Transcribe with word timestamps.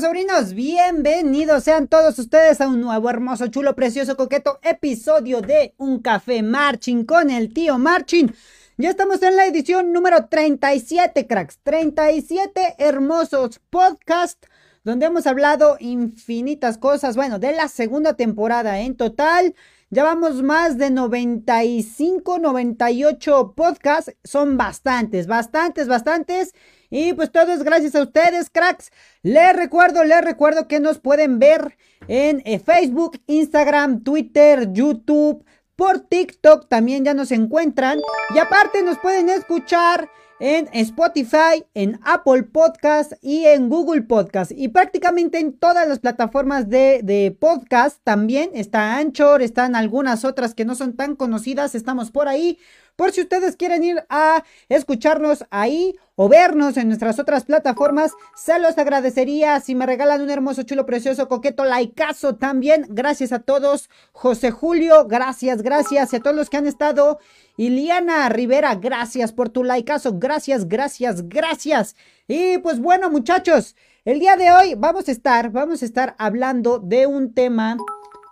sobrinos? 0.00 0.54
Bienvenidos 0.54 1.64
sean 1.64 1.86
todos 1.86 2.18
ustedes 2.18 2.62
a 2.62 2.68
un 2.68 2.80
nuevo, 2.80 3.10
hermoso, 3.10 3.48
chulo, 3.48 3.74
precioso, 3.74 4.16
coqueto 4.16 4.58
episodio 4.62 5.42
de 5.42 5.74
Un 5.76 6.00
Café 6.00 6.42
Marching 6.42 7.04
con 7.04 7.28
el 7.28 7.52
tío 7.52 7.78
Marching. 7.78 8.32
Ya 8.78 8.88
estamos 8.88 9.22
en 9.22 9.36
la 9.36 9.44
edición 9.44 9.92
número 9.92 10.26
37, 10.26 11.26
cracks. 11.26 11.58
37 11.62 12.76
hermosos 12.78 13.60
podcasts 13.68 14.48
donde 14.82 15.06
hemos 15.06 15.26
hablado 15.26 15.76
infinitas 15.78 16.78
cosas. 16.78 17.14
Bueno, 17.14 17.38
de 17.38 17.52
la 17.52 17.68
segunda 17.68 18.14
temporada 18.14 18.80
en 18.80 18.96
total. 18.96 19.54
Ya 19.90 20.04
vamos 20.04 20.42
más 20.42 20.78
de 20.78 20.90
95, 20.90 22.38
98 22.38 23.52
podcasts. 23.54 24.14
Son 24.24 24.56
bastantes, 24.56 25.26
bastantes, 25.26 25.86
bastantes. 25.86 26.54
Y 26.94 27.14
pues 27.14 27.32
todo 27.32 27.52
es 27.52 27.62
gracias 27.62 27.94
a 27.94 28.02
ustedes, 28.02 28.50
cracks. 28.50 28.92
Les 29.22 29.56
recuerdo, 29.56 30.04
les 30.04 30.22
recuerdo 30.22 30.68
que 30.68 30.78
nos 30.78 30.98
pueden 30.98 31.38
ver 31.38 31.78
en 32.06 32.42
eh, 32.44 32.58
Facebook, 32.58 33.18
Instagram, 33.26 34.04
Twitter, 34.04 34.70
YouTube, 34.74 35.42
por 35.74 36.00
TikTok 36.00 36.68
también 36.68 37.02
ya 37.02 37.14
nos 37.14 37.32
encuentran. 37.32 37.98
Y 38.34 38.38
aparte 38.38 38.82
nos 38.82 38.98
pueden 38.98 39.30
escuchar 39.30 40.10
en 40.38 40.68
Spotify, 40.74 41.64
en 41.72 41.98
Apple 42.04 42.42
Podcast 42.42 43.12
y 43.22 43.46
en 43.46 43.70
Google 43.70 44.02
Podcast. 44.02 44.52
Y 44.54 44.68
prácticamente 44.68 45.38
en 45.38 45.56
todas 45.56 45.88
las 45.88 45.98
plataformas 45.98 46.68
de, 46.68 47.00
de, 47.02 47.30
podcast 47.30 48.00
también. 48.04 48.50
Está 48.52 48.98
Anchor, 48.98 49.40
están 49.40 49.76
algunas 49.76 50.26
otras 50.26 50.54
que 50.54 50.66
no 50.66 50.74
son 50.74 50.94
tan 50.94 51.16
conocidas. 51.16 51.74
Estamos 51.74 52.10
por 52.10 52.28
ahí. 52.28 52.58
Por 52.96 53.12
si 53.12 53.22
ustedes 53.22 53.56
quieren 53.56 53.82
ir 53.82 54.04
a 54.08 54.44
escucharnos 54.68 55.44
ahí 55.50 55.96
o 56.14 56.28
vernos 56.28 56.76
en 56.76 56.88
nuestras 56.88 57.18
otras 57.18 57.44
plataformas, 57.44 58.12
se 58.36 58.58
los 58.58 58.76
agradecería 58.76 59.58
si 59.60 59.74
me 59.74 59.86
regalan 59.86 60.20
un 60.20 60.30
hermoso, 60.30 60.62
chulo, 60.62 60.84
precioso, 60.84 61.26
coqueto 61.26 61.64
likeazo 61.64 62.36
también. 62.36 62.86
Gracias 62.90 63.32
a 63.32 63.38
todos. 63.38 63.88
José 64.12 64.50
Julio, 64.50 65.06
gracias, 65.06 65.62
gracias. 65.62 66.12
Y 66.12 66.16
a 66.16 66.20
todos 66.20 66.36
los 66.36 66.50
que 66.50 66.58
han 66.58 66.66
estado. 66.66 67.18
Iliana 67.56 68.28
Rivera, 68.28 68.74
gracias 68.74 69.32
por 69.32 69.48
tu 69.48 69.64
likeazo. 69.64 70.18
Gracias, 70.18 70.68
gracias, 70.68 71.28
gracias. 71.28 71.96
Y 72.28 72.58
pues 72.58 72.78
bueno, 72.78 73.10
muchachos, 73.10 73.74
el 74.04 74.20
día 74.20 74.36
de 74.36 74.52
hoy 74.52 74.74
vamos 74.74 75.08
a 75.08 75.12
estar, 75.12 75.50
vamos 75.50 75.82
a 75.82 75.86
estar 75.86 76.14
hablando 76.18 76.78
de 76.78 77.06
un 77.06 77.32
tema 77.32 77.78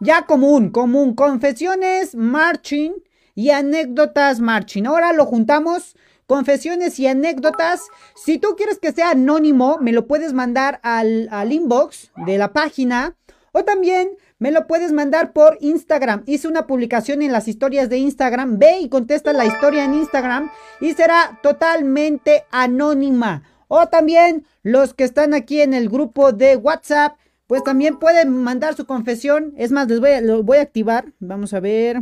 ya 0.00 0.26
común, 0.26 0.70
común. 0.70 1.14
Confesiones, 1.14 2.14
marching 2.14 2.92
y 3.34 3.50
anécdotas 3.50 4.40
marching. 4.40 4.86
Ahora 4.86 5.12
lo 5.12 5.26
juntamos. 5.26 5.96
Confesiones 6.26 7.00
y 7.00 7.08
anécdotas. 7.08 7.88
Si 8.14 8.38
tú 8.38 8.54
quieres 8.56 8.78
que 8.78 8.92
sea 8.92 9.10
anónimo, 9.10 9.78
me 9.80 9.92
lo 9.92 10.06
puedes 10.06 10.32
mandar 10.32 10.78
al, 10.84 11.28
al 11.32 11.52
inbox 11.52 12.12
de 12.24 12.38
la 12.38 12.52
página. 12.52 13.16
O 13.52 13.64
también 13.64 14.10
me 14.38 14.52
lo 14.52 14.66
puedes 14.66 14.92
mandar 14.92 15.32
por 15.32 15.58
Instagram. 15.60 16.22
Hice 16.26 16.48
una 16.48 16.66
publicación 16.66 17.20
en 17.20 17.32
las 17.32 17.48
historias 17.48 17.88
de 17.88 17.98
Instagram. 17.98 18.58
Ve 18.58 18.78
y 18.80 18.88
contesta 18.88 19.32
la 19.32 19.44
historia 19.44 19.84
en 19.84 19.94
Instagram 19.94 20.50
y 20.80 20.94
será 20.94 21.40
totalmente 21.42 22.44
anónima. 22.50 23.42
O 23.68 23.86
también 23.88 24.46
los 24.62 24.94
que 24.94 25.04
están 25.04 25.34
aquí 25.34 25.60
en 25.60 25.74
el 25.74 25.88
grupo 25.88 26.32
de 26.32 26.56
WhatsApp, 26.56 27.16
pues 27.46 27.62
también 27.64 27.98
pueden 27.98 28.30
mandar 28.30 28.74
su 28.74 28.86
confesión. 28.86 29.52
Es 29.56 29.72
más, 29.72 29.88
les 29.88 30.00
voy 30.00 30.10
a, 30.10 30.22
voy 30.42 30.58
a 30.58 30.62
activar. 30.62 31.12
Vamos 31.18 31.52
a 31.52 31.60
ver. 31.60 32.00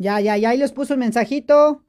Ya, 0.00 0.20
ya, 0.20 0.36
ya, 0.36 0.50
ahí 0.50 0.58
les 0.58 0.70
puso 0.70 0.94
el 0.94 1.00
mensajito 1.00 1.82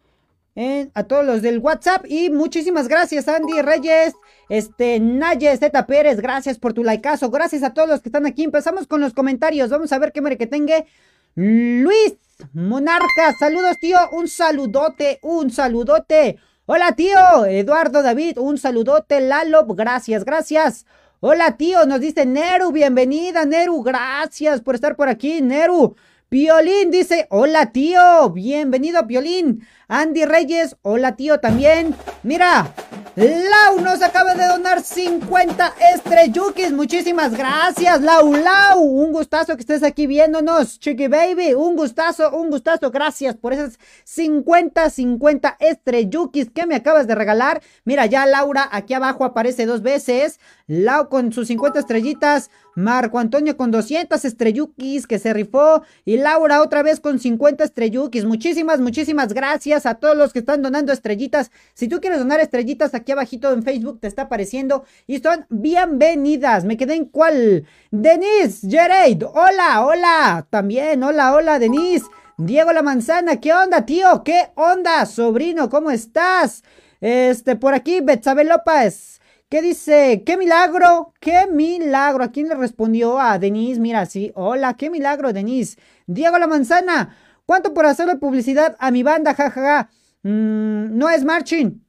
a 0.93 1.03
todos 1.03 1.25
los 1.25 1.41
del 1.41 1.59
WhatsApp. 1.59 2.05
Y 2.07 2.29
muchísimas 2.29 2.87
gracias, 2.87 3.27
Andy 3.27 3.61
Reyes, 3.61 4.13
este, 4.49 4.99
Naye 4.99 5.55
Z 5.55 5.85
Pérez, 5.85 6.19
gracias 6.19 6.57
por 6.57 6.73
tu 6.73 6.83
likeazo. 6.83 7.29
Gracias 7.29 7.63
a 7.63 7.73
todos 7.73 7.87
los 7.87 8.01
que 8.01 8.09
están 8.09 8.25
aquí. 8.25 8.43
Empezamos 8.43 8.87
con 8.87 8.99
los 8.99 9.13
comentarios. 9.13 9.69
Vamos 9.69 9.91
a 9.93 9.99
ver 9.99 10.11
qué 10.11 10.21
mere 10.21 10.37
que 10.37 10.47
tenga. 10.47 10.85
Luis 11.41 12.17
Monarca, 12.51 13.33
saludos, 13.39 13.77
tío. 13.79 13.97
Un 14.11 14.27
saludote, 14.27 15.19
un 15.21 15.49
saludote. 15.49 16.37
Hola, 16.65 16.97
tío. 16.97 17.45
Eduardo 17.45 18.03
David, 18.03 18.37
un 18.39 18.57
saludote. 18.57 19.21
Lalo, 19.21 19.65
gracias, 19.67 20.25
gracias. 20.25 20.85
Hola, 21.21 21.55
tío. 21.55 21.85
Nos 21.85 22.01
dice 22.01 22.25
Neru, 22.25 22.73
bienvenida, 22.73 23.45
Neru. 23.45 23.81
Gracias 23.83 24.59
por 24.59 24.75
estar 24.75 24.97
por 24.97 25.07
aquí, 25.07 25.41
Neru. 25.41 25.95
Piolín 26.29 26.91
dice, 26.91 27.25
hola 27.31 27.71
tío, 27.71 28.29
bienvenido 28.29 29.07
Piolín. 29.07 29.67
Andy 29.87 30.25
Reyes, 30.25 30.75
hola 30.83 31.15
tío 31.15 31.39
también. 31.39 31.95
Mira, 32.21 32.71
Lau 33.15 33.81
nos 33.81 34.01
acaba 34.03 34.35
de 34.35 34.45
donar 34.45 34.83
50 34.83 35.73
estrellukis. 35.95 36.71
Muchísimas 36.71 37.35
gracias, 37.35 37.99
Lau 38.01 38.31
Lau. 38.31 38.79
Un 38.79 39.11
gustazo 39.11 39.55
que 39.55 39.61
estés 39.61 39.81
aquí 39.81 40.05
viéndonos, 40.05 40.79
Chiqui 40.79 41.07
Baby. 41.07 41.55
Un 41.55 41.75
gustazo, 41.75 42.29
un 42.37 42.51
gustazo. 42.51 42.91
Gracias 42.91 43.35
por 43.35 43.51
esas 43.51 43.79
50, 44.03 44.89
50 44.91 45.57
estrellukis 45.59 46.51
que 46.51 46.67
me 46.67 46.75
acabas 46.75 47.07
de 47.07 47.15
regalar. 47.15 47.61
Mira, 47.83 48.05
ya 48.05 48.27
Laura 48.27 48.69
aquí 48.71 48.93
abajo 48.93 49.25
aparece 49.25 49.65
dos 49.65 49.81
veces. 49.81 50.39
Lau 50.67 51.09
con 51.09 51.33
sus 51.33 51.47
50 51.47 51.79
estrellitas. 51.79 52.51
Marco 52.79 53.19
Antonio 53.19 53.57
con 53.57 53.71
200 53.71 54.23
estrellukis 54.23 55.05
que 55.05 55.19
se 55.19 55.33
rifó. 55.33 55.83
Y 56.05 56.17
Laura 56.17 56.61
otra 56.61 56.81
vez 56.81 56.99
con 56.99 57.19
50 57.19 57.63
estrellukis. 57.63 58.25
Muchísimas, 58.25 58.79
muchísimas 58.79 59.33
gracias 59.33 59.85
a 59.85 59.95
todos 59.95 60.15
los 60.15 60.33
que 60.33 60.39
están 60.39 60.61
donando 60.61 60.93
estrellitas. 60.93 61.51
Si 61.73 61.87
tú 61.87 61.99
quieres 61.99 62.19
donar 62.19 62.39
estrellitas, 62.39 62.93
aquí 62.93 63.11
abajito 63.11 63.51
en 63.53 63.63
Facebook 63.63 63.99
te 63.99 64.07
está 64.07 64.23
apareciendo. 64.23 64.85
Y 65.05 65.19
son 65.19 65.45
bienvenidas. 65.49 66.63
Me 66.63 66.77
quedé 66.77 66.95
en 66.95 67.05
cuál. 67.05 67.65
Denise 67.91 68.67
Jared. 68.69 69.23
Hola, 69.23 69.85
hola. 69.85 70.47
También, 70.49 71.03
hola, 71.03 71.33
hola, 71.33 71.59
Denise. 71.59 72.05
Diego 72.37 72.71
La 72.71 72.81
Manzana, 72.81 73.41
¿qué 73.41 73.53
onda, 73.53 73.85
tío? 73.85 74.23
¿Qué 74.23 74.51
onda, 74.55 75.05
sobrino? 75.05 75.69
¿Cómo 75.69 75.91
estás? 75.91 76.63
Este, 77.01 77.57
por 77.57 77.73
aquí, 77.73 77.99
Betsabe 77.99 78.45
López. 78.45 79.18
¿Qué 79.49 79.63
dice? 79.63 80.21
¡Qué 80.27 80.37
milagro! 80.37 81.11
¡Qué 81.19 81.47
milagro! 81.51 82.23
¿A 82.23 82.31
quién 82.31 82.49
le 82.49 82.53
respondió? 82.55 83.19
A 83.19 83.39
Denise, 83.39 83.79
mira, 83.79 84.05
sí. 84.05 84.31
Hola, 84.35 84.75
qué 84.75 84.91
milagro, 84.91 85.33
Denise. 85.33 85.79
Diego 86.05 86.37
La 86.37 86.45
Manzana. 86.45 87.17
¿Cuánto 87.47 87.73
por 87.73 87.87
hacerle 87.87 88.17
publicidad 88.17 88.75
a 88.79 88.91
mi 88.91 89.01
banda? 89.01 89.33
Jajaja. 89.33 89.89
Mm, 90.21 90.95
no 90.95 91.09
es 91.09 91.25
marching. 91.25 91.83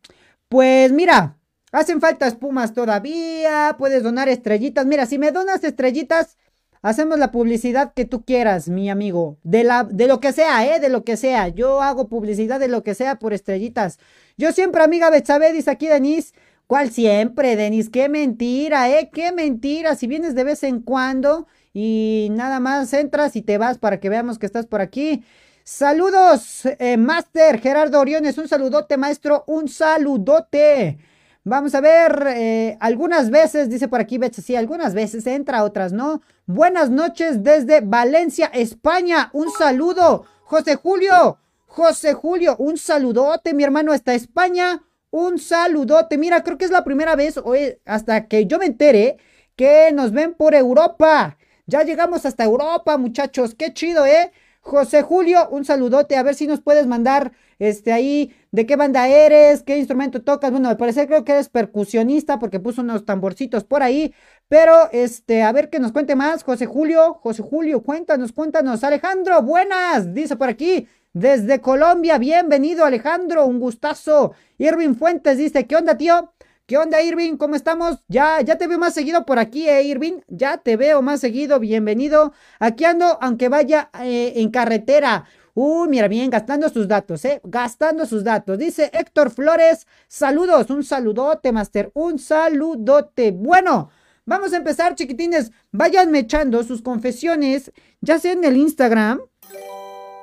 Pues 0.49 0.91
mira, 0.93 1.37
hacen 1.71 2.01
falta 2.01 2.27
espumas 2.27 2.73
todavía. 2.73 3.77
Puedes 3.79 4.03
donar 4.03 4.31
estrellitas. 4.31 4.87
Mira, 4.87 5.05
si 5.05 5.19
me 5.19 5.31
donas 5.31 5.63
estrellitas, 5.63 6.39
hacemos 6.81 7.19
la 7.19 7.31
publicidad 7.31 7.93
que 7.93 8.07
tú 8.07 8.25
quieras, 8.25 8.71
mi 8.71 8.89
amigo. 8.89 9.37
De, 9.43 9.65
la, 9.65 9.85
de 9.85 10.07
lo 10.07 10.19
que 10.19 10.33
sea, 10.33 10.65
¿eh? 10.75 10.81
De 10.81 10.89
lo 10.89 11.05
que 11.05 11.19
sea. 11.19 11.49
Yo 11.49 11.83
hago 11.83 12.09
publicidad 12.09 12.59
de 12.59 12.69
lo 12.69 12.83
que 12.83 12.95
sea 12.95 13.19
por 13.19 13.35
estrellitas. 13.35 13.99
Yo 14.39 14.51
siempre, 14.53 14.83
amiga 14.83 15.11
Betsabe, 15.11 15.53
dice 15.53 15.71
aquí 15.71 15.89
Denise. 15.89 16.33
¿Cuál 16.71 16.93
siempre, 16.93 17.57
Denis? 17.57 17.91
Qué 17.91 18.09
mentira, 18.09 18.89
¿eh? 18.89 19.11
Qué 19.13 19.33
mentira. 19.33 19.97
Si 19.97 20.07
vienes 20.07 20.37
de 20.37 20.45
vez 20.45 20.63
en 20.63 20.83
cuando 20.83 21.49
y 21.75 22.29
nada 22.31 22.61
más 22.61 22.93
entras 22.93 23.35
y 23.35 23.43
te 23.43 23.59
vas 23.59 23.79
para 23.79 23.99
que 23.99 24.09
veamos 24.09 24.39
que 24.39 24.47
estás 24.47 24.67
por 24.67 24.81
aquí. 24.81 25.25
Saludos, 25.65 26.67
eh, 26.79 26.97
Master 26.97 27.59
Gerardo 27.59 27.99
Oriones. 27.99 28.39
Un 28.39 28.47
saludote, 28.47 28.97
maestro. 28.97 29.43
Un 29.49 29.67
saludote. 29.69 31.01
Vamos 31.43 31.75
a 31.75 31.81
ver, 31.81 32.27
eh, 32.37 32.77
algunas 32.79 33.31
veces, 33.31 33.69
dice 33.69 33.89
por 33.89 33.99
aquí 33.99 34.19
Betsy, 34.19 34.41
sí, 34.41 34.55
algunas 34.55 34.95
veces 34.95 35.27
entra, 35.27 35.65
otras 35.65 35.93
no. 35.93 36.23
Buenas 36.47 36.89
noches 36.89 37.43
desde 37.43 37.81
Valencia, 37.81 38.47
España. 38.55 39.31
Un 39.33 39.51
saludo, 39.59 40.25
José 40.45 40.77
Julio. 40.77 41.37
José 41.67 42.13
Julio, 42.13 42.55
un 42.59 42.79
saludote, 42.79 43.55
mi 43.55 43.65
hermano, 43.65 43.91
hasta 43.91 44.15
España. 44.15 44.85
Un 45.11 45.39
saludote. 45.39 46.19
Mira, 46.19 46.43
creo 46.43 46.57
que 46.59 46.65
es 46.65 46.71
la 46.71 46.85
primera 46.85 47.17
vez 47.17 47.37
hoy, 47.39 47.79
hasta 47.85 48.27
que 48.29 48.47
yo 48.47 48.59
me 48.59 48.67
entere 48.67 49.19
que 49.57 49.91
nos 49.93 50.13
ven 50.13 50.35
por 50.35 50.55
Europa. 50.55 51.37
Ya 51.67 51.83
llegamos 51.83 52.25
hasta 52.27 52.45
Europa, 52.45 52.97
muchachos. 52.97 53.55
Qué 53.55 53.75
chido, 53.75 54.07
¿eh? 54.07 54.33
José 54.61 55.03
Julio, 55.03 55.49
un 55.51 55.65
saludote. 55.65 56.17
A 56.17 56.23
ver 56.23 56.35
si 56.35 56.47
nos 56.47 56.61
puedes 56.61 56.87
mandar 56.87 57.33
este 57.59 57.93
ahí 57.93 58.35
de 58.53 58.67
qué 58.67 58.77
banda 58.77 59.09
eres, 59.09 59.63
qué 59.63 59.79
instrumento 59.79 60.23
tocas. 60.23 60.51
Bueno, 60.51 60.69
al 60.69 60.77
parecer 60.77 61.07
creo 61.09 61.25
que 61.25 61.33
eres 61.33 61.49
percusionista 61.49 62.39
porque 62.39 62.61
puso 62.61 62.83
unos 62.83 63.05
tamborcitos 63.05 63.65
por 63.65 63.83
ahí. 63.83 64.15
Pero 64.49 64.91
este, 64.93 65.43
a 65.43 65.53
ver 65.53 65.71
que 65.71 65.81
nos 65.81 65.93
cuente 65.93 66.15
más. 66.15 66.45
José 66.45 66.67
Julio, 66.67 67.15
José 67.15 67.43
Julio, 67.43 67.83
cuéntanos, 67.83 68.33
cuéntanos. 68.33 68.85
Alejandro, 68.85 69.43
buenas, 69.43 70.15
dice 70.15 70.37
por 70.37 70.49
aquí. 70.49 70.87
Desde 71.13 71.61
Colombia, 71.61 72.19
bienvenido 72.19 72.85
Alejandro, 72.85 73.45
un 73.45 73.59
gustazo. 73.59 74.33
Irving 74.59 74.95
Fuentes 74.95 75.39
dice, 75.39 75.67
¿qué 75.67 75.75
onda 75.75 75.97
tío? 75.97 76.33
¿Qué 76.67 76.79
onda, 76.79 77.03
Irving? 77.03 77.37
¿Cómo 77.37 77.57
estamos? 77.57 78.05
Ya, 78.07 78.41
ya 78.43 78.57
te 78.59 78.69
veo 78.69 78.79
más 78.79 78.95
seguido 78.95 79.27
por 79.27 79.41
aquí, 79.41 79.69
eh, 79.69 79.83
Irving. 79.83 80.21
Ya 80.29 80.59
te 80.59 80.77
veo 80.77 81.03
más 81.03 81.19
seguido. 81.19 81.59
Bienvenido. 81.59 82.33
Aquí 82.61 82.85
ando, 82.85 83.19
aunque 83.21 83.49
vaya 83.49 83.91
eh, 84.01 84.35
en 84.37 84.53
carretera. 84.53 85.25
Uy, 85.55 85.89
mira 85.89 86.07
bien, 86.07 86.31
gastando 86.31 86.69
sus 86.69 86.87
datos, 86.87 87.25
¿eh? 87.25 87.41
Gastando 87.43 88.07
sus 88.07 88.23
datos. 88.23 88.57
Dice 88.57 88.89
Héctor 88.95 89.33
Flores, 89.33 89.89
saludos, 90.07 90.71
un 90.71 90.85
saludote, 90.85 91.51
Master, 91.51 91.91
un 91.95 92.21
saludote. 92.21 93.33
Bueno, 93.33 93.91
vamos 94.27 94.53
a 94.53 94.59
empezar, 94.59 94.95
chiquitines. 94.95 95.51
Váyanme 95.73 96.21
echando 96.21 96.63
sus 96.63 96.83
confesiones, 96.83 97.73
ya 98.01 98.21
sea 98.21 98.31
en 98.31 98.45
el 98.45 98.57
Instagram. 98.57 99.21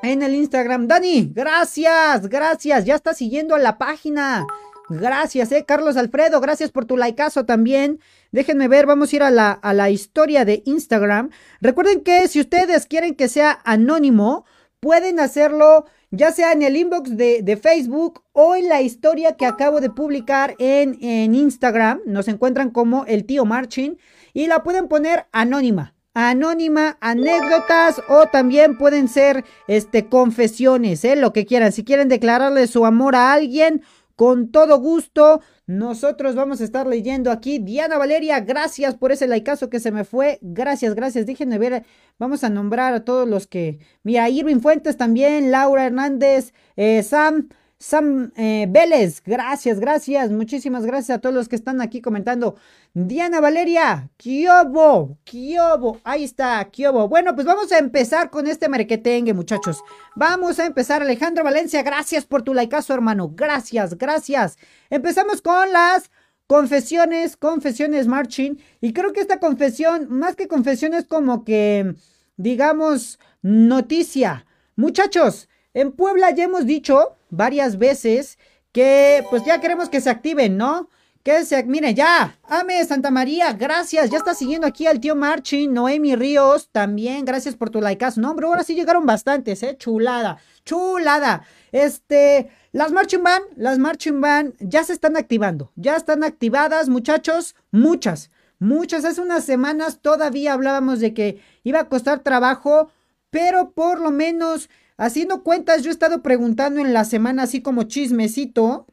En 0.07 0.21
el 0.21 0.36
Instagram. 0.36 0.88
Dani, 0.88 1.33
gracias, 1.36 2.30
gracias. 2.30 2.86
Ya 2.86 2.95
está 2.95 3.13
siguiendo 3.13 3.56
a 3.56 3.59
la 3.59 3.77
página. 3.77 4.48
Gracias, 4.88 5.51
eh, 5.51 5.65
Carlos 5.68 5.98
Alfredo, 5.98 6.39
gracias 6.39 6.71
por 6.71 6.86
tu 6.86 6.95
likeazo 6.95 7.45
también. 7.45 8.00
Déjenme 8.31 8.69
ver, 8.69 8.86
vamos 8.86 9.12
a 9.12 9.15
ir 9.18 9.24
a 9.24 9.31
la, 9.31 9.51
a 9.51 9.74
la 9.74 9.89
historia 9.89 10.45
de 10.45 10.63
Instagram. 10.65 11.30
Recuerden 11.59 12.06
que 12.06 12.25
si 12.30 12.39
ustedes 12.39 12.86
quieren 12.86 13.15
que 13.15 13.27
sea 13.27 13.59
anónimo, 13.65 14.45
pueden 14.80 15.19
hacerlo 15.19 15.83
ya 16.12 16.31
sea 16.31 16.54
en 16.54 16.62
el 16.62 16.77
inbox 16.77 17.18
de, 17.18 17.42
de, 17.44 17.57
Facebook 17.57 18.24
o 18.31 18.56
en 18.56 18.69
la 18.69 18.81
historia 18.81 19.36
que 19.36 19.45
acabo 19.45 19.81
de 19.81 19.89
publicar 19.89 20.56
en, 20.57 20.98
en 21.01 21.36
Instagram. 21.36 22.00
Nos 22.06 22.30
encuentran 22.30 22.69
como 22.69 23.04
el 23.07 23.25
tío 23.25 23.44
Marchin 23.44 23.98
y 24.33 24.48
la 24.48 24.63
pueden 24.63 24.88
poner 24.88 25.25
anónima 25.33 25.96
anónima, 26.18 26.98
anécdotas 27.00 28.02
o 28.10 28.25
también 28.25 28.78
pueden 28.78 29.08
ser 29.08 29.46
este 29.68 30.10
confesiones, 30.10 31.06
¿eh? 31.06 31.16
lo 31.16 31.31
que 31.31 31.46
quieran. 31.46 31.72
Si 31.72 31.84
quieren 31.84 32.10
declararle 32.10 32.66
su 32.68 32.86
amor 32.86 33.16
a 33.16 33.34
alguien 33.34 33.84
con 34.18 34.50
todo 34.50 34.80
gusto. 34.80 35.42
Nosotros 35.68 36.36
vamos 36.36 36.60
a 36.60 36.64
estar 36.64 36.88
leyendo 36.88 37.30
aquí. 37.31 37.60
Diana 37.60 37.98
Valeria, 37.98 38.40
gracias 38.40 38.96
por 38.96 39.12
ese 39.12 39.28
likeazo 39.28 39.69
que 39.69 39.80
se 39.80 39.92
me 39.92 40.04
fue. 40.04 40.40
Gracias, 40.42 40.96
gracias. 40.96 41.25
Déjenme 41.25 41.60
ver. 41.60 41.86
Vamos 42.18 42.44
a 42.44 42.50
nombrar 42.50 42.94
a 42.94 43.06
todos 43.06 43.28
los 43.28 43.48
que. 43.48 43.80
Mira, 44.04 44.28
Irving 44.30 44.60
Fuentes 44.60 44.98
también, 44.98 45.52
Laura 45.52 45.86
Hernández, 45.86 46.54
eh, 46.75 47.04
Sam. 47.04 47.50
Sam 47.79 48.31
eh, 48.35 48.65
Vélez, 48.68 49.21
gracias, 49.24 49.79
gracias, 49.79 50.31
muchísimas 50.31 50.83
gracias 50.83 51.18
a 51.18 51.21
todos 51.21 51.35
los 51.35 51.47
que 51.47 51.56
están 51.56 51.79
aquí 51.79 52.01
comentando. 52.01 52.56
Diana 52.95 53.39
Valeria, 53.39 54.09
Kiobo, 54.18 55.19
Kiobo, 55.24 56.00
ahí 56.03 56.24
está, 56.24 56.65
Kiobo. 56.71 57.07
Bueno, 57.07 57.35
pues 57.35 57.45
vamos 57.45 57.71
a 57.71 57.77
empezar 57.77 58.31
con 58.31 58.47
este 58.47 58.68
marquetengue, 58.68 59.35
muchachos. 59.35 59.83
Vamos 60.15 60.57
a 60.57 60.65
empezar, 60.65 61.03
Alejandro 61.03 61.44
Valencia, 61.44 61.83
gracias 61.83 62.25
por 62.25 62.41
tu 62.41 62.56
likeazo, 62.56 62.95
hermano. 62.95 63.31
Gracias, 63.35 63.95
gracias. 63.95 64.57
Empezamos 64.89 65.44
con 65.44 65.71
las 65.71 66.09
confesiones, 66.47 67.38
confesiones 67.38 68.07
marching. 68.07 68.57
Y 68.81 68.94
creo 68.94 69.13
que 69.13 69.19
esta 69.19 69.39
confesión, 69.39 70.07
más 70.09 70.35
que 70.35 70.47
confesión, 70.47 70.95
es 70.95 71.06
como 71.06 71.44
que, 71.44 71.94
digamos, 72.38 73.19
noticia. 73.44 74.47
Muchachos, 74.75 75.47
en 75.75 75.91
Puebla 75.91 76.31
ya 76.31 76.45
hemos 76.45 76.65
dicho 76.65 77.17
varias 77.29 77.77
veces 77.77 78.38
que 78.71 79.24
pues 79.29 79.44
ya 79.45 79.59
queremos 79.59 79.89
que 79.89 80.01
se 80.01 80.09
activen, 80.09 80.57
¿no? 80.57 80.89
Que 81.24 81.44
se, 81.44 81.63
mire, 81.63 81.94
ya, 81.94 82.38
Ame 82.44 82.85
Santa 82.85 83.12
María, 83.12 83.51
gracias, 83.53 84.09
ya 84.09 84.18
está 84.18 84.33
siguiendo 84.33 84.65
aquí 84.65 84.88
al 84.88 85.00
tío 85.00 85.15
Marchi, 85.15 85.68
Noemi 85.68 86.15
Ríos, 86.15 86.69
también, 86.71 87.25
gracias 87.25 87.56
por 87.56 87.69
tu 87.69 87.81
likeazo. 87.81 88.21
No, 88.21 88.31
hombre, 88.31 88.45
ahora 88.45 88.63
sí 88.63 88.75
llegaron 88.75 89.06
bastantes, 89.06 89.62
eh, 89.63 89.75
chulada, 89.77 90.38
chulada. 90.63 91.44
Este, 91.71 92.50
las 92.71 92.91
Marching 92.91 93.24
Band, 93.24 93.44
las 93.56 93.77
Marching 93.77 94.21
Band 94.21 94.53
ya 94.59 94.83
se 94.83 94.94
están 94.94 95.18
activando, 95.18 95.71
ya 95.75 95.95
están 95.97 96.23
activadas, 96.23 96.88
muchachos, 96.88 97.56
muchas, 97.71 98.30
muchas. 98.59 99.03
Hace 99.03 99.19
unas 99.19 99.44
semanas 99.44 100.00
todavía 100.01 100.53
hablábamos 100.53 101.00
de 101.00 101.13
que 101.13 101.41
iba 101.63 101.80
a 101.80 101.89
costar 101.89 102.19
trabajo, 102.19 102.89
pero 103.31 103.71
por 103.71 104.00
lo 104.00 104.12
menos 104.12 104.69
Haciendo 104.97 105.44
cuentas, 105.44 105.83
yo 105.83 105.89
he 105.89 105.94
estado 105.94 106.23
preguntando 106.23 106.81
en 106.81 106.91
la 106.91 107.05
semana, 107.05 107.44
así 107.44 107.61
como 107.61 107.83
chismecito, 107.83 108.87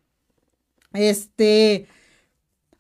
este, 0.93 1.87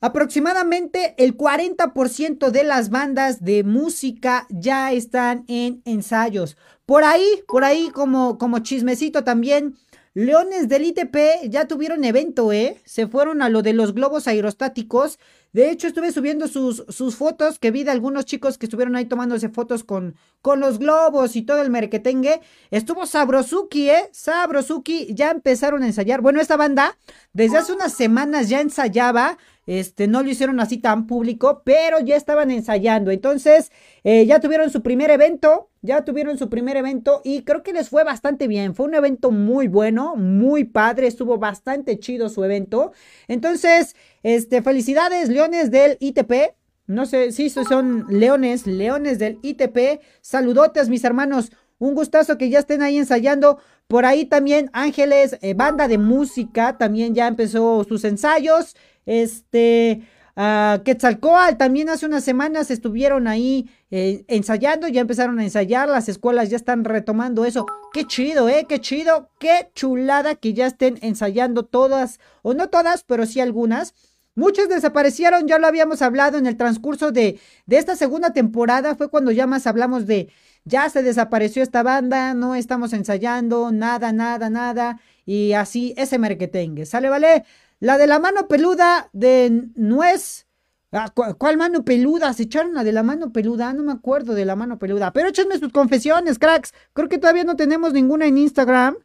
aproximadamente 0.00 1.14
el 1.16 1.34
40% 1.36 2.50
de 2.50 2.64
las 2.64 2.90
bandas 2.90 3.42
de 3.42 3.64
música 3.64 4.46
ya 4.50 4.92
están 4.92 5.44
en 5.48 5.80
ensayos. 5.86 6.58
Por 6.84 7.02
ahí, 7.04 7.24
por 7.48 7.64
ahí 7.64 7.88
como, 7.90 8.36
como 8.36 8.58
chismecito 8.58 9.24
también, 9.24 9.74
Leones 10.12 10.68
del 10.68 10.84
ITP 10.84 11.48
ya 11.48 11.66
tuvieron 11.66 12.04
evento, 12.04 12.52
¿eh? 12.52 12.80
Se 12.84 13.08
fueron 13.08 13.42
a 13.42 13.48
lo 13.48 13.62
de 13.62 13.72
los 13.72 13.94
globos 13.94 14.28
aerostáticos 14.28 15.18
de 15.54 15.70
hecho, 15.70 15.86
estuve 15.86 16.10
subiendo 16.10 16.48
sus, 16.48 16.84
sus 16.88 17.14
fotos 17.14 17.60
que 17.60 17.70
vi 17.70 17.84
de 17.84 17.92
algunos 17.92 18.24
chicos 18.24 18.58
que 18.58 18.66
estuvieron 18.66 18.96
ahí 18.96 19.04
tomándose 19.04 19.48
fotos 19.48 19.84
con, 19.84 20.16
con 20.42 20.58
los 20.58 20.80
globos 20.80 21.36
y 21.36 21.42
todo 21.42 21.62
el 21.62 21.70
merquetengue. 21.70 22.40
Estuvo 22.72 23.06
Sabrosuki, 23.06 23.88
¿eh? 23.88 24.10
Sabrosuki, 24.10 25.14
ya 25.14 25.30
empezaron 25.30 25.84
a 25.84 25.86
ensayar. 25.86 26.22
Bueno, 26.22 26.40
esta 26.40 26.56
banda 26.56 26.98
desde 27.32 27.58
hace 27.58 27.72
unas 27.72 27.92
semanas 27.92 28.48
ya 28.48 28.60
ensayaba. 28.60 29.38
Este, 29.66 30.06
no 30.06 30.22
lo 30.22 30.28
hicieron 30.28 30.60
así 30.60 30.78
tan 30.78 31.06
público, 31.06 31.62
pero 31.64 32.00
ya 32.00 32.16
estaban 32.16 32.50
ensayando. 32.50 33.10
Entonces, 33.10 33.72
eh, 34.02 34.26
ya 34.26 34.40
tuvieron 34.40 34.70
su 34.70 34.82
primer 34.82 35.10
evento, 35.10 35.70
ya 35.82 36.04
tuvieron 36.04 36.38
su 36.38 36.48
primer 36.48 36.76
evento 36.76 37.20
y 37.24 37.42
creo 37.42 37.62
que 37.62 37.72
les 37.72 37.88
fue 37.88 38.04
bastante 38.04 38.46
bien. 38.46 38.74
Fue 38.74 38.86
un 38.86 38.94
evento 38.94 39.30
muy 39.30 39.68
bueno, 39.68 40.16
muy 40.16 40.64
padre, 40.64 41.06
estuvo 41.06 41.38
bastante 41.38 41.98
chido 41.98 42.28
su 42.28 42.44
evento. 42.44 42.92
Entonces, 43.28 43.96
este, 44.22 44.62
felicidades, 44.62 45.28
leones 45.28 45.70
del 45.70 45.96
ITP. 46.00 46.54
No 46.86 47.06
sé 47.06 47.32
si 47.32 47.48
sí, 47.48 47.64
son 47.66 48.06
leones, 48.10 48.66
leones 48.66 49.18
del 49.18 49.38
ITP. 49.42 50.02
Saludotes, 50.20 50.90
mis 50.90 51.04
hermanos. 51.04 51.50
Un 51.78 51.94
gustazo 51.94 52.38
que 52.38 52.50
ya 52.50 52.58
estén 52.58 52.82
ahí 52.82 52.98
ensayando. 52.98 53.58
Por 53.88 54.06
ahí 54.06 54.24
también 54.24 54.70
Ángeles, 54.72 55.38
eh, 55.42 55.54
banda 55.54 55.88
de 55.88 55.98
música, 55.98 56.78
también 56.78 57.14
ya 57.14 57.26
empezó 57.26 57.84
sus 57.84 58.04
ensayos. 58.04 58.76
Este, 59.06 60.02
uh, 60.36 60.82
Quetzalcoatl 60.82 61.56
también 61.56 61.88
hace 61.88 62.06
unas 62.06 62.24
semanas 62.24 62.70
estuvieron 62.70 63.26
ahí 63.28 63.68
eh, 63.90 64.24
ensayando, 64.28 64.88
ya 64.88 65.00
empezaron 65.00 65.38
a 65.38 65.44
ensayar, 65.44 65.88
las 65.88 66.08
escuelas 66.08 66.50
ya 66.50 66.56
están 66.56 66.84
retomando 66.84 67.44
eso. 67.44 67.66
Qué 67.92 68.04
chido, 68.04 68.48
eh, 68.48 68.66
qué 68.68 68.80
chido, 68.80 69.30
qué 69.38 69.70
chulada 69.74 70.34
que 70.34 70.52
ya 70.52 70.66
estén 70.66 70.98
ensayando 71.02 71.64
todas, 71.64 72.18
o 72.42 72.54
no 72.54 72.68
todas, 72.68 73.04
pero 73.04 73.26
sí 73.26 73.40
algunas. 73.40 73.94
Muchos 74.36 74.68
desaparecieron, 74.68 75.46
ya 75.46 75.58
lo 75.60 75.68
habíamos 75.68 76.02
hablado 76.02 76.38
en 76.38 76.46
el 76.46 76.56
transcurso 76.56 77.12
de, 77.12 77.38
de 77.66 77.78
esta 77.78 77.94
segunda 77.94 78.32
temporada, 78.32 78.96
fue 78.96 79.08
cuando 79.08 79.30
ya 79.30 79.46
más 79.46 79.64
hablamos 79.68 80.08
de, 80.08 80.28
ya 80.64 80.88
se 80.88 81.04
desapareció 81.04 81.62
esta 81.62 81.84
banda, 81.84 82.34
no 82.34 82.56
estamos 82.56 82.92
ensayando, 82.94 83.70
nada, 83.70 84.12
nada, 84.12 84.50
nada, 84.50 84.98
y 85.24 85.52
así 85.52 85.94
ese 85.96 86.18
merquetengue. 86.18 86.84
¿Sale, 86.84 87.10
vale? 87.10 87.44
La 87.80 87.98
de 87.98 88.06
la 88.06 88.18
mano 88.18 88.48
peluda 88.48 89.10
de 89.12 89.68
nuez. 89.74 90.46
Ah, 90.92 91.12
¿Cuál 91.12 91.56
mano 91.56 91.84
peluda? 91.84 92.32
Se 92.32 92.44
echaron 92.44 92.74
la 92.74 92.84
de 92.84 92.92
la 92.92 93.02
mano 93.02 93.32
peluda, 93.32 93.72
no 93.72 93.82
me 93.82 93.92
acuerdo 93.92 94.34
de 94.34 94.44
la 94.44 94.54
mano 94.54 94.78
peluda. 94.78 95.12
Pero 95.12 95.28
échenme 95.28 95.58
sus 95.58 95.72
confesiones, 95.72 96.38
cracks. 96.38 96.72
Creo 96.92 97.08
que 97.08 97.18
todavía 97.18 97.42
no 97.42 97.56
tenemos 97.56 97.92
ninguna 97.92 98.26
en 98.26 98.38
Instagram. 98.38 98.96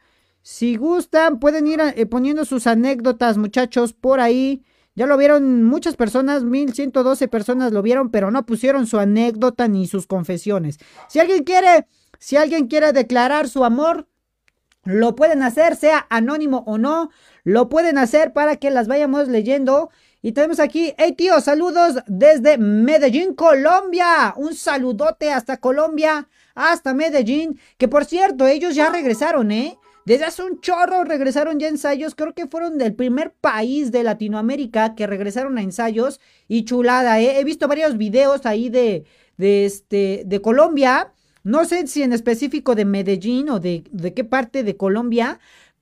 Si 0.41 0.75
gustan, 0.75 1.39
pueden 1.39 1.67
ir 1.67 1.79
eh, 1.81 2.05
poniendo 2.05 2.45
sus 2.45 2.67
anécdotas, 2.67 3.38
muchachos, 3.38 3.93
por 3.93 4.19
ahí. 4.19 4.63
Ya 4.95 5.05
lo 5.07 5.17
vieron 5.17 5.63
muchas 5.63 5.95
personas, 5.95 6.43
1112 6.43 7.27
personas 7.27 7.71
lo 7.71 7.81
vieron, 7.81 8.11
pero 8.11 8.31
no 8.31 8.45
pusieron 8.45 8.85
su 8.85 8.99
anécdota 8.99 9.67
ni 9.67 9.88
sus 9.88 10.07
confesiones. 10.07 10.77
Si 11.07 11.19
alguien 11.19 11.43
quiere, 11.43 11.88
si 12.19 12.35
alguien 12.35 12.67
quiere 12.67 12.91
declarar 12.91 13.47
su 13.47 13.63
amor, 13.63 14.07
lo 14.83 15.15
pueden 15.15 15.43
hacer, 15.43 15.75
sea 15.75 16.05
anónimo 16.09 16.63
o 16.65 16.77
no, 16.77 17.09
lo 17.43 17.69
pueden 17.69 17.98
hacer 17.98 18.34
para 18.34 18.58
que 18.58 18.69
las 18.69 18.88
vayamos 18.88 19.27
leyendo. 19.27 19.89
Y 20.22 20.34
tenemos 20.34 20.60
aquí, 20.60 20.93
hey 20.98 21.13
tío, 21.13 21.39
saludos 21.39 21.96
desde 22.08 22.58
Medellín, 22.58 23.34
Colombia. 23.34 24.34
Un 24.36 24.53
saludote 24.53 25.31
hasta 25.31 25.58
Colombia, 25.58 26.27
hasta 26.55 26.93
Medellín. 26.93 27.60
Que 27.77 27.88
por 27.88 28.05
cierto, 28.05 28.46
ellos 28.46 28.75
ya 28.75 28.89
regresaron, 28.89 29.51
¿eh? 29.51 29.77
Desde 30.05 30.25
hace 30.25 30.43
un 30.43 30.60
chorro 30.60 31.03
regresaron 31.03 31.60
ya 31.60 31.67
ensayos. 31.67 32.15
Creo 32.15 32.34
que 32.34 32.48
fueron 32.48 32.77
del 32.77 32.96
primer 32.96 33.31
país 33.31 33.91
de 33.91 34.03
Latinoamérica 34.03 34.96
que 34.96 35.08
regresaron 35.08 35.58
a 35.58 35.62
ensayos. 35.62 36.19
Y 36.48 36.65
chulada, 36.65 37.22
¿eh? 37.22 37.39
He 37.39 37.43
visto 37.43 37.67
varios 37.67 37.98
videos 37.98 38.46
ahí 38.46 38.69
de, 38.69 39.05
de, 39.38 39.65
este, 39.65 40.24
de 40.25 40.41
Colombia. 40.41 41.13
No 41.43 41.63
sé 41.63 41.88
si 41.88 42.03
en 42.03 42.12
específico 42.12 42.75
de 42.75 42.86
Medellín 42.86 43.50
o 43.50 43.60
de, 43.60 43.84
de 43.91 44.13
qué 44.13 44.25
parte 44.25 44.63
de 44.63 44.75
Colombia. 44.75 45.39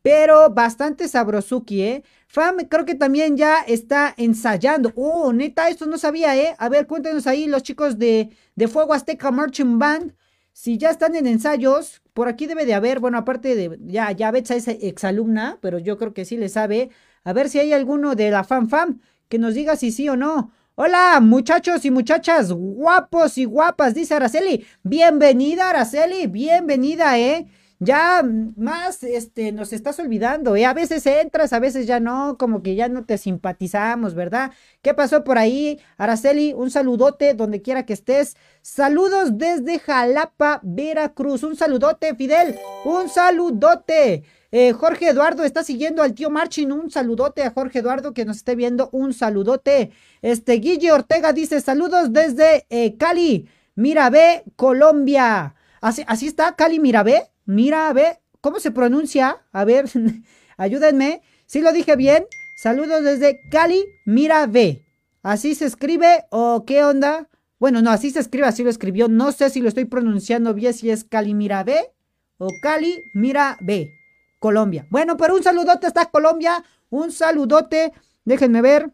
Pero 0.07 0.49
bastante 0.51 1.09
sabrosuki, 1.09 1.81
¿eh? 1.81 2.03
Fam, 2.27 2.59
creo 2.69 2.85
que 2.85 2.95
también 2.95 3.35
ya 3.35 3.59
está 3.67 4.13
ensayando. 4.15 4.93
Oh, 4.95 5.33
neta, 5.33 5.67
esto 5.67 5.85
no 5.85 5.97
sabía, 5.97 6.33
¿eh? 6.37 6.55
A 6.59 6.69
ver, 6.69 6.87
cuéntenos 6.87 7.27
ahí 7.27 7.45
los 7.45 7.61
chicos 7.61 7.99
de, 7.99 8.29
de 8.55 8.67
Fuego 8.69 8.93
Azteca 8.93 9.31
Marching 9.31 9.77
Band. 9.77 10.15
Si 10.53 10.77
ya 10.77 10.91
están 10.91 11.17
en 11.17 11.27
ensayos, 11.27 12.01
por 12.13 12.29
aquí 12.29 12.45
debe 12.45 12.65
de 12.65 12.73
haber, 12.73 13.01
bueno, 13.01 13.17
aparte 13.17 13.53
de, 13.53 13.77
ya, 13.81 14.13
ya 14.13 14.31
Betsa 14.31 14.55
es 14.55 14.69
exalumna, 14.69 15.59
pero 15.61 15.77
yo 15.77 15.97
creo 15.97 16.13
que 16.13 16.23
sí 16.23 16.37
le 16.37 16.47
sabe. 16.47 16.89
A 17.25 17.33
ver 17.33 17.49
si 17.49 17.59
hay 17.59 17.73
alguno 17.73 18.15
de 18.15 18.31
la 18.31 18.45
Fam 18.45 18.69
Fam 18.69 19.01
que 19.27 19.39
nos 19.39 19.55
diga 19.55 19.75
si 19.75 19.91
sí 19.91 20.07
o 20.07 20.15
no. 20.15 20.53
Hola, 20.75 21.19
muchachos 21.21 21.83
y 21.83 21.91
muchachas, 21.91 22.53
guapos 22.53 23.37
y 23.37 23.43
guapas, 23.43 23.93
dice 23.93 24.13
Araceli. 24.13 24.65
Bienvenida, 24.83 25.69
Araceli, 25.69 26.27
bienvenida, 26.27 27.19
¿eh? 27.19 27.49
Ya 27.79 28.23
más, 28.55 29.03
este, 29.03 29.51
nos 29.51 29.71
estás 29.71 29.99
olvidando, 29.99 30.55
¿eh? 30.55 30.65
A 30.65 30.73
veces 30.73 31.05
entras, 31.05 31.53
a 31.53 31.59
veces 31.59 31.85
ya 31.85 31.99
no, 31.99 32.35
como 32.39 32.63
que 32.63 32.73
ya 32.73 32.89
no 32.89 33.05
te 33.05 33.19
simpatizamos, 33.19 34.15
¿verdad? 34.15 34.51
¿Qué 34.81 34.95
pasó 34.95 35.23
por 35.23 35.37
ahí? 35.37 35.79
Araceli, 35.97 36.53
un 36.53 36.71
saludote 36.71 37.35
donde 37.35 37.61
quiera 37.61 37.85
que 37.85 37.93
estés. 37.93 38.35
Saludos 38.63 39.37
desde 39.37 39.77
Jalapa, 39.77 40.59
Veracruz. 40.63 41.43
Un 41.43 41.55
saludote, 41.55 42.15
Fidel, 42.15 42.55
un 42.83 43.09
saludote. 43.09 44.23
Eh, 44.51 44.73
Jorge 44.73 45.09
Eduardo 45.09 45.43
está 45.43 45.63
siguiendo 45.63 46.01
al 46.01 46.15
tío 46.15 46.31
Marchin. 46.31 46.71
Un 46.71 46.89
saludote 46.89 47.43
a 47.43 47.51
Jorge 47.51 47.79
Eduardo 47.79 48.11
que 48.11 48.25
nos 48.25 48.37
esté 48.37 48.55
viendo. 48.55 48.89
Un 48.91 49.13
saludote. 49.13 49.91
Este 50.23 50.53
Guille 50.53 50.91
Ortega 50.91 51.31
dice 51.31 51.61
saludos 51.61 52.11
desde 52.11 52.65
eh, 52.71 52.97
Cali, 52.97 53.47
Mirabé, 53.75 54.43
Colombia. 54.55 55.53
Así, 55.79 56.03
así 56.07 56.25
está, 56.25 56.55
Cali, 56.55 56.79
Mirabé. 56.79 57.29
Mirabé. 57.47 58.19
¿Cómo 58.41 58.59
se 58.59 58.69
pronuncia? 58.69 59.43
A 59.51 59.65
ver, 59.65 59.85
ayúdenme. 60.57 61.23
Si 61.47 61.61
lo 61.61 61.73
dije 61.73 61.95
bien. 61.95 62.25
Saludos 62.57 63.03
desde 63.03 63.39
Cali, 63.49 63.85
Mirabé. 64.05 64.83
¿Así 65.21 65.55
se 65.55 65.65
escribe 65.65 66.25
o 66.31 66.63
qué 66.65 66.83
onda? 66.83 67.29
Bueno, 67.59 67.81
no, 67.81 67.91
así 67.91 68.11
se 68.11 68.19
escribe, 68.19 68.47
así 68.47 68.63
lo 68.63 68.69
escribió. 68.69 69.07
No 69.07 69.31
sé 69.31 69.49
si 69.49 69.61
lo 69.61 69.67
estoy 69.67 69.85
pronunciando 69.85 70.53
bien, 70.53 70.73
si 70.73 70.89
es 70.89 71.03
Cali 71.03 71.33
Mirabé 71.33 71.91
o 72.37 72.47
Cali 72.61 73.03
Mirabé. 73.13 73.91
Colombia. 74.39 74.87
Bueno, 74.89 75.17
pero 75.17 75.35
un 75.35 75.43
saludote 75.43 75.87
hasta 75.87 76.05
Colombia. 76.05 76.63
Un 76.89 77.11
saludote. 77.11 77.93
Déjenme 78.25 78.61
ver. 78.61 78.91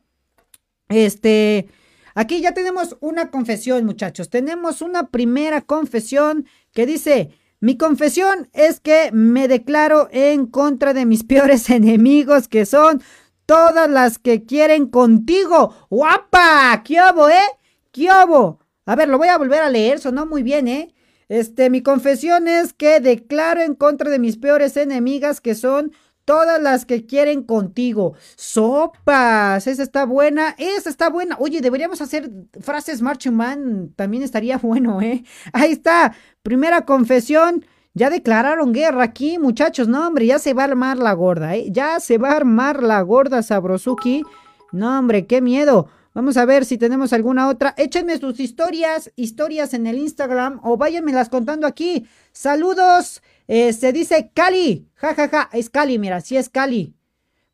Este. 0.90 1.68
Aquí 2.16 2.42
ya 2.42 2.54
tenemos 2.54 2.98
una 3.00 3.32
confesión, 3.32 3.86
muchachos. 3.86 4.30
Tenemos 4.30 4.82
una 4.82 5.08
primera 5.08 5.62
confesión 5.62 6.46
que 6.72 6.86
dice. 6.86 7.32
Mi 7.64 7.78
confesión 7.78 8.50
es 8.52 8.82
que 8.82 9.10
me 9.14 9.48
declaro 9.48 10.10
en 10.12 10.48
contra 10.48 10.94
de 10.94 11.06
mis 11.06 11.24
peores 11.24 11.70
enemigos, 11.70 12.50
que 12.50 12.66
son 12.66 13.02
todas 13.46 13.90
las 13.90 14.20
que 14.20 14.44
quieren 14.44 14.86
contigo. 14.88 15.74
¡Guapa! 15.90 16.84
¿Qué 16.84 17.00
obo, 17.00 17.30
eh? 17.30 17.40
¿Qué 17.94 18.12
obo? 18.12 18.60
A 18.86 18.98
ver, 18.98 19.08
lo 19.08 19.18
voy 19.18 19.30
a 19.30 19.38
volver 19.38 19.62
a 19.62 19.70
leer, 19.70 20.02
sonó 20.02 20.26
muy 20.26 20.44
bien, 20.44 20.68
¿eh? 20.68 20.94
Este, 21.30 21.70
mi 21.70 21.82
confesión 21.82 22.50
es 22.50 22.74
que 22.74 23.00
declaro 23.00 23.62
en 23.62 23.76
contra 23.76 24.12
de 24.12 24.20
mis 24.20 24.36
peores 24.36 24.76
enemigas 24.76 25.40
que 25.40 25.56
son 25.56 25.94
todas 26.26 26.62
las 26.62 26.86
que 26.86 27.06
quieren 27.06 27.44
contigo. 27.44 28.16
Sopas, 28.36 29.68
esa 29.68 29.84
está 29.84 30.06
buena, 30.06 30.56
esa 30.58 30.90
está 30.90 31.10
buena. 31.10 31.38
Oye, 31.40 31.62
deberíamos 31.62 32.02
hacer 32.02 32.32
frases 32.62 33.02
Marching 33.02 33.94
también 33.96 34.24
estaría 34.24 34.58
bueno, 34.62 35.02
¿eh? 35.02 35.24
Ahí 35.52 35.72
está, 35.72 36.16
primera 36.42 36.86
confesión. 36.86 37.66
Ya 37.96 38.10
declararon 38.10 38.74
guerra 38.74 39.04
aquí, 39.04 39.38
muchachos. 39.38 39.88
No, 39.88 40.08
hombre, 40.08 40.26
ya 40.26 40.40
se 40.40 40.56
va 40.56 40.64
a 40.64 40.66
armar 40.66 40.98
la 40.98 41.14
gorda, 41.14 41.56
¿eh? 41.56 41.68
Ya 41.70 42.00
se 42.00 42.18
va 42.18 42.32
a 42.32 42.38
armar 42.38 42.82
la 42.82 43.00
gorda 43.02 43.44
Sabrosuki. 43.44 44.24
No, 44.72 44.98
hombre, 44.98 45.28
qué 45.28 45.42
miedo. 45.42 45.88
Vamos 46.14 46.38
a 46.38 46.46
ver 46.46 46.64
si 46.64 46.78
tenemos 46.78 47.12
alguna 47.12 47.50
otra. 47.50 47.74
Échenme 47.76 48.20
sus 48.20 48.40
historias, 48.40 49.12
historias 49.16 49.74
en 49.74 49.88
el 49.88 49.98
Instagram 49.98 50.60
o 50.64 50.78
váyanmelas 50.78 51.30
contando 51.30 51.66
aquí. 51.66 52.06
Saludos. 52.32 53.24
Eh, 53.48 53.74
se 53.74 53.92
dice 53.92 54.30
Cali. 54.32 54.88
Ja, 54.94 55.16
ja, 55.16 55.28
ja. 55.28 55.50
Es 55.54 55.72
Cali, 55.72 55.98
mira, 55.98 56.22
sí 56.22 56.38
es 56.38 56.50
Cali. 56.50 56.94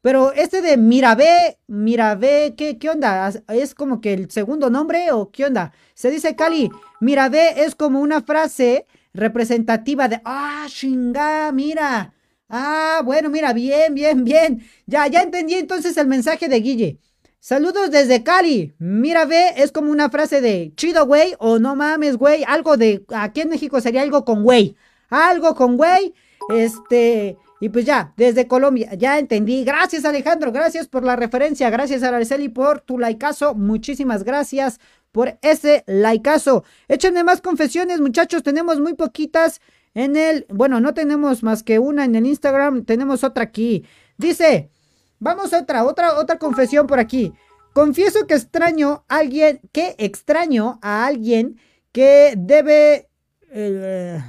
Pero 0.02 0.34
este 0.34 0.62
de 0.62 0.76
Mirabé, 0.78 1.58
Mirabé, 1.68 2.56
¿qué, 2.58 2.78
¿qué 2.78 2.90
onda? 2.90 3.32
¿Es 3.48 3.76
como 3.76 4.02
que 4.02 4.14
el 4.14 4.32
segundo 4.32 4.70
nombre 4.70 5.12
o 5.12 5.30
qué 5.32 5.46
onda? 5.46 5.74
Se 5.94 6.12
dice 6.12 6.36
Cali. 6.36 6.70
Mirabé 7.00 7.64
es 7.64 7.76
como 7.76 8.02
una 8.02 8.22
frase 8.22 8.86
representativa 9.14 10.08
de, 10.10 10.22
ah, 10.26 10.66
chinga, 10.70 11.52
mira. 11.54 12.14
Ah, 12.50 13.02
bueno, 13.06 13.30
mira, 13.30 13.54
bien, 13.54 13.94
bien, 13.94 14.24
bien. 14.24 14.64
Ya, 14.86 15.08
ya 15.08 15.22
entendí 15.22 15.56
entonces 15.56 15.96
el 15.98 16.08
mensaje 16.08 16.48
de 16.50 16.60
Guille. 16.60 17.00
Saludos 17.42 17.90
desde 17.90 18.22
Cali. 18.24 18.74
Mira, 18.80 19.24
ve, 19.26 19.54
es 19.56 19.72
como 19.72 19.92
una 19.92 20.10
frase 20.10 20.42
de 20.42 20.74
chido, 20.76 21.06
güey, 21.06 21.36
o 21.40 21.58
no 21.58 21.74
mames, 21.76 22.18
güey. 22.18 22.44
Algo 22.46 22.76
de, 22.76 23.06
aquí 23.16 23.42
en 23.42 23.50
México 23.50 23.80
sería 23.80 24.02
algo 24.02 24.26
con 24.26 24.44
güey. 24.44 24.76
Algo 25.10 25.56
con 25.56 25.78
güey. 25.78 26.14
Este, 26.50 27.38
y 27.62 27.70
pues 27.70 27.86
ya, 27.86 28.14
desde 28.18 28.48
Colombia, 28.48 28.94
ya 28.96 29.20
entendí. 29.20 29.64
Gracias, 29.64 30.04
Alejandro, 30.04 30.52
gracias 30.52 30.90
por 30.90 31.06
la 31.06 31.16
referencia. 31.16 31.70
Gracias, 31.70 32.04
Araceli, 32.04 32.50
por 32.50 32.82
tu 32.82 33.00
laicazo. 33.00 33.56
Muchísimas 33.56 34.24
gracias 34.24 34.80
por 35.14 35.38
ese 35.42 35.86
laicazo. 35.88 36.66
Échenme 36.90 37.24
más 37.24 37.40
confesiones, 37.40 38.02
muchachos. 38.02 38.44
Tenemos 38.44 38.82
muy 38.82 38.96
poquitas 38.96 39.62
en 39.94 40.18
el, 40.18 40.46
bueno, 40.50 40.82
no 40.82 40.94
tenemos 40.94 41.42
más 41.42 41.64
que 41.64 41.80
una 41.80 42.04
en 42.04 42.16
el 42.16 42.26
Instagram. 42.26 42.84
Tenemos 42.84 43.24
otra 43.24 43.44
aquí. 43.44 43.86
Dice. 44.18 44.72
Vamos 45.20 45.54
a 45.54 45.60
otra, 45.60 45.84
otra, 45.84 46.18
otra 46.18 46.38
confesión 46.38 46.88
por 46.88 47.00
aquí. 47.00 47.34
Confieso 47.74 48.26
que 48.26 48.36
extraño 48.36 49.04
a 49.08 49.18
alguien, 49.18 49.62
que 49.72 49.96
extraño 49.98 50.80
a 50.82 51.06
alguien 51.06 51.60
que 51.92 52.34
debe... 52.38 53.10
Eh, 53.52 54.20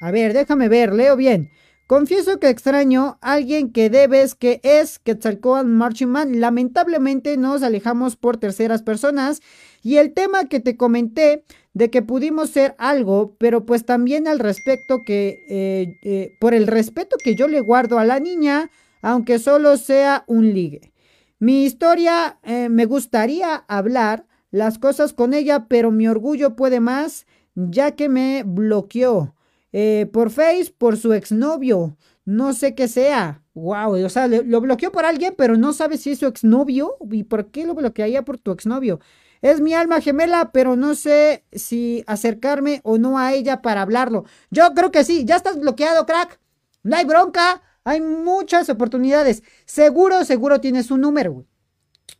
a 0.00 0.10
ver, 0.10 0.32
déjame 0.32 0.68
ver, 0.68 0.92
leo 0.92 1.16
bien. 1.16 1.50
Confieso 1.86 2.40
que 2.40 2.48
extraño 2.48 3.16
a 3.20 3.34
alguien 3.34 3.70
que 3.70 3.90
debes, 3.90 4.34
que 4.34 4.60
es 4.64 4.98
Quetzalcoatl 4.98 5.68
Marching 5.68 6.08
Man. 6.08 6.40
Lamentablemente 6.40 7.36
nos 7.36 7.62
alejamos 7.62 8.16
por 8.16 8.38
terceras 8.38 8.82
personas. 8.82 9.40
Y 9.82 9.98
el 9.98 10.12
tema 10.12 10.46
que 10.46 10.58
te 10.58 10.76
comenté 10.76 11.44
de 11.74 11.90
que 11.90 12.02
pudimos 12.02 12.50
ser 12.50 12.74
algo, 12.78 13.36
pero 13.38 13.66
pues 13.66 13.84
también 13.84 14.26
al 14.26 14.40
respecto 14.40 15.04
que, 15.04 15.44
eh, 15.48 15.98
eh, 16.02 16.36
por 16.40 16.54
el 16.54 16.66
respeto 16.66 17.16
que 17.22 17.36
yo 17.36 17.46
le 17.46 17.60
guardo 17.60 17.98
a 17.98 18.04
la 18.04 18.18
niña, 18.18 18.70
aunque 19.06 19.38
solo 19.38 19.76
sea 19.76 20.24
un 20.26 20.52
ligue. 20.52 20.92
Mi 21.38 21.64
historia, 21.64 22.40
eh, 22.42 22.68
me 22.68 22.86
gustaría 22.86 23.54
hablar 23.68 24.26
las 24.50 24.80
cosas 24.80 25.12
con 25.12 25.32
ella, 25.32 25.66
pero 25.68 25.92
mi 25.92 26.08
orgullo 26.08 26.56
puede 26.56 26.80
más, 26.80 27.24
ya 27.54 27.92
que 27.92 28.08
me 28.08 28.42
bloqueó 28.44 29.36
eh, 29.72 30.10
por 30.12 30.30
Face, 30.30 30.74
por 30.76 30.96
su 30.96 31.12
exnovio. 31.12 31.96
No 32.24 32.52
sé 32.52 32.74
qué 32.74 32.88
sea. 32.88 33.44
Wow, 33.54 34.04
o 34.04 34.08
sea, 34.08 34.26
lo 34.26 34.60
bloqueó 34.60 34.90
por 34.90 35.04
alguien, 35.04 35.34
pero 35.38 35.56
no 35.56 35.72
sabe 35.72 35.98
si 35.98 36.10
es 36.10 36.18
su 36.18 36.26
exnovio 36.26 36.96
y 37.08 37.22
por 37.22 37.52
qué 37.52 37.64
lo 37.64 37.74
bloquearía 37.76 38.24
por 38.24 38.38
tu 38.38 38.50
exnovio. 38.50 38.98
Es 39.40 39.60
mi 39.60 39.72
alma 39.72 40.00
gemela, 40.00 40.50
pero 40.50 40.74
no 40.74 40.96
sé 40.96 41.44
si 41.52 42.02
acercarme 42.08 42.80
o 42.82 42.98
no 42.98 43.20
a 43.20 43.34
ella 43.34 43.62
para 43.62 43.82
hablarlo. 43.82 44.24
Yo 44.50 44.74
creo 44.74 44.90
que 44.90 45.04
sí, 45.04 45.24
ya 45.24 45.36
estás 45.36 45.60
bloqueado, 45.60 46.06
crack. 46.06 46.40
No 46.82 46.96
hay 46.96 47.04
bronca. 47.04 47.62
Hay 47.86 48.00
muchas 48.00 48.68
oportunidades. 48.68 49.44
Seguro, 49.64 50.24
seguro 50.24 50.60
tiene 50.60 50.82
su 50.82 50.98
número, 50.98 51.46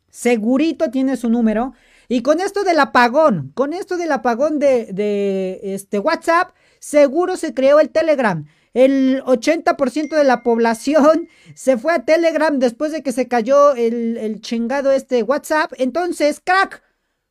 Segurito 0.09 0.89
tiene 0.89 1.17
su 1.17 1.29
número. 1.29 1.73
Y 2.07 2.21
con 2.21 2.39
esto 2.39 2.63
del 2.63 2.79
apagón, 2.79 3.51
con 3.53 3.73
esto 3.73 3.97
del 3.97 4.13
apagón 4.13 4.59
de, 4.59 5.59
este 5.61 5.99
WhatsApp, 5.99 6.55
seguro 6.79 7.35
se 7.35 7.53
creó 7.53 7.81
el 7.81 7.89
Telegram. 7.89 8.45
El 8.73 9.21
80% 9.25 10.15
de 10.15 10.23
la 10.23 10.41
población 10.41 11.27
se 11.53 11.77
fue 11.77 11.93
a 11.93 12.05
Telegram 12.05 12.57
después 12.59 12.93
de 12.93 13.03
que 13.03 13.11
se 13.11 13.27
cayó 13.27 13.75
el, 13.75 14.15
el 14.15 14.39
chingado 14.39 14.93
este 14.93 15.21
WhatsApp. 15.21 15.73
Entonces, 15.77 16.39
crack, 16.41 16.81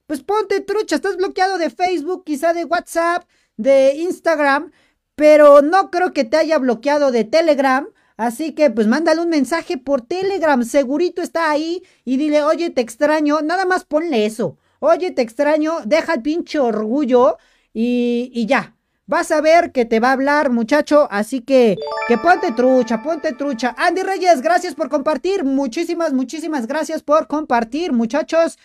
pues 0.07 0.23
ponte 0.23 0.61
trucha. 0.61 0.97
Estás 0.97 1.17
bloqueado 1.17 1.57
de 1.57 1.71
Facebook, 1.71 2.25
quizá 2.25 2.53
de 2.53 2.67
WhatsApp, 2.67 3.25
de 3.57 3.95
Instagram, 3.95 4.73
pero 5.15 5.63
no 5.63 5.91
creo 5.91 6.13
que 6.13 6.25
te 6.25 6.37
haya 6.37 6.59
bloqueado 6.59 7.13
de 7.13 7.25
Telegram. 7.25 7.89
Así 8.17 8.53
que 8.53 8.71
pues 8.71 8.87
mándale 8.87 9.21
un 9.21 9.29
mensaje 9.29 9.77
por 9.79 10.01
Telegram, 10.03 10.63
segurito 10.65 11.23
está 11.23 11.51
ahí 11.51 11.83
y 12.05 12.17
dile, 12.17 12.43
oye, 12.43 12.71
te 12.71 12.81
extraño, 12.81 13.41
nada 13.43 13.65
más 13.67 13.85
ponle 13.85 14.27
eso. 14.27 14.59
Oye, 14.81 15.11
te 15.11 15.23
extraño, 15.23 15.81
deja 15.85 16.15
el 16.15 16.23
pinche 16.23 16.59
orgullo 16.59 17.39
y, 17.73 18.31
y 18.35 18.47
ya. 18.47 18.75
Vas 19.09 19.31
a 19.31 19.41
ver 19.41 19.71
que 19.71 19.85
te 19.85 20.01
va 20.01 20.09
a 20.09 20.13
hablar, 20.13 20.51
muchacho. 20.51 21.07
Así 21.13 21.41
que, 21.41 21.77
que 22.09 22.19
ponte 22.19 22.51
trucha, 22.53 23.03
ponte 23.03 23.33
trucha. 23.35 23.75
Andy 23.79 24.03
Reyes, 24.03 24.43
gracias 24.43 24.75
por 24.75 24.89
compartir. 24.89 25.45
Muchísimas, 25.45 26.13
muchísimas 26.13 26.67
gracias 26.67 27.03
por 27.05 27.29
compartir, 27.29 27.93
muchachos. 27.93 28.59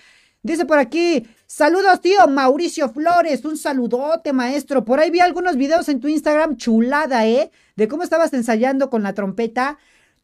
Dice 0.43 0.65
por 0.65 0.79
aquí, 0.79 1.27
saludos 1.45 2.01
tío 2.01 2.27
Mauricio 2.27 2.89
Flores, 2.89 3.45
un 3.45 3.57
saludote 3.57 4.33
maestro. 4.33 4.83
Por 4.83 4.99
ahí 4.99 5.11
vi 5.11 5.19
algunos 5.19 5.55
videos 5.55 5.87
en 5.87 5.99
tu 5.99 6.07
Instagram, 6.07 6.57
chulada, 6.57 7.27
¿eh? 7.27 7.51
De 7.75 7.87
cómo 7.87 8.01
estabas 8.01 8.33
ensayando 8.33 8.89
con 8.89 9.03
la 9.03 9.13
trompeta. 9.13 9.77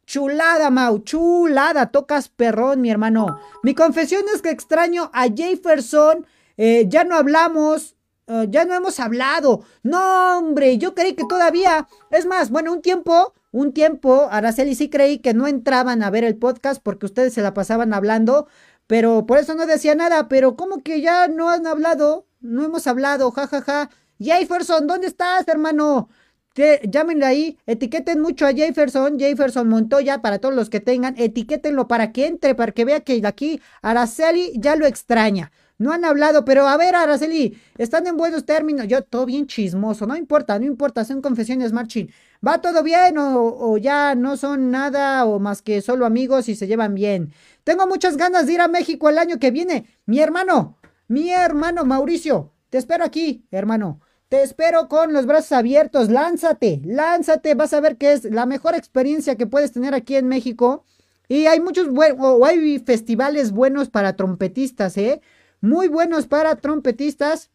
Chulada, 0.06 0.70
Mau, 0.70 0.98
chulada, 1.00 1.92
tocas 1.92 2.28
perrón, 2.28 2.80
mi 2.80 2.90
hermano. 2.90 3.38
Mi 3.62 3.74
confesión 3.74 4.24
es 4.34 4.42
que 4.42 4.50
extraño 4.50 5.08
a 5.14 5.28
Jefferson, 5.28 6.26
eh, 6.56 6.86
ya 6.88 7.04
no 7.04 7.14
hablamos, 7.14 7.94
eh, 8.26 8.46
ya 8.50 8.64
no 8.64 8.74
hemos 8.74 8.98
hablado. 8.98 9.62
No, 9.84 10.38
hombre, 10.38 10.78
yo 10.78 10.96
creí 10.96 11.14
que 11.14 11.26
todavía, 11.26 11.86
es 12.10 12.26
más, 12.26 12.50
bueno, 12.50 12.72
un 12.72 12.82
tiempo, 12.82 13.34
un 13.52 13.72
tiempo, 13.72 14.28
Araceli 14.30 14.74
sí 14.74 14.90
creí 14.90 15.18
que 15.18 15.32
no 15.32 15.46
entraban 15.46 16.02
a 16.02 16.10
ver 16.10 16.24
el 16.24 16.36
podcast 16.36 16.82
porque 16.82 17.06
ustedes 17.06 17.34
se 17.34 17.42
la 17.42 17.54
pasaban 17.54 17.94
hablando, 17.94 18.48
pero 18.88 19.26
por 19.26 19.38
eso 19.38 19.54
no 19.54 19.66
decía 19.66 19.94
nada, 19.94 20.28
pero 20.28 20.56
como 20.56 20.82
que 20.82 21.00
ya 21.00 21.28
no 21.28 21.50
han 21.50 21.66
hablado, 21.68 22.26
no 22.40 22.64
hemos 22.64 22.88
hablado, 22.88 23.30
jajaja. 23.30 23.60
Ja, 23.62 23.86
ja. 23.86 23.90
Jefferson, 24.18 24.86
¿dónde 24.86 25.06
estás, 25.06 25.46
hermano? 25.46 26.08
Te, 26.54 26.80
llámenle 26.90 27.26
ahí, 27.26 27.58
etiqueten 27.66 28.20
mucho 28.20 28.46
a 28.46 28.52
Jefferson, 28.52 29.18
Jefferson 29.18 29.68
Montoya, 29.68 30.22
para 30.22 30.38
todos 30.40 30.54
los 30.54 30.70
que 30.70 30.80
tengan, 30.80 31.14
etiquétenlo 31.18 31.86
para 31.86 32.10
que 32.12 32.26
entre, 32.26 32.54
para 32.56 32.72
que 32.72 32.84
vea 32.84 33.00
que 33.00 33.22
aquí 33.24 33.60
Araceli 33.82 34.52
ya 34.56 34.74
lo 34.74 34.86
extraña. 34.86 35.52
No 35.78 35.92
han 35.92 36.04
hablado, 36.04 36.44
pero 36.44 36.66
a 36.66 36.76
ver, 36.76 36.96
Araceli, 36.96 37.56
están 37.76 38.08
en 38.08 38.16
buenos 38.16 38.44
términos. 38.44 38.88
Yo, 38.88 39.02
todo 39.02 39.26
bien 39.26 39.46
chismoso, 39.46 40.06
no 40.08 40.16
importa, 40.16 40.58
no 40.58 40.64
importa, 40.64 41.04
son 41.04 41.22
confesiones, 41.22 41.72
Marching. 41.72 42.08
¿Va 42.44 42.60
todo 42.60 42.82
bien 42.82 43.16
o, 43.18 43.76
ya 43.78 44.16
no 44.16 44.36
son 44.36 44.70
nada 44.72 45.24
o 45.24 45.38
más 45.38 45.62
que 45.62 45.80
solo 45.80 46.06
amigos 46.06 46.48
y 46.48 46.56
se 46.56 46.66
llevan 46.66 46.94
bien? 46.94 47.32
Tengo 47.68 47.86
muchas 47.86 48.16
ganas 48.16 48.46
de 48.46 48.54
ir 48.54 48.62
a 48.62 48.66
México 48.66 49.10
el 49.10 49.18
año 49.18 49.38
que 49.38 49.50
viene. 49.50 49.84
Mi 50.06 50.20
hermano, 50.20 50.78
mi 51.06 51.28
hermano 51.28 51.84
Mauricio, 51.84 52.54
te 52.70 52.78
espero 52.78 53.04
aquí, 53.04 53.46
hermano. 53.50 54.00
Te 54.30 54.42
espero 54.42 54.88
con 54.88 55.12
los 55.12 55.26
brazos 55.26 55.52
abiertos. 55.52 56.08
Lánzate, 56.08 56.80
lánzate. 56.82 57.54
Vas 57.54 57.74
a 57.74 57.80
ver 57.82 57.98
que 57.98 58.12
es 58.12 58.24
la 58.24 58.46
mejor 58.46 58.74
experiencia 58.74 59.36
que 59.36 59.46
puedes 59.46 59.70
tener 59.72 59.92
aquí 59.92 60.16
en 60.16 60.28
México. 60.28 60.86
Y 61.28 61.44
hay 61.44 61.60
muchos 61.60 61.90
buenos, 61.90 62.16
o 62.18 62.46
hay 62.46 62.78
festivales 62.78 63.52
buenos 63.52 63.90
para 63.90 64.16
trompetistas, 64.16 64.96
¿eh? 64.96 65.20
Muy 65.60 65.88
buenos 65.88 66.26
para 66.26 66.56
trompetistas. 66.56 67.50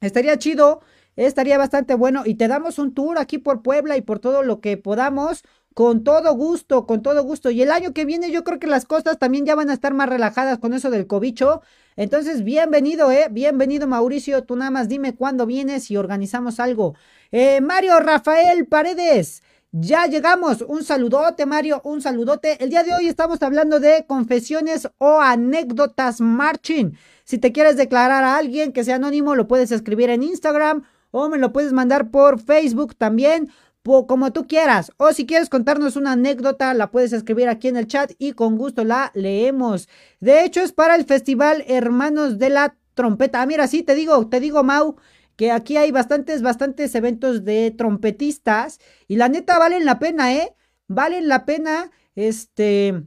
Estaría 0.00 0.38
chido, 0.38 0.80
estaría 1.14 1.58
bastante 1.58 1.92
bueno. 1.94 2.22
Y 2.24 2.36
te 2.36 2.48
damos 2.48 2.78
un 2.78 2.94
tour 2.94 3.18
aquí 3.18 3.36
por 3.36 3.60
Puebla 3.60 3.98
y 3.98 4.00
por 4.00 4.18
todo 4.18 4.42
lo 4.42 4.62
que 4.62 4.78
podamos. 4.78 5.42
Con 5.74 6.04
todo 6.04 6.34
gusto, 6.34 6.86
con 6.86 7.02
todo 7.02 7.22
gusto. 7.22 7.50
Y 7.50 7.62
el 7.62 7.70
año 7.70 7.92
que 7.92 8.04
viene 8.04 8.30
yo 8.30 8.44
creo 8.44 8.58
que 8.58 8.66
las 8.66 8.84
costas 8.84 9.18
también 9.18 9.46
ya 9.46 9.54
van 9.54 9.70
a 9.70 9.72
estar 9.72 9.94
más 9.94 10.08
relajadas 10.08 10.58
con 10.58 10.74
eso 10.74 10.90
del 10.90 11.06
cobicho. 11.06 11.62
Entonces, 11.96 12.44
bienvenido, 12.44 13.10
eh. 13.10 13.28
Bienvenido, 13.30 13.86
Mauricio. 13.86 14.44
Tú 14.44 14.56
nada 14.56 14.70
más 14.70 14.88
dime 14.88 15.14
cuándo 15.14 15.46
vienes 15.46 15.90
y 15.90 15.96
organizamos 15.96 16.60
algo. 16.60 16.94
Eh, 17.30 17.60
Mario 17.60 18.00
Rafael 18.00 18.66
Paredes. 18.66 19.42
Ya 19.70 20.06
llegamos. 20.06 20.62
Un 20.62 20.84
saludote, 20.84 21.46
Mario. 21.46 21.80
Un 21.84 22.02
saludote. 22.02 22.62
El 22.62 22.68
día 22.68 22.82
de 22.82 22.94
hoy 22.94 23.06
estamos 23.08 23.42
hablando 23.42 23.80
de 23.80 24.04
confesiones 24.06 24.88
o 24.98 25.20
anécdotas 25.20 26.20
marching. 26.20 26.98
Si 27.24 27.38
te 27.38 27.52
quieres 27.52 27.76
declarar 27.76 28.24
a 28.24 28.36
alguien 28.36 28.72
que 28.72 28.84
sea 28.84 28.96
anónimo, 28.96 29.34
lo 29.34 29.48
puedes 29.48 29.72
escribir 29.72 30.10
en 30.10 30.22
Instagram 30.22 30.82
o 31.10 31.28
me 31.28 31.38
lo 31.38 31.52
puedes 31.52 31.72
mandar 31.72 32.10
por 32.10 32.40
Facebook 32.40 32.94
también 32.96 33.50
como 33.82 34.32
tú 34.32 34.46
quieras. 34.46 34.92
O 34.96 35.12
si 35.12 35.26
quieres 35.26 35.48
contarnos 35.48 35.96
una 35.96 36.12
anécdota, 36.12 36.72
la 36.74 36.90
puedes 36.90 37.12
escribir 37.12 37.48
aquí 37.48 37.68
en 37.68 37.76
el 37.76 37.86
chat 37.86 38.12
y 38.18 38.32
con 38.32 38.56
gusto 38.56 38.84
la 38.84 39.10
leemos. 39.14 39.88
De 40.20 40.44
hecho, 40.44 40.60
es 40.60 40.72
para 40.72 40.94
el 40.94 41.04
Festival 41.04 41.64
Hermanos 41.66 42.38
de 42.38 42.50
la 42.50 42.76
Trompeta. 42.94 43.42
Ah, 43.42 43.46
mira, 43.46 43.66
sí, 43.66 43.82
te 43.82 43.94
digo, 43.94 44.28
te 44.28 44.40
digo, 44.40 44.62
Mau, 44.62 44.96
que 45.36 45.50
aquí 45.50 45.76
hay 45.76 45.90
bastantes, 45.90 46.42
bastantes 46.42 46.94
eventos 46.94 47.44
de 47.44 47.72
trompetistas. 47.76 48.78
Y 49.08 49.16
la 49.16 49.28
neta 49.28 49.58
valen 49.58 49.84
la 49.84 49.98
pena, 49.98 50.32
¿eh? 50.34 50.54
Valen 50.88 51.28
la 51.28 51.44
pena. 51.44 51.90
Este. 52.14 53.02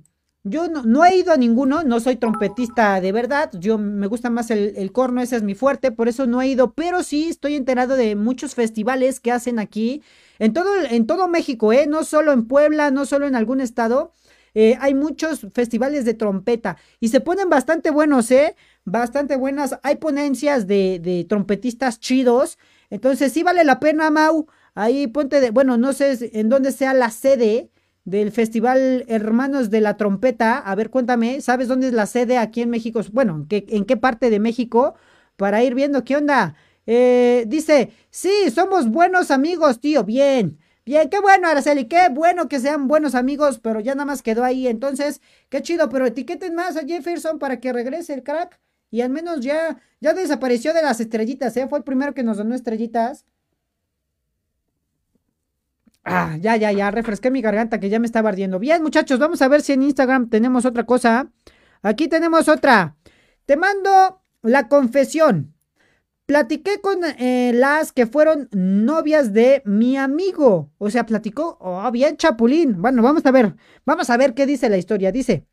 Yo 0.47 0.67
no, 0.67 1.03
he 1.05 1.17
ido 1.17 1.33
a 1.33 1.37
ninguno, 1.37 1.81
no 1.83 1.99
soy 1.99 2.17
trompetista 2.17 3.01
de 3.01 3.11
verdad, 3.11 3.49
yo 3.57 3.79
me 3.79 4.05
gusta 4.05 4.29
más 4.29 4.51
el, 4.51 4.73
el, 4.77 4.91
corno, 4.91 5.19
ese 5.23 5.37
es 5.37 5.41
mi 5.41 5.55
fuerte, 5.55 5.91
por 5.91 6.07
eso 6.07 6.27
no 6.27 6.39
he 6.39 6.47
ido, 6.49 6.73
pero 6.75 7.01
sí 7.01 7.29
estoy 7.29 7.55
enterado 7.55 7.95
de 7.95 8.15
muchos 8.15 8.53
festivales 8.53 9.19
que 9.19 9.31
hacen 9.31 9.57
aquí 9.57 10.03
en 10.39 10.53
todo, 10.53 10.69
en 10.89 11.07
todo 11.07 11.27
México, 11.27 11.73
¿eh? 11.73 11.87
No 11.87 12.03
solo 12.03 12.31
en 12.31 12.47
Puebla, 12.47 12.91
no 12.91 13.05
solo 13.05 13.27
en 13.27 13.35
algún 13.35 13.61
estado. 13.61 14.11
Eh, 14.53 14.77
hay 14.79 14.93
muchos 14.93 15.47
festivales 15.53 16.05
de 16.05 16.13
trompeta 16.13 16.77
y 17.01 17.09
se 17.09 17.19
ponen 17.19 17.49
bastante 17.49 17.91
buenos, 17.91 18.31
¿eh? 18.31 18.55
Bastante 18.85 19.35
buenas. 19.35 19.77
Hay 19.83 19.97
ponencias 19.97 20.65
de, 20.65 20.99
de 20.99 21.25
trompetistas 21.25 21.99
chidos. 21.99 22.57
Entonces 22.89 23.33
sí 23.33 23.43
vale 23.43 23.63
la 23.65 23.79
pena, 23.79 24.09
Mau. 24.09 24.47
Ahí 24.73 25.07
ponte 25.07 25.41
de, 25.41 25.51
bueno, 25.51 25.77
no 25.77 25.93
sé 25.93 26.31
en 26.33 26.49
dónde 26.49 26.71
sea 26.71 26.93
la 26.93 27.09
sede 27.09 27.69
del 28.05 28.31
Festival 28.31 29.03
Hermanos 29.07 29.69
de 29.69 29.81
la 29.81 29.97
Trompeta. 29.97 30.57
A 30.59 30.75
ver, 30.75 30.89
cuéntame, 30.89 31.41
¿sabes 31.41 31.67
dónde 31.67 31.87
es 31.87 31.93
la 31.93 32.05
sede 32.05 32.37
aquí 32.37 32.61
en 32.61 32.69
México? 32.69 33.01
Bueno, 33.11 33.45
¿en 33.49 33.65
en 33.67 33.85
qué 33.85 33.97
parte 33.97 34.29
de 34.29 34.39
México? 34.39 34.95
Para 35.37 35.63
ir 35.63 35.75
viendo 35.75 36.03
qué 36.03 36.15
onda. 36.15 36.55
Eh, 36.85 37.45
dice, 37.47 37.91
sí, 38.09 38.49
somos 38.53 38.89
buenos 38.89 39.31
amigos, 39.31 39.79
tío. 39.79 40.03
Bien, 40.03 40.59
bien, 40.85 41.09
qué 41.09 41.19
bueno, 41.19 41.47
Araceli, 41.47 41.85
qué 41.85 42.09
bueno 42.09 42.47
que 42.47 42.59
sean 42.59 42.87
buenos 42.87 43.15
amigos, 43.15 43.59
pero 43.59 43.79
ya 43.79 43.95
nada 43.95 44.05
más 44.05 44.21
quedó 44.21 44.43
ahí. 44.43 44.67
Entonces, 44.67 45.21
qué 45.49 45.61
chido, 45.61 45.89
pero 45.89 46.05
etiqueten 46.05 46.55
más 46.55 46.77
a 46.77 46.85
Jefferson 46.85 47.39
para 47.39 47.59
que 47.59 47.73
regrese 47.73 48.13
el 48.13 48.23
crack. 48.23 48.59
Y 48.91 49.01
al 49.01 49.09
menos 49.09 49.41
ya, 49.41 49.77
ya 49.99 50.13
desapareció 50.13 50.73
de 50.73 50.81
las 50.81 50.99
estrellitas, 50.99 51.57
¿eh? 51.57 51.67
Fue 51.67 51.79
el 51.79 51.83
primero 51.83 52.13
que 52.13 52.23
nos 52.23 52.37
donó 52.37 52.55
estrellitas. 52.55 53.25
Ah, 56.03 56.37
ya, 56.39 56.55
ya, 56.55 56.71
ya, 56.71 56.91
refresqué 56.91 57.31
mi 57.31 57.41
garganta 57.41 57.79
que 57.79 57.89
ya 57.89 57.99
me 57.99 58.05
estaba 58.05 58.29
ardiendo. 58.29 58.59
Bien, 58.59 58.81
muchachos, 58.83 59.17
vamos 59.17 59.41
a 59.41 59.47
ver 59.47 59.61
si 59.63 59.73
en 59.73 59.81
Instagram 59.81 60.29
tenemos 60.29 60.65
otra 60.65 60.85
cosa. 60.85 61.31
Aquí 61.81 62.07
tenemos 62.07 62.47
otra. 62.47 62.95
Te 63.45 63.57
mando 63.57 64.21
la 64.43 64.67
confesión. 64.67 65.54
Platiqué 66.25 66.81
con 66.81 66.99
eh, 67.03 67.51
las 67.53 67.91
que 67.91 68.07
fueron 68.07 68.49
novias 68.51 69.31
de 69.31 69.61
mi 69.65 69.95
amigo. 69.95 70.71
O 70.79 70.89
sea, 70.89 71.05
platicó, 71.05 71.57
oh, 71.61 71.91
bien 71.91 72.17
chapulín. 72.17 72.81
Bueno, 72.81 73.03
vamos 73.03 73.25
a 73.25 73.31
ver, 73.31 73.55
vamos 73.85 74.09
a 74.09 74.17
ver 74.17 74.33
qué 74.33 74.47
dice 74.47 74.67
la 74.69 74.77
historia. 74.77 75.11
Dice, 75.11 75.45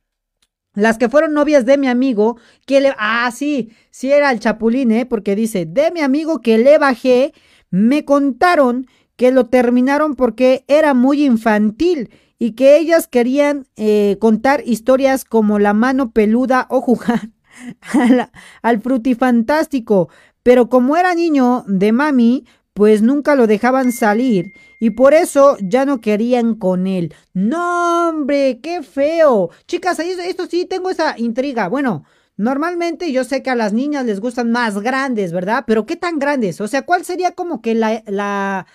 las 0.74 0.96
que 0.96 1.10
fueron 1.10 1.34
novias 1.34 1.66
de 1.66 1.76
mi 1.76 1.88
amigo, 1.88 2.38
que 2.66 2.80
le... 2.80 2.94
Ah, 2.98 3.30
sí, 3.34 3.70
sí 3.90 4.10
era 4.10 4.30
el 4.30 4.40
chapulín, 4.40 4.92
¿eh? 4.92 5.04
Porque 5.04 5.36
dice, 5.36 5.66
de 5.66 5.90
mi 5.90 6.00
amigo 6.00 6.40
que 6.40 6.56
le 6.56 6.78
bajé, 6.78 7.34
me 7.70 8.06
contaron 8.06 8.86
que 9.16 9.30
lo 9.30 9.46
terminaron 9.46 10.14
porque 10.14 10.64
era 10.68 10.94
muy 10.94 11.24
infantil 11.24 12.10
y 12.38 12.52
que 12.52 12.78
ellas 12.78 13.06
querían 13.06 13.66
eh, 13.76 14.16
contar 14.20 14.62
historias 14.64 15.24
como 15.24 15.58
la 15.58 15.74
mano 15.74 16.12
peluda 16.12 16.66
o 16.70 16.80
jugar 16.80 17.30
al, 17.92 18.30
al 18.62 18.80
frutifantástico, 18.80 20.08
pero 20.42 20.68
como 20.68 20.96
era 20.96 21.14
niño 21.14 21.64
de 21.66 21.92
mami, 21.92 22.46
pues 22.74 23.02
nunca 23.02 23.34
lo 23.34 23.46
dejaban 23.46 23.92
salir 23.92 24.52
y 24.80 24.90
por 24.90 25.14
eso 25.14 25.56
ya 25.60 25.84
no 25.84 26.00
querían 26.00 26.54
con 26.54 26.86
él. 26.86 27.14
No, 27.34 28.08
hombre, 28.08 28.60
qué 28.62 28.82
feo. 28.82 29.50
Chicas, 29.66 29.98
esto 29.98 30.46
sí 30.46 30.64
tengo 30.64 30.90
esa 30.90 31.18
intriga. 31.18 31.68
Bueno, 31.68 32.04
normalmente 32.36 33.12
yo 33.12 33.24
sé 33.24 33.42
que 33.42 33.50
a 33.50 33.54
las 33.54 33.72
niñas 33.72 34.06
les 34.06 34.20
gustan 34.20 34.50
más 34.50 34.78
grandes, 34.80 35.32
¿verdad? 35.32 35.64
Pero 35.66 35.86
¿qué 35.86 35.96
tan 35.96 36.18
grandes? 36.18 36.60
O 36.60 36.68
sea, 36.68 36.82
¿cuál 36.82 37.04
sería 37.04 37.32
como 37.32 37.60
que 37.60 37.74
la, 37.74 38.02
la, 38.06 38.66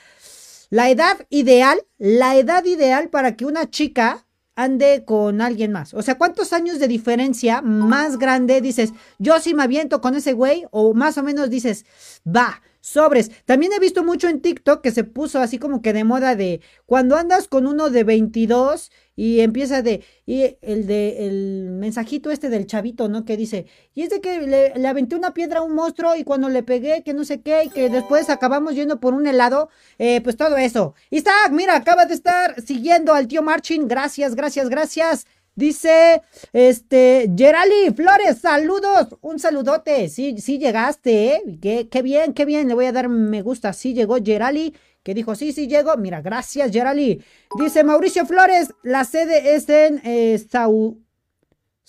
la 0.69 0.89
edad 0.89 1.25
ideal? 1.29 1.79
La 1.97 2.35
edad 2.37 2.63
ideal 2.65 3.09
para 3.09 3.35
que 3.35 3.45
una 3.45 3.69
chica 3.69 4.26
ande 4.57 5.03
con 5.05 5.39
alguien 5.39 5.71
más. 5.71 5.93
O 5.93 6.01
sea, 6.01 6.17
¿cuántos 6.17 6.51
años 6.51 6.79
de 6.79 6.87
diferencia 6.89 7.61
más 7.61 8.17
grande 8.17 8.59
dices, 8.59 8.91
yo 9.19 9.39
sí 9.39 9.53
me 9.53 9.63
aviento 9.63 10.01
con 10.01 10.15
ese 10.15 10.33
güey? 10.33 10.65
O 10.71 10.93
más 10.93 11.17
o 11.17 11.23
menos 11.23 11.49
dices, 11.49 11.85
va, 12.27 12.61
sobres. 12.87 13.31
También 13.45 13.73
he 13.73 13.79
visto 13.79 14.03
mucho 14.03 14.27
en 14.29 14.41
TikTok 14.41 14.81
que 14.81 14.91
se 14.91 15.03
puso 15.03 15.39
así 15.39 15.57
como 15.59 15.81
que 15.81 15.93
de 15.93 16.03
moda 16.03 16.35
de 16.35 16.61
cuando 16.85 17.15
andas 17.15 17.47
con 17.47 17.67
uno 17.67 17.89
de 17.89 18.03
22 18.03 18.91
y 19.15 19.39
empieza 19.41 19.81
de, 19.81 20.03
y 20.27 20.57
el 20.61 20.85
de, 20.85 21.27
el 21.27 21.69
mensajito 21.71 22.29
este 22.29 22.49
del 22.49 22.67
chavito, 22.67 23.09
¿no? 23.09 23.25
Que 23.25 23.35
dice, 23.35 23.65
y 23.95 24.03
es 24.03 24.11
de 24.11 24.21
que 24.21 24.41
le, 24.41 24.87
aventé 24.87 25.15
una 25.15 25.33
piedra 25.33 25.59
a 25.59 25.63
un 25.63 25.73
monstruo 25.73 26.15
y 26.15 26.23
cuando 26.23 26.49
le 26.49 26.61
pegué, 26.61 27.01
que 27.03 27.15
no 27.15 27.25
sé 27.25 27.41
qué, 27.41 27.63
y 27.65 27.69
que 27.69 27.89
después 27.89 28.29
acabamos 28.29 28.75
yendo 28.75 28.99
por 28.99 29.15
un 29.15 29.25
helado, 29.25 29.69
eh, 29.97 30.21
pues 30.21 30.37
todo 30.37 30.55
eso. 30.57 30.93
Y 31.09 31.17
está, 31.17 31.31
mira, 31.51 31.75
acaba 31.75 32.05
de 32.05 32.13
estar 32.13 32.61
siguiendo 32.61 33.13
al 33.13 33.27
tío 33.27 33.41
Marchin, 33.41 33.87
gracias, 33.87 34.35
gracias, 34.35 34.69
gracias. 34.69 35.25
Dice, 35.57 36.21
este, 36.53 37.29
Gerali 37.35 37.91
Flores, 37.93 38.39
saludos, 38.39 39.17
un 39.21 39.39
saludote, 39.39 40.07
sí, 40.07 40.37
sí 40.39 40.59
llegaste, 40.59 41.33
¿eh? 41.33 41.59
Qué, 41.61 41.89
qué 41.89 42.01
bien, 42.01 42.33
qué 42.33 42.45
bien, 42.45 42.69
le 42.69 42.75
voy 42.75 42.85
a 42.85 42.93
dar 42.93 43.09
me 43.09 43.41
gusta, 43.41 43.73
sí 43.73 43.93
llegó 43.93 44.17
Gerali 44.23 44.73
que 45.07 45.13
dijo, 45.13 45.35
sí, 45.35 45.53
sí, 45.53 45.69
llego. 45.69 45.95
Mira, 45.95 46.21
gracias, 46.21 46.69
Gerali. 46.69 47.23
Dice 47.57 47.85
Mauricio 47.85 48.25
Flores, 48.25 48.73
la 48.83 49.05
sede 49.05 49.55
es 49.55 49.69
en 49.69 50.01
eh, 50.03 50.37
Sau... 50.37 51.01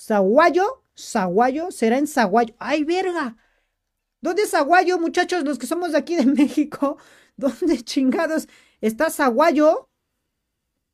Zaguayo. 0.01 0.85
Será 1.73 1.99
en 1.99 2.07
Zaguayo. 2.07 2.55
¡Ay, 2.61 2.85
verga! 2.85 3.37
¿Dónde 4.21 4.43
es 4.43 4.55
muchachos, 5.01 5.43
los 5.43 5.59
que 5.59 5.67
somos 5.67 5.91
de 5.91 5.99
aquí 5.99 6.15
de 6.15 6.27
México? 6.43 6.99
¿Dónde 7.37 7.83
chingados 7.83 8.47
está 8.81 9.11
Zaguayo? 9.11 9.89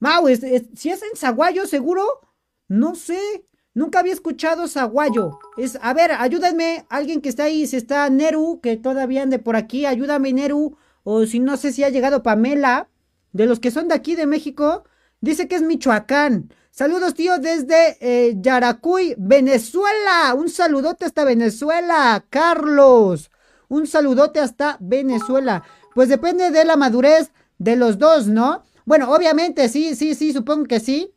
Mau, 0.01 0.27
si 0.27 0.89
es 0.89 1.03
en 1.03 1.17
Zaguayo, 1.17 1.67
seguro. 1.67 2.24
No 2.69 2.95
sé. 2.95 3.45
Nunca 3.75 3.99
había 3.99 4.13
escuchado 4.13 4.69
Zaguayo. 4.69 5.39
Es, 5.57 5.79
a 5.83 5.93
ver, 5.95 6.13
ayúdenme. 6.13 6.87
Alguien 6.89 7.21
que 7.21 7.29
está 7.29 7.45
ahí, 7.45 7.67
si 7.67 7.77
está 7.77 8.09
Neru, 8.09 8.61
que 8.63 8.77
todavía 8.77 9.23
ande 9.23 9.39
por 9.39 9.57
aquí, 9.57 9.85
ayúdame, 9.85 10.33
Neru 10.33 10.77
o 11.05 11.27
si 11.27 11.39
no 11.39 11.57
sé 11.57 11.71
si 11.71 11.85
ha 11.85 11.91
llegado 11.91 12.23
Pamela, 12.23 12.89
de 13.33 13.47
los 13.47 13.61
que 13.61 13.71
son 13.71 13.89
de 13.89 13.95
aquí 13.95 14.17
de 14.17 14.27
México, 14.27 14.85
dice 15.21 15.47
que 15.47 15.57
es 15.57 15.63
Michoacán. 15.63 16.53
Saludos, 16.71 17.15
tío, 17.15 17.39
desde 17.39 17.99
eh, 18.01 18.35
Yaracuy, 18.41 19.15
Venezuela. 19.19 20.35
Un 20.35 20.49
saludote 20.49 21.05
hasta 21.05 21.25
Venezuela, 21.25 22.25
Carlos. 22.31 23.31
Un 23.69 23.87
saludote 23.87 24.41
hasta 24.41 24.77
Venezuela. 24.81 25.63
Pues 25.95 26.09
depende 26.09 26.51
de 26.51 26.65
la 26.65 26.77
madurez 26.77 27.31
de 27.59 27.77
los 27.77 27.99
dos, 27.99 28.27
¿no? 28.27 28.65
Bueno, 28.85 29.13
obviamente, 29.13 29.69
sí, 29.69 29.95
sí, 29.95 30.15
sí, 30.15 30.33
supongo 30.33 30.65
que 30.65 30.81
sí. 30.81 31.14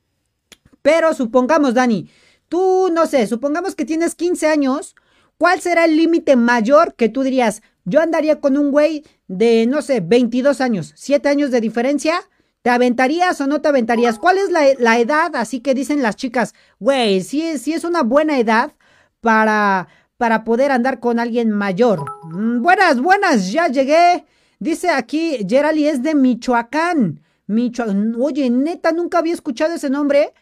Pero 0.81 1.13
supongamos, 1.13 1.73
Dani, 1.73 2.09
tú, 2.49 2.89
no 2.91 3.05
sé, 3.05 3.27
supongamos 3.27 3.75
que 3.75 3.85
tienes 3.85 4.15
15 4.15 4.47
años. 4.47 4.95
¿Cuál 5.37 5.61
será 5.61 5.85
el 5.85 5.95
límite 5.95 6.35
mayor 6.35 6.95
que 6.95 7.09
tú 7.09 7.23
dirías? 7.23 7.61
Yo 7.85 8.01
andaría 8.01 8.41
con 8.41 8.57
un 8.57 8.71
güey 8.71 9.05
de, 9.27 9.65
no 9.67 9.81
sé, 9.81 10.01
22 10.01 10.61
años, 10.61 10.93
7 10.95 11.29
años 11.29 11.51
de 11.51 11.61
diferencia. 11.61 12.21
¿Te 12.61 12.71
aventarías 12.71 13.39
o 13.39 13.47
no 13.47 13.61
te 13.61 13.69
aventarías? 13.69 14.19
¿Cuál 14.19 14.37
es 14.39 14.49
la, 14.49 14.99
edad? 14.99 15.35
Así 15.35 15.61
que 15.61 15.73
dicen 15.73 16.01
las 16.01 16.17
chicas, 16.17 16.53
güey, 16.79 17.21
sí, 17.21 17.57
sí 17.59 17.71
es 17.71 17.85
una 17.85 18.03
buena 18.03 18.39
edad 18.39 18.73
para, 19.21 19.87
para 20.17 20.43
poder 20.43 20.71
andar 20.71 20.99
con 20.99 21.19
alguien 21.19 21.49
mayor. 21.51 22.03
Mm, 22.25 22.61
buenas, 22.61 22.99
buenas, 22.99 23.51
ya 23.51 23.67
llegué. 23.67 24.25
Dice 24.59 24.89
aquí, 24.89 25.45
Gerali 25.47 25.87
es 25.87 26.03
de 26.03 26.15
Michoacán. 26.15 27.21
Michoacán. 27.45 28.15
Oye, 28.19 28.49
neta, 28.49 28.91
nunca 28.91 29.19
había 29.19 29.33
escuchado 29.33 29.75
ese 29.75 29.89
nombre. 29.89 30.33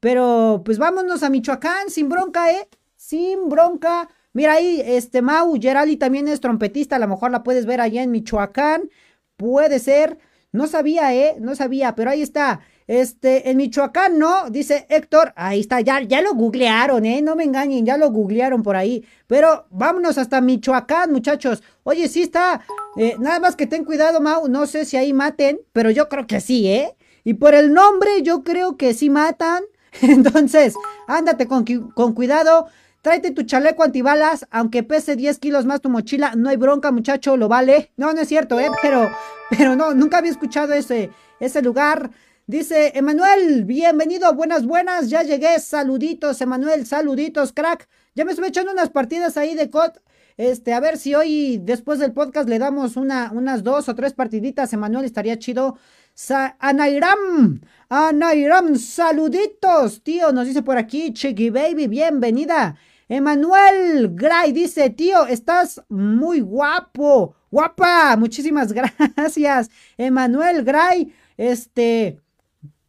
Pero 0.00 0.62
pues 0.64 0.78
vámonos 0.78 1.22
a 1.22 1.30
Michoacán, 1.30 1.90
sin 1.90 2.08
bronca, 2.08 2.50
¿eh? 2.50 2.68
Sin 2.96 3.48
bronca. 3.48 4.08
Mira 4.32 4.54
ahí, 4.54 4.82
este 4.84 5.22
Mau, 5.22 5.58
Gerali 5.60 5.96
también 5.96 6.26
es 6.28 6.40
trompetista. 6.40 6.96
A 6.96 6.98
lo 6.98 7.08
mejor 7.08 7.30
la 7.30 7.42
puedes 7.42 7.66
ver 7.66 7.80
allá 7.80 8.02
en 8.02 8.10
Michoacán. 8.10 8.88
Puede 9.36 9.78
ser. 9.78 10.18
No 10.52 10.66
sabía, 10.66 11.14
¿eh? 11.14 11.36
No 11.38 11.54
sabía, 11.54 11.94
pero 11.94 12.10
ahí 12.10 12.22
está. 12.22 12.60
Este, 12.86 13.50
en 13.50 13.56
Michoacán, 13.56 14.18
¿no? 14.18 14.50
Dice 14.50 14.86
Héctor. 14.88 15.32
Ahí 15.36 15.60
está, 15.60 15.80
ya, 15.80 16.00
ya 16.00 16.22
lo 16.22 16.34
googlearon, 16.34 17.04
¿eh? 17.04 17.22
No 17.22 17.36
me 17.36 17.44
engañen, 17.44 17.86
ya 17.86 17.96
lo 17.96 18.10
googlearon 18.10 18.62
por 18.62 18.76
ahí. 18.76 19.04
Pero 19.26 19.66
vámonos 19.70 20.18
hasta 20.18 20.40
Michoacán, 20.40 21.12
muchachos. 21.12 21.62
Oye, 21.84 22.08
sí 22.08 22.22
está. 22.22 22.62
Eh, 22.96 23.16
nada 23.18 23.38
más 23.38 23.54
que 23.54 23.66
ten 23.66 23.84
cuidado, 23.84 24.20
Mau. 24.20 24.48
No 24.48 24.66
sé 24.66 24.84
si 24.84 24.96
ahí 24.96 25.12
maten, 25.12 25.60
pero 25.72 25.90
yo 25.90 26.08
creo 26.08 26.26
que 26.26 26.40
sí, 26.40 26.66
¿eh? 26.68 26.96
Y 27.22 27.34
por 27.34 27.54
el 27.54 27.72
nombre, 27.72 28.22
yo 28.22 28.42
creo 28.42 28.76
que 28.76 28.94
sí 28.94 29.10
matan. 29.10 29.62
Entonces, 30.02 30.74
ándate 31.06 31.46
con, 31.46 31.64
con 31.64 32.14
cuidado. 32.14 32.68
Tráete 33.02 33.30
tu 33.30 33.44
chaleco 33.44 33.82
antibalas, 33.82 34.46
aunque 34.50 34.82
pese 34.82 35.16
10 35.16 35.38
kilos 35.38 35.64
más 35.64 35.80
tu 35.80 35.88
mochila, 35.88 36.34
no 36.36 36.50
hay 36.50 36.58
bronca, 36.58 36.92
muchacho, 36.92 37.38
lo 37.38 37.48
vale. 37.48 37.92
No, 37.96 38.12
no 38.12 38.20
es 38.20 38.28
cierto, 38.28 38.60
¿eh? 38.60 38.70
Pero, 38.82 39.10
pero 39.48 39.74
no, 39.74 39.94
nunca 39.94 40.18
había 40.18 40.30
escuchado 40.30 40.74
ese, 40.74 41.10
ese 41.40 41.62
lugar. 41.62 42.10
Dice 42.46 42.92
Emanuel, 42.94 43.64
bienvenido, 43.64 44.34
buenas, 44.34 44.66
buenas, 44.66 45.08
ya 45.08 45.22
llegué, 45.22 45.58
saluditos, 45.60 46.40
Emanuel, 46.40 46.84
saluditos, 46.84 47.52
crack. 47.52 47.88
Ya 48.14 48.24
me 48.24 48.32
estuve 48.32 48.48
echando 48.48 48.72
unas 48.72 48.90
partidas 48.90 49.36
ahí 49.36 49.54
de 49.54 49.70
COD. 49.70 49.92
Este, 50.40 50.72
a 50.72 50.80
ver 50.80 50.96
si 50.96 51.14
hoy, 51.14 51.60
después 51.62 51.98
del 51.98 52.14
podcast, 52.14 52.48
le 52.48 52.58
damos 52.58 52.96
una, 52.96 53.30
unas 53.30 53.62
dos 53.62 53.90
o 53.90 53.94
tres 53.94 54.14
partiditas. 54.14 54.72
Emanuel, 54.72 55.04
estaría 55.04 55.38
chido. 55.38 55.76
Sa 56.14 56.56
Anairam, 56.58 57.60
Anairam, 57.90 58.74
saluditos, 58.76 60.02
tío, 60.02 60.32
nos 60.32 60.46
dice 60.46 60.62
por 60.62 60.78
aquí, 60.78 61.12
Chiqui 61.12 61.50
Baby, 61.50 61.88
bienvenida. 61.88 62.74
Emanuel 63.06 64.14
Gray 64.14 64.52
dice, 64.52 64.88
tío, 64.88 65.26
estás 65.26 65.82
muy 65.90 66.40
guapo, 66.40 67.34
guapa, 67.50 68.16
muchísimas 68.16 68.72
gracias. 69.16 69.68
Emanuel 69.98 70.64
Gray, 70.64 71.12
este, 71.36 72.18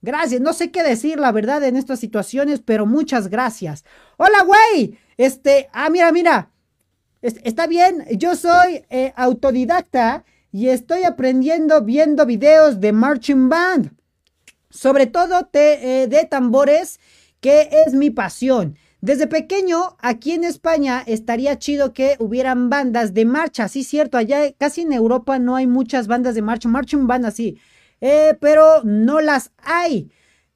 gracias, 0.01 0.39
no 0.39 0.53
sé 0.53 0.71
qué 0.71 0.83
decir 0.83 1.19
la 1.19 1.33
verdad 1.33 1.61
en 1.65 1.75
estas 1.75 1.99
situaciones, 1.99 2.61
pero 2.61 2.85
muchas 2.85 3.27
gracias. 3.27 3.83
Hola, 4.15 4.41
güey, 4.45 4.97
este, 5.17 5.69
ah, 5.73 5.89
mira, 5.89 6.13
mira, 6.13 6.50
está 7.21 7.67
bien, 7.67 8.05
yo 8.17 8.35
soy 8.35 8.83
eh, 8.89 9.13
autodidacta 9.15 10.25
y 10.51 10.67
estoy 10.67 11.03
aprendiendo 11.03 11.83
viendo 11.83 12.25
videos 12.25 12.79
de 12.81 12.91
marching 12.91 13.49
band, 13.49 13.91
sobre 14.69 15.05
todo 15.05 15.49
eh, 15.53 16.07
de 16.09 16.25
tambores, 16.25 16.99
que 17.39 17.69
es 17.85 17.93
mi 17.93 18.09
pasión. 18.09 18.77
Desde 19.01 19.25
pequeño, 19.25 19.97
aquí 19.99 20.33
en 20.33 20.43
España, 20.43 21.03
estaría 21.05 21.57
chido 21.57 21.91
que 21.91 22.17
hubieran 22.19 22.69
bandas 22.69 23.15
de 23.15 23.25
marcha, 23.25 23.67
sí, 23.67 23.83
cierto, 23.83 24.17
allá 24.17 24.51
casi 24.53 24.81
en 24.81 24.93
Europa 24.93 25.39
no 25.39 25.55
hay 25.55 25.65
muchas 25.65 26.05
bandas 26.07 26.35
de 26.35 26.43
marcha, 26.43 26.69
marching 26.69 27.07
band 27.07 27.25
así, 27.25 27.57
eh, 27.99 28.37
pero 28.39 28.83
no 28.83 29.19
las 29.21 29.51
hay. 29.57 30.11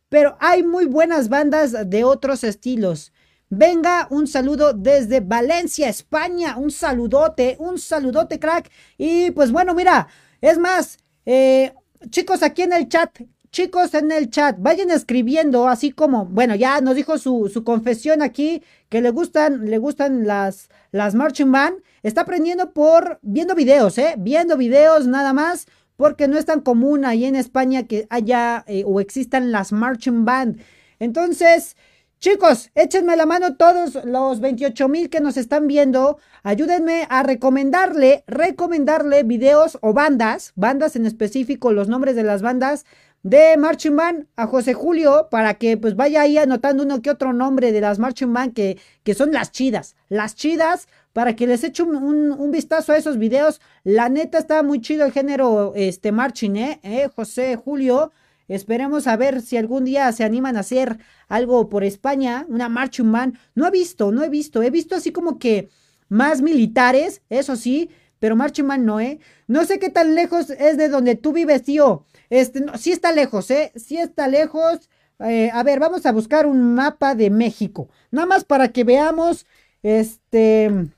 Pero 0.09 0.37
hay 0.39 0.61
muy 0.61 0.85
buenas 0.85 1.29
bandas 1.29 1.89
de 1.89 2.03
otros 2.03 2.43
estilos. 2.43 3.11
Venga, 3.49 4.07
un 4.09 4.27
saludo 4.27 4.73
desde 4.73 5.19
Valencia, 5.19 5.89
España. 5.89 6.57
Un 6.57 6.71
saludote, 6.71 7.55
un 7.59 7.77
saludote, 7.77 8.39
crack. 8.39 8.69
Y 8.97 9.31
pues 9.31 9.51
bueno, 9.51 9.73
mira, 9.73 10.07
es 10.41 10.57
más, 10.57 10.97
eh, 11.25 11.73
chicos 12.09 12.43
aquí 12.43 12.63
en 12.63 12.73
el 12.73 12.89
chat, 12.89 13.19
Chicos 13.55 13.93
en 13.93 14.11
el 14.11 14.29
chat, 14.29 14.57
vayan 14.59 14.91
escribiendo 14.91 15.69
así 15.69 15.91
como, 15.91 16.25
bueno, 16.25 16.55
ya 16.55 16.81
nos 16.81 16.93
dijo 16.93 17.17
su, 17.17 17.49
su 17.49 17.63
confesión 17.63 18.21
aquí 18.21 18.61
que 18.89 18.99
le 19.01 19.11
gustan, 19.11 19.69
le 19.69 19.77
gustan 19.77 20.27
las, 20.27 20.67
las 20.91 21.15
marching 21.15 21.53
band. 21.53 21.77
Está 22.03 22.23
aprendiendo 22.23 22.73
por 22.73 23.17
viendo 23.21 23.55
videos, 23.55 23.97
¿eh? 23.97 24.15
Viendo 24.17 24.57
videos 24.57 25.07
nada 25.07 25.31
más, 25.31 25.67
porque 25.95 26.27
no 26.27 26.37
es 26.37 26.43
tan 26.43 26.59
común 26.59 27.05
ahí 27.05 27.23
en 27.23 27.37
España 27.37 27.83
que 27.83 28.07
haya 28.09 28.65
eh, 28.67 28.83
o 28.85 28.99
existan 28.99 29.53
las 29.53 29.71
marching 29.71 30.25
band. 30.25 30.59
Entonces, 30.99 31.77
Chicos, 32.19 32.71
échenme 32.75 33.15
la 33.15 33.25
mano 33.25 33.55
todos 33.55 34.03
los 34.03 34.39
28 34.39 34.87
mil 34.87 35.09
que 35.09 35.19
nos 35.19 35.37
están 35.37 35.67
viendo. 35.67 36.17
Ayúdenme 36.43 37.05
a 37.09 37.23
recomendarle, 37.23 38.23
recomendarle 38.27 39.23
videos 39.23 39.77
o 39.81 39.93
bandas, 39.93 40.53
bandas 40.55 40.95
en 40.95 41.05
específico, 41.05 41.71
los 41.71 41.87
nombres 41.87 42.15
de 42.15 42.23
las 42.23 42.41
bandas 42.41 42.85
de 43.21 43.57
Marching 43.57 43.95
Band 43.95 44.27
a 44.35 44.45
José 44.45 44.73
Julio 44.73 45.29
para 45.31 45.55
que 45.55 45.77
pues 45.77 45.95
vaya 45.95 46.21
ahí 46.21 46.37
anotando 46.37 46.83
uno 46.83 47.01
que 47.01 47.09
otro 47.09 47.33
nombre 47.33 47.71
de 47.71 47.81
las 47.81 47.97
Marching 47.97 48.31
Band 48.33 48.53
que, 48.53 48.79
que 49.03 49.15
son 49.15 49.31
las 49.31 49.51
chidas, 49.51 49.95
las 50.09 50.35
chidas 50.35 50.87
para 51.15 51.35
que 51.35 51.47
les 51.47 51.63
eche 51.63 51.81
un, 51.81 52.51
vistazo 52.51 52.91
a 52.91 52.97
esos 52.97 53.17
videos. 53.17 53.61
La 53.83 54.09
neta 54.09 54.37
está 54.37 54.61
muy 54.63 54.81
chido 54.81 55.05
el 55.05 55.13
género 55.13 55.71
este 55.75 56.11
marching, 56.11 56.57
¿eh? 56.57 56.79
¿eh? 56.83 57.09
José 57.15 57.55
Julio. 57.55 58.11
Esperemos 58.47 59.07
a 59.07 59.17
ver 59.17 59.41
si 59.41 59.57
algún 59.57 59.85
día 59.85 60.11
se 60.11 60.23
animan 60.23 60.57
a 60.57 60.61
hacer 60.61 60.99
algo 61.27 61.69
por 61.69 61.83
España, 61.83 62.45
una 62.47 62.69
marching 62.69 63.11
band. 63.11 63.37
No 63.55 63.67
he 63.67 63.71
visto, 63.71 64.11
no 64.11 64.23
he 64.23 64.29
visto, 64.29 64.61
he 64.61 64.69
visto 64.69 64.95
así 64.95 65.11
como 65.11 65.39
que 65.39 65.69
más 66.09 66.41
militares, 66.41 67.21
eso 67.29 67.55
sí, 67.55 67.89
pero 68.19 68.35
marching 68.35 68.67
band 68.67 68.85
no, 68.85 68.99
¿eh? 68.99 69.19
No 69.47 69.65
sé 69.65 69.79
qué 69.79 69.89
tan 69.89 70.15
lejos 70.15 70.49
es 70.49 70.77
de 70.77 70.89
donde 70.89 71.15
tú 71.15 71.33
vives, 71.33 71.63
tío. 71.63 72.05
Este, 72.29 72.65
sí 72.77 72.91
está 72.91 73.11
lejos, 73.11 73.49
¿eh? 73.51 73.71
Sí 73.75 73.97
está 73.97 74.27
lejos. 74.27 74.89
Eh, 75.19 75.49
a 75.53 75.63
ver, 75.63 75.79
vamos 75.79 76.05
a 76.05 76.11
buscar 76.11 76.45
un 76.45 76.75
mapa 76.75 77.15
de 77.15 77.29
México. 77.29 77.89
Nada 78.11 78.27
más 78.27 78.43
para 78.43 78.69
que 78.69 78.83
veamos, 78.83 79.45
este... 79.81 80.91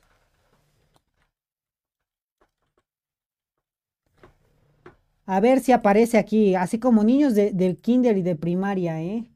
A 5.28 5.42
ver 5.42 5.60
si 5.60 5.74
aparece 5.74 6.18
aquí, 6.18 6.56
así 6.56 6.80
como 6.80 7.04
niños 7.04 7.36
del 7.36 7.78
kinder 7.80 8.18
y 8.18 8.22
de 8.22 8.38
primaria, 8.38 9.02
¿eh? 9.02 9.30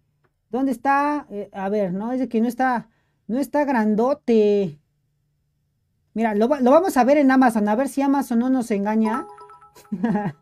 ¿Dónde 0.50 0.72
está? 0.72 1.28
Eh, 1.30 1.50
a 1.52 1.68
ver, 1.68 1.92
no, 1.92 2.14
es 2.14 2.20
de 2.22 2.30
que 2.30 2.40
no 2.40 2.48
está, 2.48 2.90
no 3.28 3.40
está 3.40 3.66
grandote. 3.66 4.80
Mira, 6.14 6.34
lo, 6.34 6.48
vamos 6.48 6.96
a 6.96 7.04
ver 7.04 7.18
en 7.18 7.30
Amazon, 7.30 7.68
a 7.68 7.76
ver 7.76 7.90
si 7.90 8.02
Amazon 8.02 8.40
no 8.40 8.50
nos 8.50 8.72
engaña. 8.72 9.28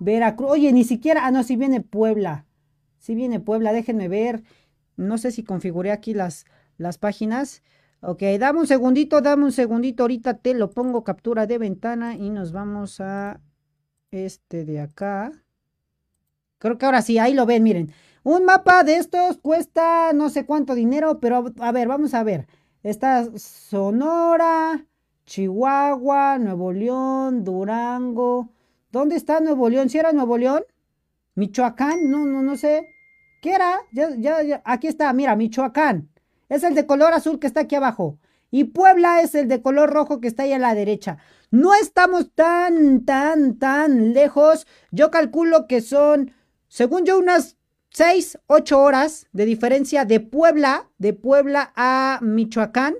Veracruz. 0.00 0.50
Oye, 0.50 0.72
ni 0.72 0.82
siquiera. 0.82 1.24
Ah, 1.24 1.30
no, 1.30 1.44
si 1.44 1.54
viene 1.54 1.80
Puebla. 1.80 2.44
Si 2.98 3.14
viene 3.14 3.38
Puebla, 3.38 3.72
déjenme 3.72 4.08
ver. 4.08 4.42
No 4.96 5.18
sé 5.18 5.30
si 5.30 5.44
configuré 5.44 5.92
aquí 5.92 6.14
las, 6.14 6.46
las 6.78 6.98
páginas. 6.98 7.62
Ok, 8.00 8.22
dame 8.40 8.58
un 8.58 8.66
segundito, 8.66 9.20
dame 9.20 9.44
un 9.44 9.52
segundito. 9.52 10.02
Ahorita 10.02 10.38
te 10.38 10.52
lo 10.52 10.70
pongo 10.72 11.04
captura 11.04 11.46
de 11.46 11.58
ventana 11.58 12.16
y 12.16 12.30
nos 12.30 12.50
vamos 12.50 13.00
a 13.00 13.40
este 14.10 14.64
de 14.64 14.80
acá. 14.80 15.32
Creo 16.58 16.78
que 16.78 16.86
ahora 16.86 17.02
sí, 17.02 17.18
ahí 17.18 17.34
lo 17.34 17.46
ven, 17.46 17.62
miren. 17.62 17.92
Un 18.22 18.44
mapa 18.44 18.82
de 18.82 18.96
estos 18.96 19.38
cuesta 19.38 20.12
no 20.12 20.30
sé 20.30 20.46
cuánto 20.46 20.74
dinero, 20.74 21.20
pero 21.20 21.52
a 21.60 21.72
ver, 21.72 21.88
vamos 21.88 22.14
a 22.14 22.24
ver. 22.24 22.46
Está 22.82 23.26
Sonora, 23.38 24.84
Chihuahua, 25.26 26.38
Nuevo 26.38 26.72
León, 26.72 27.44
Durango, 27.44 28.50
¿Dónde 28.96 29.16
está 29.16 29.40
Nuevo 29.40 29.68
León? 29.68 29.90
¿Si 29.90 29.98
era 29.98 30.12
Nuevo 30.12 30.38
León? 30.38 30.64
¿Michoacán? 31.34 32.10
No, 32.10 32.24
no, 32.24 32.42
no 32.42 32.56
sé. 32.56 32.88
¿Qué 33.42 33.52
era? 33.52 33.80
Ya, 33.92 34.08
ya, 34.16 34.42
ya. 34.42 34.62
Aquí 34.64 34.86
está, 34.86 35.12
mira, 35.12 35.36
Michoacán. 35.36 36.08
Es 36.48 36.62
el 36.62 36.74
de 36.74 36.86
color 36.86 37.12
azul 37.12 37.38
que 37.38 37.46
está 37.46 37.60
aquí 37.60 37.74
abajo. 37.74 38.18
Y 38.50 38.64
Puebla 38.64 39.20
es 39.20 39.34
el 39.34 39.48
de 39.48 39.60
color 39.60 39.90
rojo 39.90 40.20
que 40.20 40.28
está 40.28 40.44
ahí 40.44 40.54
a 40.54 40.58
la 40.58 40.74
derecha. 40.74 41.18
No 41.50 41.74
estamos 41.74 42.32
tan, 42.34 43.04
tan, 43.04 43.58
tan 43.58 44.12
lejos. 44.12 44.66
Yo 44.90 45.10
calculo 45.10 45.66
que 45.66 45.80
son, 45.80 46.32
según 46.68 47.04
yo, 47.04 47.18
unas 47.18 47.56
6, 47.90 48.38
8 48.46 48.78
horas 48.78 49.26
de 49.32 49.46
diferencia 49.46 50.04
de 50.04 50.20
Puebla, 50.20 50.90
de 50.98 51.12
Puebla 51.12 51.72
a 51.76 52.18
Michoacán. 52.22 52.96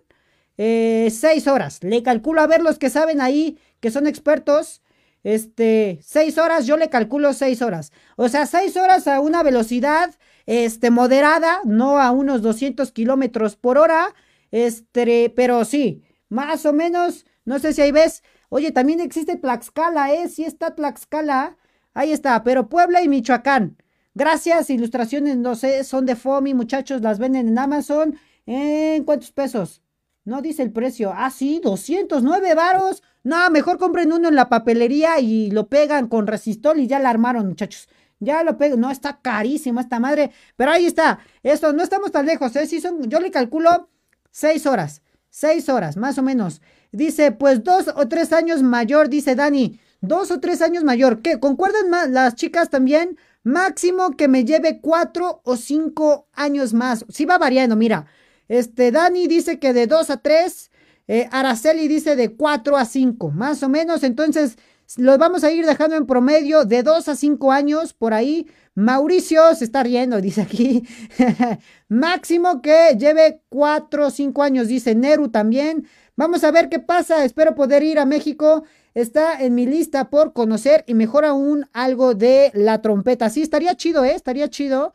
Eh, 0.59 1.09
6 1.11 1.49
horas. 1.49 1.83
Le 1.83 2.03
calculo 2.03 2.41
a 2.41 2.47
ver 2.47 2.63
los 2.63 2.79
que 2.79 2.89
saben 2.89 3.21
ahí, 3.21 3.59
que 3.81 3.91
son 3.91 4.07
expertos. 4.07 4.83
Este, 5.23 5.99
6 6.03 6.39
horas, 6.39 6.67
yo 6.67 6.77
le 6.77 6.89
calculo 6.89 7.33
6 7.33 7.61
horas. 7.63 7.93
O 8.17 8.29
sea, 8.29 8.47
6 8.47 8.77
horas 8.77 9.09
a 9.09 9.21
una 9.21 9.43
velocidad, 9.43 10.15
este, 10.47 10.91
moderada, 10.91 11.61
no 11.65 11.99
a 11.99 12.13
unos 12.13 12.43
200 12.43 12.93
kilómetros 12.93 13.57
por 13.57 13.77
hora. 13.77 14.15
Este, 14.53 15.31
pero 15.35 15.65
sí, 15.65 16.05
más 16.29 16.65
o 16.65 16.73
menos, 16.73 17.27
no 17.47 17.59
sé 17.59 17.73
si 17.73 17.81
ahí 17.81 17.93
ves. 17.93 18.23
Oye, 18.51 18.73
también 18.73 19.01
existe 19.01 19.37
Tlaxcala, 19.37 20.13
¿eh? 20.13 20.29
Sí 20.29 20.45
está 20.45 20.75
Tlaxcala. 20.75 21.57
Ahí 21.95 22.13
está, 22.13 22.43
pero 22.45 22.69
Puebla 22.69 23.03
y 23.03 23.09
Michoacán. 23.09 23.79
Gracias, 24.15 24.71
ilustraciones, 24.71 25.37
no 25.37 25.55
sé, 25.55 25.85
son 25.85 26.07
de 26.07 26.17
FOMI, 26.17 26.55
muchachos, 26.55 27.03
las 27.03 27.19
venden 27.19 27.49
en 27.49 27.59
Amazon. 27.59 28.19
¿En 28.47 29.05
cuántos 29.05 29.33
pesos? 29.33 29.83
No 30.25 30.43
dice 30.43 30.63
el 30.63 30.73
precio. 30.73 31.13
Ah, 31.15 31.31
sí, 31.31 31.61
209 31.63 32.55
varos. 32.55 33.03
No, 33.23 33.49
mejor 33.51 33.79
compren 33.79 34.13
uno 34.13 34.29
en 34.29 34.35
la 34.35 34.49
papelería 34.49 35.21
y 35.21 35.51
lo 35.51 35.69
pegan 35.69 36.09
con 36.09 36.27
resistol 36.27 36.81
y 36.81 36.87
ya 36.87 36.99
la 36.99 37.11
armaron, 37.11 37.47
muchachos. 37.47 37.89
Ya 38.19 38.43
lo 38.43 38.57
pegan. 38.57 38.81
No, 38.81 38.91
está 38.91 39.21
carísimo 39.21 39.81
esta 39.81 40.01
madre. 40.01 40.33
Pero 40.57 40.73
ahí 40.73 40.87
está. 40.87 41.21
Esto, 41.43 41.73
no 41.73 41.83
estamos 41.83 42.11
tan 42.11 42.27
lejos, 42.27 42.57
¿eh? 42.57 42.67
Sí 42.67 42.81
son, 42.81 43.09
yo 43.09 43.21
le 43.21 43.31
calculo 43.31 43.89
6 44.33 44.67
horas. 44.67 45.03
6 45.31 45.69
horas, 45.69 45.97
más 45.97 46.19
o 46.19 46.23
menos. 46.23 46.61
Dice, 46.92 47.33
pues 47.33 47.62
dos 47.62 47.87
o 47.94 48.09
tres 48.09 48.33
años 48.33 48.62
mayor, 48.62 49.09
dice 49.09 49.35
Dani. 49.35 49.81
Dos 50.01 50.31
o 50.31 50.40
tres 50.40 50.62
años 50.62 50.85
mayor. 50.85 51.22
¿Qué? 51.22 51.40
¿Concuerdan 51.40 51.90
más 51.90 52.11
las 52.11 52.35
chicas 52.35 52.70
también? 52.70 53.18
Máximo 53.42 54.16
que 54.16 54.29
me 54.29 54.44
lleve 54.44 54.81
cuatro 54.81 55.40
o 55.44 55.57
cinco 55.57 56.29
años 56.33 56.75
más. 56.75 57.05
Sí 57.09 57.25
va 57.25 57.38
variando, 57.38 57.77
mira. 57.77 58.07
Este, 58.49 58.90
Dani 58.92 59.27
dice 59.27 59.59
que 59.59 59.72
de 59.72 59.87
dos 59.87 60.11
a 60.11 60.18
tres. 60.18 60.70
Eh, 61.09 61.29
Araceli 61.31 61.87
dice 61.87 62.16
de 62.16 62.35
cuatro 62.35 62.77
a 62.77 62.85
cinco, 62.85 63.31
más 63.31 63.62
o 63.62 63.68
menos. 63.68 64.03
Entonces, 64.03 64.57
los 64.96 65.18
vamos 65.18 65.44
a 65.44 65.51
ir 65.51 65.66
dejando 65.66 65.96
en 65.96 66.07
promedio 66.07 66.64
de 66.64 66.83
dos 66.83 67.09
a 67.09 67.16
cinco 67.16 67.53
años 67.53 67.92
por 67.92 68.14
ahí. 68.14 68.46
Mauricio 68.75 69.55
se 69.55 69.64
está 69.64 69.83
riendo, 69.83 70.20
dice 70.20 70.42
aquí. 70.42 70.83
Máximo 71.88 72.62
que 72.62 72.96
lleve 72.99 73.42
cuatro 73.49 74.07
o 74.07 74.11
cinco 74.11 74.42
años, 74.42 74.68
dice 74.68 74.94
Neru 74.94 75.29
también. 75.29 75.87
Vamos 76.17 76.45
a 76.45 76.51
ver 76.51 76.69
qué 76.69 76.79
pasa. 76.79 77.25
Espero 77.25 77.55
poder 77.55 77.83
ir 77.83 77.99
a 77.99 78.07
México 78.07 78.65
está 78.97 79.43
en 79.43 79.55
mi 79.55 79.67
lista 79.67 80.09
por 80.09 80.33
conocer 80.33 80.83
y 80.87 80.95
mejor 80.95 81.27
aún 81.27 81.69
algo 81.75 82.15
de 82.15 82.51
la 82.55 82.81
trompeta. 82.81 83.29
Sí, 83.29 83.43
estaría 83.43 83.77
chido, 83.77 84.05
¿eh? 84.07 84.15
Estaría 84.15 84.49
chido 84.49 84.95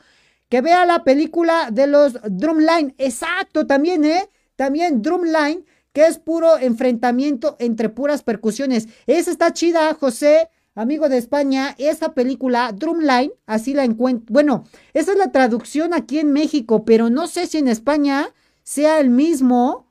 que 0.50 0.60
vea 0.62 0.88
la 0.88 1.04
película 1.04 1.70
de 1.72 1.86
los 1.86 2.18
Drumline. 2.24 2.96
Exacto, 2.98 3.68
también, 3.68 4.04
¿eh? 4.04 4.28
También 4.56 5.04
Drumline, 5.04 5.64
que 5.94 6.08
es 6.08 6.18
puro 6.18 6.58
enfrentamiento 6.58 7.58
entre 7.60 7.90
puras 7.90 8.24
percusiones. 8.24 8.88
Esa 9.06 9.30
está 9.30 9.54
chida, 9.54 9.94
José, 9.94 10.50
amigo 10.74 11.08
de 11.08 11.20
España. 11.20 11.76
Esa 11.78 12.14
película, 12.16 12.72
Drumline, 12.72 13.32
así 13.46 13.76
la 13.76 13.84
encuentro. 13.84 14.34
Bueno, 14.34 14.64
esa 14.94 15.12
es 15.12 15.18
la 15.20 15.32
traducción 15.32 15.94
aquí 15.94 16.18
en 16.18 16.34
México, 16.34 16.86
pero 16.86 17.12
no 17.12 17.28
sé 17.28 17.46
si 17.46 17.60
en 17.60 17.68
España 17.68 18.30
sea 18.64 19.00
el 19.00 19.12
mismo. 19.12 19.91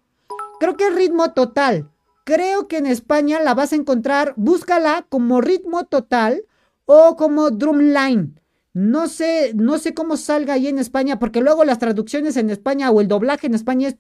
Creo 0.61 0.77
que 0.77 0.89
es 0.89 0.95
ritmo 0.95 1.33
total. 1.33 1.91
Creo 2.25 2.69
que 2.69 2.77
en 2.77 2.85
España 2.85 3.41
la 3.41 3.55
vas 3.55 3.73
a 3.73 3.77
encontrar, 3.77 4.35
búscala 4.37 5.07
como 5.09 5.41
ritmo 5.41 5.87
total 5.87 6.45
o 6.85 7.17
como 7.17 7.51
drumline. 7.51 8.39
No 8.75 9.09
sé, 9.09 9.53
no 9.55 9.79
sé 9.79 9.95
cómo 9.95 10.19
salga 10.19 10.53
ahí 10.53 10.69
en 10.69 10.79
España, 10.79 11.19
porque 11.19 11.41
luego 11.41 11.65
las 11.65 11.79
traducciones 11.79 12.37
en 12.37 12.51
España 12.51 12.91
o 12.91 13.01
el 13.01 13.09
doblaje 13.09 13.47
en 13.47 13.55
España 13.55 13.89
es 13.89 13.97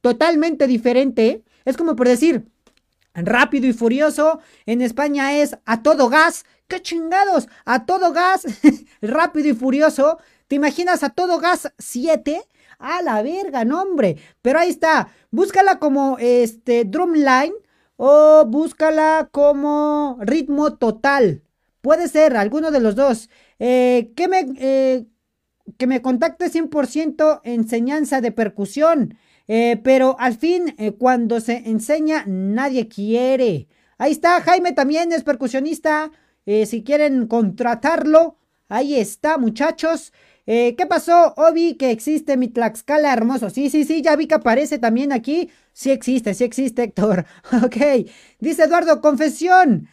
totalmente 0.00 0.68
diferente. 0.68 1.42
Es 1.64 1.76
como 1.76 1.96
por 1.96 2.06
decir, 2.06 2.46
rápido 3.12 3.66
y 3.66 3.72
furioso, 3.72 4.38
en 4.64 4.82
España 4.82 5.36
es 5.38 5.58
a 5.64 5.82
todo 5.82 6.08
gas. 6.08 6.44
¡Qué 6.68 6.80
chingados! 6.80 7.48
A 7.64 7.84
todo 7.84 8.12
gas, 8.12 8.46
rápido 9.02 9.48
y 9.48 9.54
furioso. 9.54 10.18
¿Te 10.48 10.56
imaginas 10.56 11.02
a 11.02 11.10
todo 11.10 11.38
gas 11.40 11.72
7? 11.78 12.42
A 12.78 13.02
la 13.02 13.22
verga, 13.22 13.64
no 13.64 13.82
hombre. 13.82 14.16
Pero 14.42 14.58
ahí 14.58 14.70
está. 14.70 15.08
Búscala 15.30 15.78
como 15.78 16.18
este 16.20 16.84
Drumline 16.84 17.54
o 17.96 18.44
búscala 18.46 19.28
como 19.32 20.18
ritmo 20.20 20.74
total. 20.74 21.42
Puede 21.80 22.08
ser 22.08 22.36
alguno 22.36 22.70
de 22.70 22.80
los 22.80 22.94
dos. 22.94 23.28
Eh, 23.58 24.12
que, 24.14 24.28
me, 24.28 24.46
eh, 24.58 25.06
que 25.78 25.86
me 25.86 26.02
contacte 26.02 26.50
100% 26.50 27.40
enseñanza 27.44 28.20
de 28.20 28.32
percusión. 28.32 29.18
Eh, 29.48 29.80
pero 29.82 30.16
al 30.18 30.36
fin, 30.36 30.76
cuando 30.98 31.40
se 31.40 31.68
enseña, 31.68 32.24
nadie 32.26 32.88
quiere. 32.88 33.68
Ahí 33.98 34.12
está, 34.12 34.40
Jaime 34.42 34.72
también 34.72 35.12
es 35.12 35.24
percusionista. 35.24 36.10
si 36.44 36.82
quieren 36.84 37.26
contratarlo, 37.26 38.36
ahí 38.68 38.96
está, 38.96 39.38
muchachos. 39.38 40.12
¿Qué 40.46 40.86
pasó? 40.88 41.34
Obi, 41.36 41.74
que 41.74 41.90
existe 41.90 42.36
mi 42.36 42.48
Tlaxcala 42.48 43.12
hermoso. 43.12 43.50
Sí, 43.50 43.68
sí, 43.68 43.84
sí, 43.84 44.00
ya 44.00 44.14
vi 44.14 44.28
que 44.28 44.36
aparece 44.36 44.78
también 44.78 45.12
aquí. 45.12 45.50
Sí 45.72 45.90
existe, 45.90 46.34
sí 46.34 46.44
existe, 46.44 46.84
Héctor. 46.84 47.26
Ok. 47.64 47.76
Dice 48.38 48.64
Eduardo, 48.64 49.00
confesión. 49.00 49.88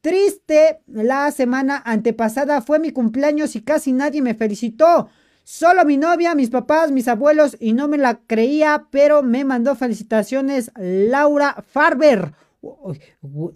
Triste, 0.00 0.78
la 0.86 1.32
semana 1.32 1.82
antepasada 1.84 2.62
fue 2.62 2.78
mi 2.78 2.92
cumpleaños 2.92 3.56
y 3.56 3.62
casi 3.62 3.92
nadie 3.92 4.22
me 4.22 4.34
felicitó. 4.34 5.08
Solo 5.42 5.84
mi 5.84 5.96
novia, 5.96 6.36
mis 6.36 6.50
papás, 6.50 6.92
mis 6.92 7.08
abuelos 7.08 7.56
y 7.58 7.72
no 7.72 7.88
me 7.88 7.98
la 7.98 8.20
creía, 8.26 8.86
pero 8.90 9.22
me 9.24 9.44
mandó 9.44 9.74
felicitaciones 9.74 10.70
Laura 10.76 11.64
Farber. 11.68 12.34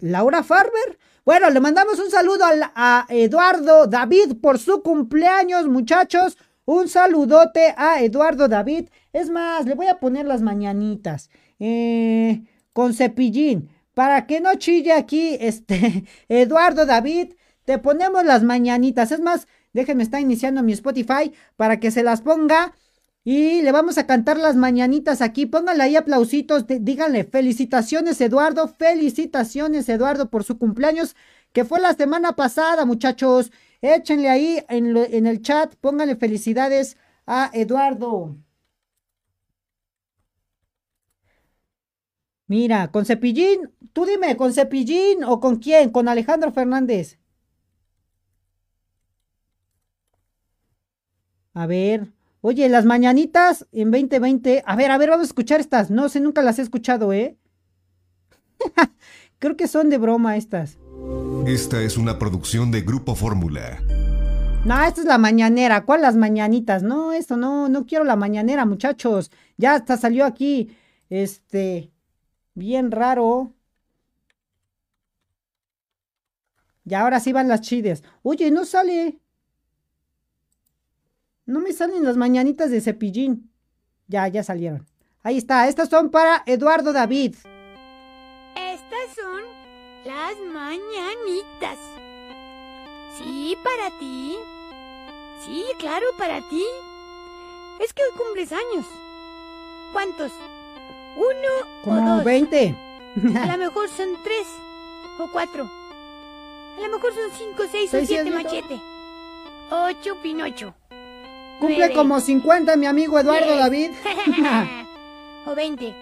¿Laura 0.01 0.43
Farber? 0.43 0.99
Bueno, 1.23 1.51
le 1.51 1.59
mandamos 1.59 1.99
un 1.99 2.09
saludo 2.09 2.45
a, 2.75 3.05
Eduardo 3.09 3.85
David 3.85 4.37
por 4.41 4.57
su 4.57 4.81
cumpleaños, 4.81 5.67
muchachos. 5.67 6.35
Un 6.65 6.87
saludote 6.87 7.75
a 7.77 8.01
Eduardo 8.01 8.47
David. 8.47 8.89
Es 9.13 9.29
más, 9.29 9.65
le 9.65 9.75
voy 9.75 9.85
a 9.85 9.99
poner 9.99 10.25
las 10.25 10.41
mañanitas 10.41 11.29
eh, 11.59 12.41
con 12.73 12.95
cepillín. 12.95 13.69
Para 13.93 14.25
que 14.25 14.41
no 14.41 14.55
chille 14.55 14.93
aquí, 14.93 15.37
este, 15.39 16.05
Eduardo 16.27 16.87
David, 16.87 17.33
te 17.65 17.77
ponemos 17.77 18.25
las 18.25 18.41
mañanitas. 18.41 19.11
Es 19.11 19.19
más, 19.19 19.47
déjenme 19.73 20.01
estar 20.01 20.21
iniciando 20.21 20.63
mi 20.63 20.73
Spotify 20.73 21.33
para 21.55 21.79
que 21.79 21.91
se 21.91 22.01
las 22.01 22.21
ponga. 22.21 22.73
Y 23.23 23.61
le 23.61 23.71
vamos 23.71 23.97
a 23.97 24.07
cantar 24.07 24.37
las 24.37 24.55
mañanitas 24.55 25.21
aquí. 25.21 25.45
Pónganle 25.45 25.83
ahí 25.83 25.95
aplausitos. 25.95 26.65
díganle 26.67 27.23
felicitaciones, 27.23 28.19
Eduardo. 28.21 28.67
Felicitaciones, 28.67 29.87
Eduardo, 29.89 30.29
por 30.29 30.43
su 30.43 30.57
cumpleaños, 30.57 31.15
que 31.53 31.65
fue 31.65 31.79
la 31.79 31.93
semana 31.93 32.35
pasada, 32.35 32.85
muchachos. 32.85 33.51
Échenle 33.81 34.29
ahí 34.29 34.63
en, 34.69 34.97
en 34.97 35.27
el 35.27 35.41
chat. 35.41 35.75
Pónganle 35.75 36.15
felicidades 36.15 36.97
a 37.27 37.51
Eduardo. 37.53 38.37
Mira, 42.47 42.91
con 42.91 43.05
Cepillín, 43.05 43.71
tú 43.93 44.05
dime, 44.05 44.35
¿con 44.37 44.53
Cepillín 44.53 45.23
o 45.23 45.39
con 45.39 45.55
quién? 45.57 45.89
¿Con 45.89 46.07
Alejandro 46.07 46.51
Fernández? 46.51 47.17
A 51.53 51.65
ver, 51.65 52.11
oye, 52.41 52.67
las 52.69 52.85
mañanitas 52.85 53.67
en 53.71 53.91
2020. 53.91 54.63
A 54.65 54.75
ver, 54.75 54.91
a 54.91 54.97
ver, 54.97 55.09
vamos 55.09 55.25
a 55.25 55.27
escuchar 55.27 55.59
estas. 55.59 55.89
No 55.89 56.09
sé, 56.09 56.19
nunca 56.19 56.41
las 56.41 56.59
he 56.59 56.61
escuchado, 56.61 57.13
¿eh? 57.13 57.37
Creo 59.39 59.57
que 59.57 59.67
son 59.67 59.89
de 59.89 59.97
broma 59.97 60.37
estas. 60.37 60.77
Esta 61.47 61.81
es 61.81 61.97
una 61.97 62.19
producción 62.19 62.71
de 62.71 62.81
Grupo 62.81 63.15
Fórmula. 63.15 63.81
No, 64.65 64.79
esta 64.83 65.01
es 65.01 65.07
la 65.07 65.17
mañanera. 65.17 65.85
¿Cuál 65.85 66.01
las 66.01 66.15
mañanitas? 66.15 66.83
No, 66.83 67.13
esto 67.13 67.37
no, 67.37 67.69
no 67.69 67.85
quiero 67.85 68.03
la 68.03 68.15
mañanera, 68.15 68.65
muchachos. 68.65 69.31
Ya 69.57 69.73
hasta 69.73 69.97
salió 69.97 70.25
aquí, 70.25 70.75
este, 71.09 71.91
Bien 72.53 72.91
raro. 72.91 73.53
Y 76.85 76.93
ahora 76.93 77.19
sí 77.19 77.31
van 77.31 77.47
las 77.47 77.61
chides. 77.61 78.03
Oye, 78.23 78.51
no 78.51 78.65
sale. 78.65 79.20
No 81.51 81.59
me 81.59 81.73
salen 81.73 82.05
las 82.05 82.15
mañanitas 82.15 82.71
de 82.71 82.79
cepillín. 82.79 83.51
Ya, 84.07 84.25
ya 84.29 84.41
salieron. 84.41 84.87
Ahí 85.21 85.37
está. 85.37 85.67
Estas 85.67 85.89
son 85.89 86.09
para 86.09 86.43
Eduardo 86.45 86.93
David. 86.93 87.35
Estas 88.55 89.07
son 89.13 89.41
las 90.05 90.37
mañanitas. 90.53 91.77
Sí, 93.17 93.57
para 93.61 93.99
ti. 93.99 94.37
Sí, 95.45 95.65
claro, 95.77 96.05
para 96.17 96.39
ti. 96.49 96.63
Es 97.81 97.91
que 97.91 98.01
hoy 98.01 98.17
cumples 98.17 98.53
años. 98.53 98.85
¿Cuántos? 99.91 100.31
¿Uno 101.17 101.69
Como 101.83 102.13
o 102.13 102.15
dos? 102.15 102.23
20. 102.23 102.75
A 103.37 103.47
lo 103.47 103.57
mejor 103.65 103.89
son 103.89 104.07
tres 104.23 104.47
o 105.19 105.29
cuatro. 105.33 105.69
A 106.77 106.81
lo 106.81 106.95
mejor 106.95 107.13
son 107.13 107.29
cinco, 107.37 107.63
seis, 107.69 107.93
o 107.93 108.05
siete 108.05 108.31
machete. 108.31 108.79
Ocho 109.69 110.15
Pinocho. 110.23 110.73
Cumple 111.61 111.93
como 111.93 112.19
50 112.19 112.75
mi 112.75 112.85
amigo 112.87 113.17
Eduardo. 113.19 113.55
David. 113.57 113.91
o 115.45 115.55
20. 115.55 115.95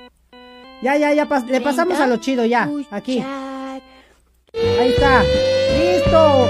ya, 0.81 0.97
ya, 0.97 1.13
ya, 1.13 1.27
pas- 1.27 1.45
le 1.45 1.61
pasamos 1.61 1.99
a 1.99 2.07
lo 2.07 2.17
chido 2.17 2.45
ya. 2.45 2.69
Aquí. 2.91 3.19
Ahí 4.79 4.89
está. 4.89 5.21
Listo. 5.77 6.47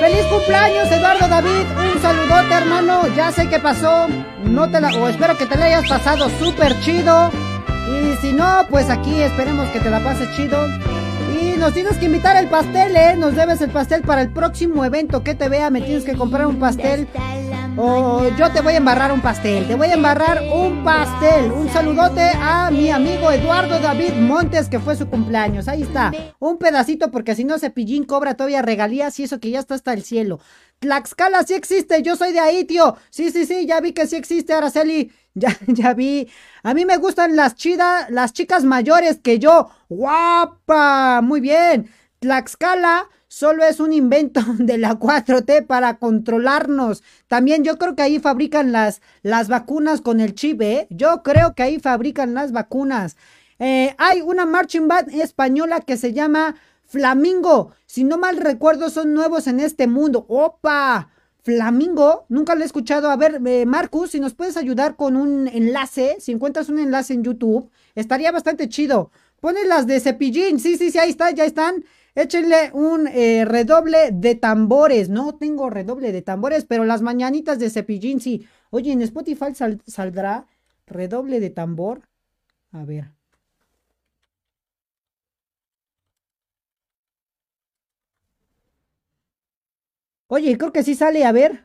Feliz 0.00 0.24
cumpleaños, 0.26 0.90
Eduardo 0.90 1.28
David. 1.28 1.66
Un 1.94 2.02
saludote, 2.02 2.54
hermano. 2.54 3.02
Ya 3.16 3.30
sé 3.32 3.48
qué 3.48 3.58
pasó. 3.58 4.08
No 4.44 4.70
te 4.70 4.80
la, 4.80 4.88
o 4.88 5.08
espero 5.08 5.36
que 5.36 5.46
te 5.46 5.56
la 5.56 5.66
hayas 5.66 5.88
pasado 5.88 6.28
súper 6.38 6.78
chido. 6.80 7.30
Y 7.88 8.16
si 8.20 8.32
no, 8.32 8.66
pues 8.70 8.90
aquí 8.90 9.20
esperemos 9.20 9.68
que 9.70 9.80
te 9.80 9.90
la 9.90 10.00
pases 10.00 10.34
chido. 10.36 10.58
Y 11.40 11.56
nos 11.58 11.72
tienes 11.72 11.96
que 11.98 12.06
invitar 12.06 12.36
el 12.36 12.48
pastel, 12.48 12.94
¿eh? 12.96 13.14
Nos 13.16 13.34
debes 13.36 13.60
el 13.60 13.70
pastel 13.70 14.02
para 14.02 14.22
el 14.22 14.30
próximo 14.30 14.84
evento 14.84 15.22
que 15.22 15.34
te 15.34 15.48
vea. 15.48 15.70
Me 15.70 15.80
tienes 15.82 16.04
que 16.04 16.14
comprar 16.16 16.46
un 16.46 16.58
pastel. 16.58 17.06
O 17.78 18.26
yo 18.38 18.50
te 18.52 18.62
voy 18.62 18.72
a 18.72 18.78
embarrar 18.78 19.12
un 19.12 19.20
pastel. 19.20 19.66
Te 19.66 19.74
voy 19.74 19.88
a 19.88 19.94
embarrar 19.94 20.42
un 20.50 20.82
pastel. 20.82 21.52
Un 21.52 21.68
saludote 21.68 22.22
a 22.34 22.70
mi 22.70 22.90
amigo 22.90 23.30
Eduardo 23.30 23.78
David 23.78 24.14
Montes, 24.14 24.70
que 24.70 24.80
fue 24.80 24.96
su 24.96 25.08
cumpleaños. 25.08 25.68
Ahí 25.68 25.82
está. 25.82 26.10
Un 26.38 26.56
pedacito, 26.56 27.10
porque 27.10 27.34
si 27.34 27.44
no, 27.44 27.58
Cepillín 27.58 28.04
cobra 28.04 28.34
todavía 28.34 28.62
regalías 28.62 29.20
y 29.20 29.24
eso 29.24 29.40
que 29.40 29.50
ya 29.50 29.58
está 29.58 29.74
hasta 29.74 29.92
el 29.92 30.02
cielo. 30.02 30.40
Tlaxcala 30.78 31.42
sí 31.42 31.52
existe. 31.52 32.00
Yo 32.00 32.16
soy 32.16 32.32
de 32.32 32.40
ahí, 32.40 32.64
tío. 32.64 32.96
Sí, 33.10 33.30
sí, 33.30 33.44
sí. 33.44 33.66
Ya 33.66 33.78
vi 33.80 33.92
que 33.92 34.06
sí 34.06 34.16
existe, 34.16 34.54
Araceli. 34.54 35.12
Ya, 35.38 35.54
ya 35.66 35.92
vi. 35.92 36.30
A 36.62 36.72
mí 36.72 36.86
me 36.86 36.96
gustan 36.96 37.36
las 37.36 37.56
chidas, 37.56 38.08
las 38.08 38.32
chicas 38.32 38.64
mayores 38.64 39.18
que 39.18 39.38
yo. 39.38 39.68
¡Guapa! 39.90 41.20
Muy 41.22 41.42
bien. 41.42 41.90
Tlaxcala 42.20 43.10
solo 43.36 43.64
es 43.64 43.80
un 43.80 43.92
invento 43.92 44.40
de 44.58 44.78
la 44.78 44.98
4T 44.98 45.66
para 45.66 45.98
controlarnos. 45.98 47.02
También 47.28 47.64
yo 47.64 47.76
creo 47.76 47.94
que 47.94 48.00
ahí 48.00 48.18
fabrican 48.18 48.72
las, 48.72 49.02
las 49.22 49.48
vacunas 49.48 50.00
con 50.00 50.20
el 50.20 50.34
chip, 50.34 50.62
¿eh? 50.62 50.86
Yo 50.88 51.22
creo 51.22 51.54
que 51.54 51.62
ahí 51.62 51.78
fabrican 51.78 52.32
las 52.32 52.52
vacunas. 52.52 53.18
Eh, 53.58 53.94
hay 53.98 54.22
una 54.22 54.46
marching 54.46 54.88
band 54.88 55.14
española 55.14 55.80
que 55.80 55.98
se 55.98 56.14
llama 56.14 56.54
Flamingo. 56.86 57.72
Si 57.84 58.04
no 58.04 58.16
mal 58.16 58.38
recuerdo, 58.38 58.88
son 58.88 59.12
nuevos 59.12 59.46
en 59.48 59.60
este 59.60 59.86
mundo. 59.86 60.24
¡Opa! 60.30 61.10
Flamingo, 61.42 62.24
nunca 62.30 62.54
lo 62.54 62.62
he 62.62 62.64
escuchado. 62.64 63.10
A 63.10 63.16
ver, 63.16 63.42
eh, 63.44 63.66
Marcus, 63.66 64.12
si 64.12 64.20
nos 64.20 64.32
puedes 64.32 64.56
ayudar 64.56 64.96
con 64.96 65.14
un 65.14 65.46
enlace, 65.46 66.16
si 66.20 66.32
encuentras 66.32 66.70
un 66.70 66.78
enlace 66.78 67.12
en 67.12 67.22
YouTube, 67.22 67.70
estaría 67.94 68.32
bastante 68.32 68.70
chido. 68.70 69.10
Pones 69.40 69.66
las 69.66 69.86
de 69.86 70.00
cepillín, 70.00 70.58
sí, 70.58 70.78
sí, 70.78 70.90
sí, 70.90 70.98
ahí 70.98 71.10
está, 71.10 71.30
ya 71.32 71.44
están. 71.44 71.84
Échenle 72.16 72.70
un 72.72 73.06
eh, 73.08 73.44
redoble 73.44 74.10
de 74.12 74.34
tambores. 74.34 75.08
No 75.08 75.36
tengo 75.36 75.70
redoble 75.70 76.10
de 76.12 76.22
tambores, 76.22 76.64
pero 76.64 76.84
las 76.84 77.02
mañanitas 77.02 77.58
de 77.60 77.70
cepillín 77.70 78.20
sí. 78.20 78.46
Oye, 78.70 78.92
en 78.92 79.02
Spotify 79.02 79.54
sal- 79.54 79.82
saldrá 79.86 80.46
redoble 80.86 81.38
de 81.40 81.50
tambor. 81.50 82.02
A 82.72 82.84
ver. 82.84 83.12
Oye, 90.28 90.56
creo 90.56 90.72
que 90.72 90.84
sí 90.84 90.94
sale, 90.94 91.24
a 91.24 91.32
ver. 91.32 91.64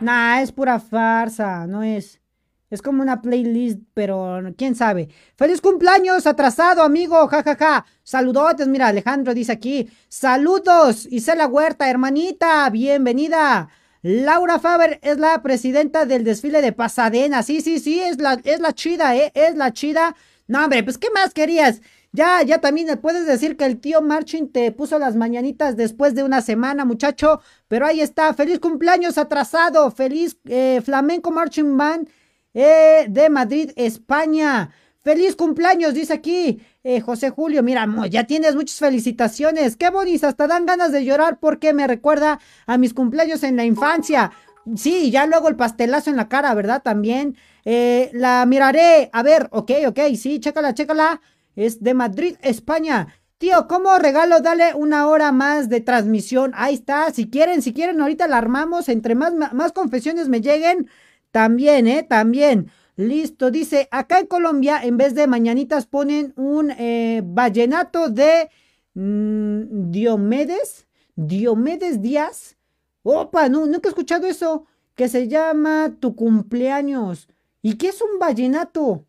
Nah, 0.00 0.42
es 0.42 0.52
pura 0.52 0.78
farsa, 0.78 1.66
no 1.66 1.82
es. 1.82 2.20
Es 2.68 2.82
como 2.82 3.02
una 3.02 3.22
playlist, 3.22 3.80
pero 3.94 4.40
quién 4.56 4.74
sabe. 4.74 5.08
¡Feliz 5.36 5.60
cumpleaños 5.60 6.26
atrasado, 6.26 6.82
amigo! 6.82 7.28
¡Ja, 7.28 7.44
ja, 7.44 7.54
ja! 7.54 7.86
Saludotes, 8.02 8.66
mira, 8.66 8.88
Alejandro 8.88 9.34
dice 9.34 9.52
aquí. 9.52 9.88
¡Saludos! 10.08 11.06
Isela 11.10 11.46
Huerta, 11.46 11.88
hermanita, 11.88 12.68
bienvenida. 12.70 13.68
Laura 14.02 14.58
Faber 14.58 14.98
es 15.02 15.18
la 15.18 15.42
presidenta 15.42 16.06
del 16.06 16.24
desfile 16.24 16.60
de 16.60 16.72
Pasadena. 16.72 17.44
Sí, 17.44 17.60
sí, 17.60 17.78
sí, 17.78 18.00
es 18.00 18.20
la, 18.20 18.40
es 18.42 18.58
la 18.58 18.72
chida, 18.72 19.14
¿eh? 19.16 19.30
Es 19.34 19.54
la 19.54 19.72
chida. 19.72 20.16
No, 20.48 20.64
hombre, 20.64 20.82
pues, 20.82 20.98
¿qué 20.98 21.08
más 21.14 21.32
querías? 21.32 21.80
Ya, 22.10 22.42
ya 22.42 22.60
también 22.60 22.98
puedes 22.98 23.26
decir 23.26 23.56
que 23.56 23.64
el 23.64 23.78
tío 23.78 24.02
Marchin 24.02 24.50
te 24.50 24.72
puso 24.72 24.98
las 24.98 25.14
mañanitas 25.14 25.76
después 25.76 26.14
de 26.14 26.24
una 26.24 26.40
semana, 26.40 26.84
muchacho. 26.84 27.40
Pero 27.68 27.86
ahí 27.86 28.00
está. 28.00 28.34
¡Feliz 28.34 28.58
cumpleaños 28.58 29.18
atrasado! 29.18 29.90
¡Feliz 29.92 30.38
eh, 30.48 30.80
Flamenco 30.84 31.30
Marching 31.30 31.76
Band! 31.76 32.08
Eh, 32.56 33.06
de 33.08 33.28
Madrid, 33.28 33.70
España. 33.76 34.70
Feliz 35.02 35.36
cumpleaños, 35.36 35.92
dice 35.92 36.14
aquí 36.14 36.60
eh, 36.82 37.00
José 37.00 37.28
Julio. 37.30 37.62
Mira, 37.62 37.86
ya 38.10 38.24
tienes 38.24 38.56
muchas 38.56 38.78
felicitaciones. 38.78 39.76
Qué 39.76 39.90
bonis, 39.90 40.24
hasta 40.24 40.46
dan 40.46 40.64
ganas 40.64 40.90
de 40.90 41.04
llorar 41.04 41.38
porque 41.38 41.74
me 41.74 41.86
recuerda 41.86 42.40
a 42.66 42.78
mis 42.78 42.94
cumpleaños 42.94 43.42
en 43.42 43.56
la 43.56 43.64
infancia. 43.64 44.32
Sí, 44.74 45.10
ya 45.10 45.26
luego 45.26 45.48
el 45.48 45.56
pastelazo 45.56 46.10
en 46.10 46.16
la 46.16 46.28
cara, 46.28 46.52
¿verdad? 46.54 46.82
También. 46.82 47.36
Eh, 47.66 48.10
la 48.14 48.46
miraré. 48.46 49.10
A 49.12 49.22
ver, 49.22 49.48
ok, 49.52 49.70
ok, 49.88 50.00
sí, 50.16 50.40
chécala, 50.40 50.72
chécala. 50.72 51.20
Es 51.54 51.82
de 51.82 51.92
Madrid, 51.92 52.36
España. 52.40 53.08
Tío, 53.38 53.68
¿cómo 53.68 53.98
regalo? 53.98 54.40
Dale 54.40 54.74
una 54.74 55.08
hora 55.08 55.30
más 55.30 55.68
de 55.68 55.82
transmisión. 55.82 56.52
Ahí 56.54 56.74
está. 56.74 57.12
Si 57.12 57.28
quieren, 57.28 57.60
si 57.60 57.74
quieren, 57.74 58.00
ahorita 58.00 58.26
la 58.28 58.38
armamos. 58.38 58.88
Entre 58.88 59.14
más, 59.14 59.34
más 59.52 59.72
confesiones 59.72 60.28
me 60.28 60.40
lleguen, 60.40 60.88
también, 61.36 61.86
¿eh? 61.86 62.02
También. 62.02 62.70
Listo, 62.96 63.50
dice, 63.50 63.88
acá 63.90 64.20
en 64.20 64.26
Colombia, 64.26 64.80
en 64.82 64.96
vez 64.96 65.14
de 65.14 65.26
mañanitas, 65.26 65.84
ponen 65.84 66.32
un 66.34 66.70
eh, 66.70 67.20
vallenato 67.26 68.08
de 68.08 68.48
mm, 68.94 69.90
Diomedes, 69.90 70.86
Diomedes 71.14 72.00
Díaz. 72.00 72.56
Opa, 73.02 73.50
no, 73.50 73.66
nunca 73.66 73.88
he 73.88 73.90
escuchado 73.90 74.26
eso, 74.26 74.64
que 74.94 75.10
se 75.10 75.28
llama 75.28 75.94
Tu 76.00 76.16
cumpleaños. 76.16 77.28
¿Y 77.60 77.74
qué 77.74 77.88
es 77.88 78.00
un 78.00 78.18
vallenato? 78.18 79.04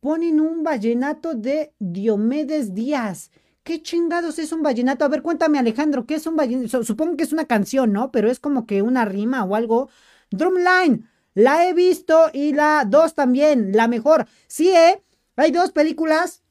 Ponen 0.00 0.40
un 0.40 0.62
vallenato 0.62 1.32
de 1.32 1.72
Diomedes 1.78 2.74
Díaz. 2.74 3.30
¿Qué 3.62 3.80
chingados 3.80 4.38
es 4.38 4.52
un 4.52 4.62
vallenato? 4.62 5.06
A 5.06 5.08
ver, 5.08 5.22
cuéntame, 5.22 5.58
Alejandro, 5.58 6.04
¿qué 6.04 6.16
es 6.16 6.26
un 6.26 6.36
vallenato? 6.36 6.84
Supongo 6.84 7.16
que 7.16 7.24
es 7.24 7.32
una 7.32 7.46
canción, 7.46 7.94
¿no? 7.94 8.10
Pero 8.12 8.30
es 8.30 8.40
como 8.40 8.66
que 8.66 8.82
una 8.82 9.06
rima 9.06 9.42
o 9.44 9.54
algo. 9.54 9.88
Drumline, 10.30 11.08
la 11.34 11.68
he 11.68 11.74
visto 11.74 12.30
y 12.32 12.52
la 12.52 12.84
2 12.86 13.14
también, 13.14 13.72
la 13.72 13.88
mejor. 13.88 14.26
Sí, 14.46 14.70
¿eh? 14.70 15.02
Hay 15.36 15.52
dos 15.52 15.70
películas. 15.72 16.42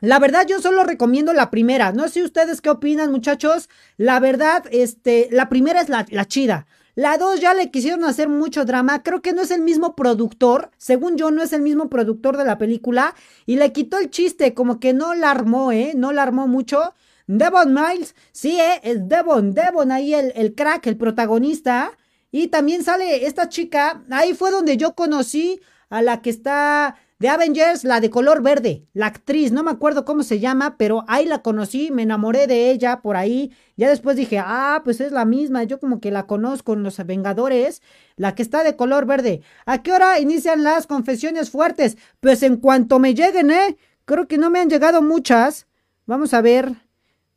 La 0.00 0.18
verdad, 0.18 0.46
yo 0.46 0.60
solo 0.60 0.84
recomiendo 0.84 1.32
la 1.32 1.50
primera. 1.50 1.92
No 1.92 2.08
sé 2.08 2.22
ustedes 2.22 2.60
qué 2.60 2.70
opinan, 2.70 3.10
muchachos. 3.10 3.68
La 3.96 4.20
verdad, 4.20 4.64
este, 4.70 5.28
la 5.32 5.48
primera 5.48 5.80
es 5.80 5.88
la, 5.88 6.06
la 6.10 6.26
chida. 6.26 6.66
La 6.94 7.18
2 7.18 7.40
ya 7.40 7.54
le 7.54 7.70
quisieron 7.72 8.04
hacer 8.04 8.28
mucho 8.28 8.64
drama. 8.64 9.02
Creo 9.02 9.20
que 9.20 9.32
no 9.32 9.42
es 9.42 9.50
el 9.50 9.62
mismo 9.62 9.96
productor. 9.96 10.70
Según 10.78 11.16
yo, 11.16 11.30
no 11.30 11.42
es 11.42 11.52
el 11.52 11.62
mismo 11.62 11.88
productor 11.88 12.36
de 12.36 12.44
la 12.44 12.58
película. 12.58 13.14
Y 13.46 13.56
le 13.56 13.72
quitó 13.72 13.98
el 13.98 14.10
chiste, 14.10 14.54
como 14.54 14.78
que 14.78 14.92
no 14.92 15.14
la 15.14 15.30
armó, 15.30 15.72
¿eh? 15.72 15.92
No 15.96 16.12
la 16.12 16.22
armó 16.22 16.46
mucho. 16.46 16.94
Devon 17.26 17.74
Miles, 17.74 18.14
sí, 18.30 18.60
¿eh? 18.60 18.80
Es 18.82 19.08
Devon, 19.08 19.54
Devon 19.54 19.90
ahí 19.90 20.14
el, 20.14 20.32
el 20.36 20.54
crack, 20.54 20.86
el 20.86 20.96
protagonista. 20.96 21.90
Y 22.36 22.48
también 22.48 22.82
sale 22.82 23.26
esta 23.26 23.48
chica, 23.48 24.02
ahí 24.10 24.34
fue 24.34 24.50
donde 24.50 24.76
yo 24.76 24.96
conocí 24.96 25.60
a 25.88 26.02
la 26.02 26.20
que 26.20 26.30
está 26.30 26.96
de 27.20 27.28
Avengers, 27.28 27.84
la 27.84 28.00
de 28.00 28.10
color 28.10 28.42
verde, 28.42 28.88
la 28.92 29.06
actriz, 29.06 29.52
no 29.52 29.62
me 29.62 29.70
acuerdo 29.70 30.04
cómo 30.04 30.24
se 30.24 30.40
llama, 30.40 30.76
pero 30.76 31.04
ahí 31.06 31.26
la 31.26 31.42
conocí, 31.42 31.92
me 31.92 32.02
enamoré 32.02 32.48
de 32.48 32.72
ella 32.72 33.02
por 33.02 33.16
ahí. 33.16 33.52
Ya 33.76 33.88
después 33.88 34.16
dije, 34.16 34.40
ah, 34.40 34.80
pues 34.82 35.00
es 35.00 35.12
la 35.12 35.24
misma, 35.24 35.62
yo 35.62 35.78
como 35.78 36.00
que 36.00 36.10
la 36.10 36.26
conozco 36.26 36.72
en 36.72 36.82
los 36.82 36.96
Vengadores, 37.06 37.82
la 38.16 38.34
que 38.34 38.42
está 38.42 38.64
de 38.64 38.74
color 38.74 39.06
verde. 39.06 39.42
¿A 39.64 39.84
qué 39.84 39.92
hora 39.92 40.18
inician 40.18 40.64
las 40.64 40.88
confesiones 40.88 41.50
fuertes? 41.50 41.96
Pues 42.18 42.42
en 42.42 42.56
cuanto 42.56 42.98
me 42.98 43.14
lleguen, 43.14 43.52
¿eh? 43.52 43.76
Creo 44.06 44.26
que 44.26 44.38
no 44.38 44.50
me 44.50 44.58
han 44.58 44.70
llegado 44.70 45.02
muchas. 45.02 45.68
Vamos 46.04 46.34
a 46.34 46.40
ver, 46.40 46.74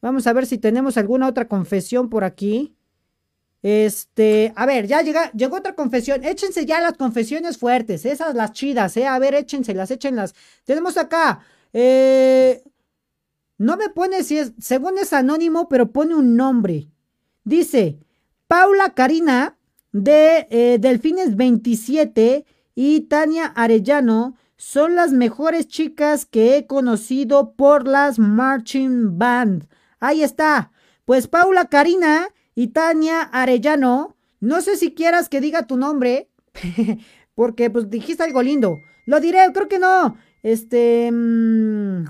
vamos 0.02 0.26
a 0.26 0.34
ver 0.34 0.48
si 0.48 0.58
tenemos 0.58 0.98
alguna 0.98 1.28
otra 1.28 1.48
confesión 1.48 2.10
por 2.10 2.24
aquí. 2.24 2.77
Este, 3.70 4.54
a 4.56 4.66
ver, 4.66 4.88
ya 4.88 5.02
llega, 5.02 5.30
llegó 5.34 5.58
otra 5.58 5.76
confesión. 5.76 6.24
Échense 6.24 6.66
ya 6.66 6.80
las 6.80 6.94
confesiones 6.94 7.58
fuertes, 7.58 8.06
esas 8.06 8.34
las 8.34 8.54
chidas, 8.54 8.96
¿eh? 8.96 9.06
A 9.06 9.20
ver, 9.20 9.36
échenselas, 9.36 9.92
échenlas. 9.92 10.34
Tenemos 10.64 10.96
acá, 10.96 11.42
eh, 11.74 12.64
no 13.58 13.76
me 13.76 13.90
pone 13.90 14.24
si 14.24 14.38
es, 14.38 14.54
según 14.58 14.98
es 14.98 15.12
anónimo, 15.12 15.68
pero 15.68 15.92
pone 15.92 16.16
un 16.16 16.38
nombre. 16.38 16.88
Dice, 17.44 18.00
Paula 18.48 18.94
Karina 18.94 19.58
de 19.92 20.48
eh, 20.50 20.78
Delfines 20.80 21.36
27 21.36 22.46
y 22.74 23.02
Tania 23.02 23.48
Arellano 23.48 24.38
son 24.56 24.96
las 24.96 25.12
mejores 25.12 25.68
chicas 25.68 26.26
que 26.26 26.56
he 26.56 26.68
conocido 26.68 27.52
por 27.52 27.86
las 27.86 28.18
Marching 28.18 29.18
Band. 29.18 29.68
Ahí 30.00 30.24
está. 30.24 30.72
Pues 31.04 31.28
Paula 31.28 31.66
Karina 31.66 32.30
y 32.58 32.70
Tania 32.70 33.22
Arellano, 33.22 34.18
no 34.40 34.62
sé 34.62 34.78
si 34.78 34.96
quieras 34.96 35.30
que 35.30 35.42
diga 35.42 35.68
tu 35.68 35.78
nombre, 35.78 36.32
porque 37.36 37.70
pues 37.70 37.88
dijiste 37.88 38.24
algo 38.24 38.42
lindo. 38.42 38.80
Lo 39.06 39.20
diré, 39.20 39.38
creo 39.54 39.68
que 39.68 39.78
no. 39.78 40.18
Este... 40.42 41.12
mmm, 41.12 42.06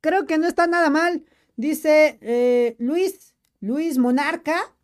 creo 0.00 0.26
que 0.26 0.38
no 0.38 0.48
está 0.48 0.66
nada 0.66 0.90
mal. 0.90 1.24
Dice 1.54 2.18
eh, 2.20 2.74
Luis, 2.80 3.36
Luis 3.60 3.98
Monarca. 3.98 4.74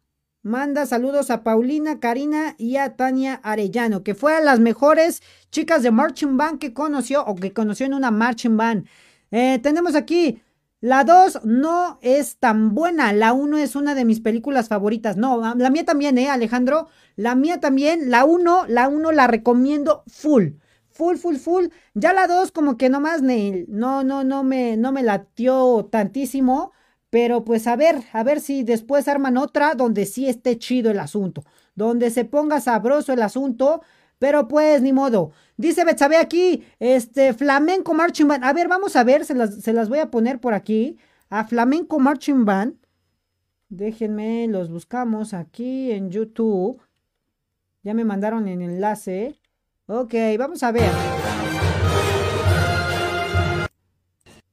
manda 0.43 0.87
saludos 0.87 1.33
a 1.33 1.43
Paulina, 1.43 1.99
Karina 1.99 2.55
y 2.59 2.77
a 2.77 2.95
Tania 2.95 3.41
Arellano, 3.43 4.05
que 4.05 4.15
fueron 4.15 4.45
las 4.45 4.61
mejores 4.61 5.25
chicas 5.51 5.83
de 5.83 5.91
marching 5.91 6.37
band 6.37 6.61
que 6.61 6.73
conoció 6.73 7.25
o 7.25 7.35
que 7.35 7.53
conoció 7.53 7.87
en 7.87 7.95
una 7.95 8.13
marching 8.13 8.57
band. 8.57 8.87
Eh, 9.33 9.59
tenemos 9.61 9.97
aquí 9.97 10.41
la 10.83 11.05
2 11.05 11.43
no 11.45 12.01
es 12.03 12.39
tan 12.39 12.75
buena. 12.75 13.13
La 13.13 13.33
1 13.33 13.57
es 13.59 13.77
una 13.77 13.95
de 13.95 14.05
mis 14.05 14.19
películas 14.19 14.67
favoritas. 14.67 15.17
No, 15.17 15.55
la 15.55 15.71
mía 15.71 15.85
también, 15.85 16.19
¿eh, 16.19 16.29
Alejandro? 16.29 16.89
La 17.15 17.37
mía 17.37 17.61
también. 17.61 18.11
La 18.11 18.25
1, 18.25 18.67
la 18.67 18.89
1 18.89 19.13
la 19.13 19.29
recomiendo 19.29 20.03
full. 20.09 20.55
Full, 20.91 21.19
full, 21.19 21.37
full. 21.37 21.67
Ya 21.95 22.13
la 22.13 22.27
2 22.27 22.51
como 22.51 22.77
que 22.77 22.89
nomás 22.89 23.23
no, 23.23 24.03
no, 24.03 24.25
no 24.25 24.43
me, 24.43 24.77
no 24.77 24.91
me 24.91 25.05
latió 25.05 25.89
tantísimo. 25.89 26.73
Pero 27.11 27.45
pues 27.45 27.69
a 27.69 27.77
ver, 27.77 28.03
a 28.13 28.25
ver 28.25 28.41
si 28.41 28.65
después 28.65 29.07
arman 29.07 29.37
otra 29.37 29.75
donde 29.77 30.05
sí 30.05 30.29
esté 30.29 30.59
chido 30.59 30.91
el 30.91 30.99
asunto. 30.99 31.45
Donde 31.77 32.11
se 32.11 32.25
ponga 32.25 32.61
sabroso 32.61 33.13
el 33.13 33.23
asunto. 33.23 33.83
Pero 34.19 34.49
pues 34.49 34.83
ni 34.83 34.93
modo. 34.93 35.31
Dice 35.63 35.85
Betsabe 35.85 36.17
aquí, 36.17 36.65
este, 36.81 37.35
Flamenco 37.35 37.95
Marching 37.95 38.27
Band. 38.27 38.43
A 38.43 38.53
ver, 38.53 38.67
vamos 38.67 38.97
a 38.97 39.05
ver, 39.05 39.25
se 39.25 39.33
las, 39.73 39.89
voy 39.89 40.01
a 40.01 40.11
poner 40.11 40.41
por 40.41 40.55
aquí. 40.55 40.99
A 41.31 41.45
Flamenco 41.45 42.01
Marching 42.01 42.45
Band. 42.45 42.75
Déjenme, 43.69 44.49
los 44.49 44.71
buscamos 44.71 45.33
aquí 45.35 45.93
en 45.93 46.11
YouTube. 46.11 46.83
Ya 47.85 47.95
me 47.95 48.05
mandaron 48.05 48.49
el 48.49 48.61
enlace. 48.61 49.39
Ok, 49.87 50.15
vamos 50.37 50.65
a 50.65 50.73
ver. 50.73 50.91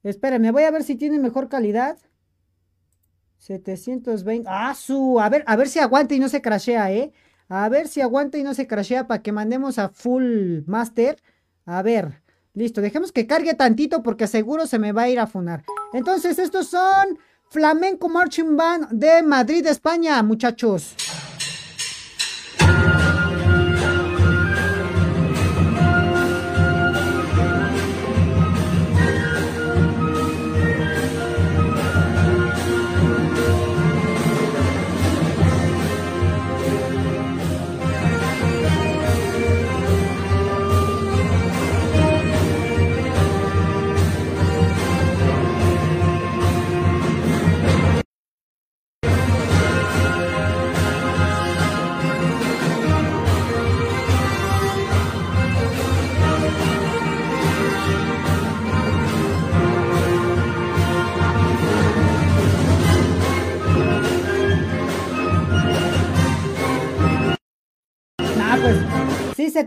Espérenme, 0.04 0.52
voy 0.52 0.62
a 0.62 0.72
ver 0.72 0.84
si 0.84 0.96
tiene 0.96 1.18
mejor 1.18 1.50
calidad. 1.50 1.98
720. 3.40 4.48
Ah, 4.48 4.76
su. 4.76 5.20
A 5.20 5.28
ver, 5.30 5.44
a 5.48 5.56
ver 5.56 5.70
si 5.70 5.80
aguanta 5.80 6.14
y 6.14 6.20
no 6.20 6.30
se 6.30 6.44
crashea, 6.44 6.92
¿eh? 6.92 7.12
A 7.50 7.68
ver 7.68 7.88
si 7.88 8.00
aguanta 8.00 8.38
y 8.38 8.44
no 8.44 8.54
se 8.54 8.68
crashea 8.68 9.08
para 9.08 9.24
que 9.24 9.32
mandemos 9.32 9.80
a 9.80 9.90
full 9.90 10.62
master. 10.68 11.22
A 11.66 11.82
ver, 11.82 12.22
listo. 12.54 12.80
Dejemos 12.80 13.12
que 13.12 13.28
cargue 13.28 13.56
tantito 13.56 14.04
porque 14.04 14.28
seguro 14.28 14.68
se 14.68 14.80
me 14.80 14.92
va 14.92 15.04
a 15.04 15.10
ir 15.10 15.20
a 15.20 15.28
funar. 15.28 15.64
Entonces, 15.92 16.38
estos 16.38 16.68
son 16.68 17.18
Flamenco 17.50 18.08
Marching 18.08 18.56
Band 18.56 18.90
de 18.92 19.24
Madrid, 19.24 19.66
España, 19.66 20.22
muchachos. 20.22 20.96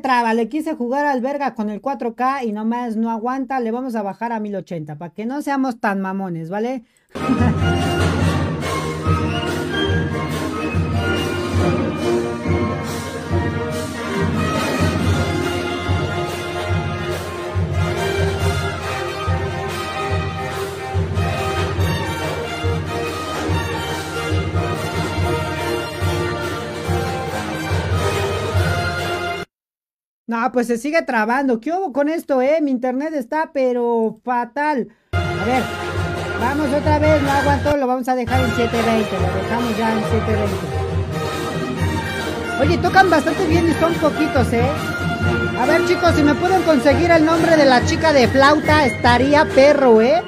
Traba, 0.03 0.35
le 0.35 0.49
quise 0.49 0.75
jugar 0.75 1.07
al 1.07 1.21
verga 1.21 1.55
con 1.55 1.71
el 1.71 1.81
4K 1.81 2.45
y 2.45 2.53
nomás 2.53 2.97
no 2.97 3.11
aguanta, 3.11 3.61
le 3.61 3.71
vamos 3.71 3.95
a 3.95 4.03
bajar 4.03 4.33
a 4.33 4.41
1080 4.41 4.97
para 4.99 5.15
que 5.15 5.25
no 5.25 5.41
seamos 5.41 5.81
tan 5.81 6.01
mamones, 6.01 6.51
¿vale? 6.51 6.85
No, 30.33 30.51
pues 30.51 30.67
se 30.67 30.79
sigue 30.79 31.03
trabando. 31.03 31.61
¿Qué 31.61 31.71
hubo 31.73 31.93
con 31.93 32.09
esto, 32.09 32.41
eh? 32.41 32.63
Mi 32.63 32.71
internet 32.71 33.13
está, 33.13 33.51
pero 33.53 34.19
fatal. 34.25 34.89
A 35.13 35.45
ver, 35.45 35.63
vamos 36.41 36.69
otra 36.73 36.99
vez. 36.99 37.21
No 37.23 37.31
aguanto, 37.31 37.77
lo 37.77 37.87
vamos 37.87 38.09
a 38.09 38.15
dejar 38.15 38.43
en 38.43 38.57
720. 38.57 39.13
Lo 39.13 39.27
dejamos 39.43 39.77
ya 39.77 39.93
en 39.93 39.99
720. 39.99 40.57
Oye, 42.63 42.79
tocan 42.79 43.11
bastante 43.11 43.47
bien 43.47 43.69
y 43.69 43.75
son 43.75 43.93
poquitos, 43.97 44.51
¿eh? 44.55 44.71
A 45.61 45.67
ver, 45.67 45.85
chicos, 45.85 46.15
si 46.15 46.23
me 46.23 46.35
pueden 46.35 46.63
conseguir 46.63 47.11
el 47.11 47.27
nombre 47.27 47.55
de 47.55 47.67
la 47.67 47.85
chica 47.85 48.15
de 48.15 48.27
flauta, 48.27 48.87
estaría 48.87 49.45
perro, 49.45 50.01
¿eh? 50.01 50.23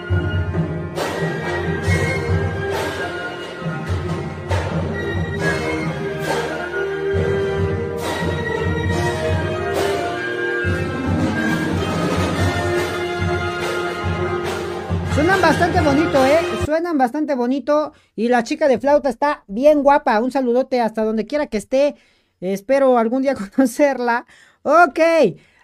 Suenan 15.15 15.41
bastante 15.41 15.81
bonito, 15.81 16.27
¿eh? 16.27 16.41
Suenan 16.65 16.99
bastante 16.99 17.35
bonito. 17.37 17.93
Y 18.17 18.27
la 18.27 18.43
chica 18.43 18.67
de 18.67 18.81
flauta 18.81 19.09
está 19.09 19.45
bien 19.47 19.85
guapa. 19.85 20.21
Un 20.21 20.33
saludote 20.33 20.81
hasta 20.81 21.05
donde 21.05 21.25
quiera 21.25 21.47
que 21.47 21.57
esté. 21.57 21.95
espero 22.41 22.99
algún 22.99 23.23
día 23.23 23.35
conocerla. 23.55 24.27
Ok, 24.63 24.99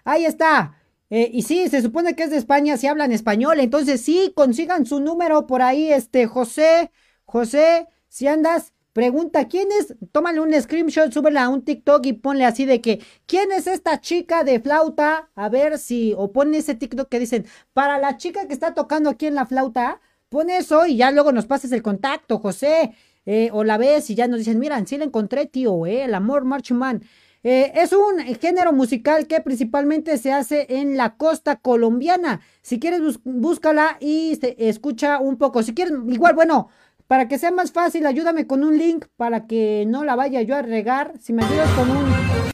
ahí 0.05 0.25
está. 0.25 0.77
Eh, 1.09 1.29
y 1.33 1.41
sí, 1.41 1.67
se 1.67 1.81
supone 1.81 2.15
que 2.15 2.23
es 2.23 2.29
de 2.29 2.37
España, 2.37 2.77
si 2.77 2.87
hablan 2.87 3.11
español. 3.11 3.59
Entonces 3.59 3.99
sí, 3.99 4.31
consigan 4.37 4.85
su 4.85 5.01
número 5.01 5.47
por 5.47 5.61
ahí, 5.61 5.91
este, 5.91 6.27
José. 6.27 6.89
José, 7.25 7.87
si 8.07 8.27
andas 8.27 8.71
Pregunta, 8.93 9.47
¿quién 9.47 9.69
es? 9.79 9.95
Tómale 10.11 10.41
un 10.41 10.53
screenshot, 10.53 11.13
súbela 11.13 11.43
a 11.43 11.49
un 11.49 11.63
TikTok 11.63 12.05
y 12.07 12.13
ponle 12.13 12.43
así 12.43 12.65
de 12.65 12.81
que, 12.81 13.01
¿quién 13.25 13.51
es 13.53 13.65
esta 13.67 14.01
chica 14.01 14.43
de 14.43 14.59
flauta? 14.59 15.29
A 15.35 15.47
ver 15.47 15.77
si, 15.79 16.13
o 16.17 16.33
pon 16.33 16.53
ese 16.53 16.75
TikTok 16.75 17.07
que 17.07 17.19
dicen, 17.19 17.45
para 17.71 17.99
la 17.99 18.17
chica 18.17 18.47
que 18.47 18.53
está 18.53 18.73
tocando 18.73 19.09
aquí 19.09 19.27
en 19.27 19.35
la 19.35 19.45
flauta, 19.45 20.01
pon 20.27 20.49
eso 20.49 20.85
y 20.87 20.97
ya 20.97 21.11
luego 21.11 21.31
nos 21.31 21.45
pases 21.45 21.71
el 21.71 21.81
contacto, 21.81 22.39
José. 22.39 22.93
Eh, 23.25 23.49
o 23.53 23.63
la 23.63 23.77
ves 23.77 24.09
y 24.09 24.15
ya 24.15 24.27
nos 24.27 24.39
dicen, 24.39 24.59
miran, 24.59 24.87
sí 24.87 24.97
la 24.97 25.05
encontré, 25.05 25.45
tío, 25.45 25.85
eh, 25.85 26.03
el 26.03 26.13
amor 26.15 26.43
Marchman. 26.43 26.97
Man. 26.97 27.03
Eh, 27.43 27.71
es 27.75 27.91
un 27.91 28.19
género 28.39 28.71
musical 28.71 29.25
que 29.25 29.41
principalmente 29.41 30.17
se 30.19 30.31
hace 30.31 30.67
en 30.69 30.95
la 30.95 31.15
costa 31.17 31.55
colombiana. 31.55 32.41
Si 32.61 32.79
quieres, 32.79 33.01
búscala 33.23 33.97
y 33.99 34.39
escucha 34.57 35.19
un 35.19 35.37
poco. 35.37 35.63
Si 35.63 35.73
quieres, 35.73 35.93
igual, 36.07 36.35
bueno, 36.35 36.69
para 37.11 37.27
que 37.27 37.37
sea 37.37 37.51
más 37.51 37.73
fácil, 37.73 38.05
ayúdame 38.05 38.47
con 38.47 38.63
un 38.63 38.77
link 38.77 39.03
para 39.17 39.45
que 39.45 39.83
no 39.85 40.05
la 40.05 40.15
vaya 40.15 40.43
yo 40.43 40.55
a 40.55 40.61
regar. 40.61 41.11
Si 41.19 41.33
me 41.33 41.43
ayudas 41.43 41.69
con 41.71 41.91
un, 41.91 42.05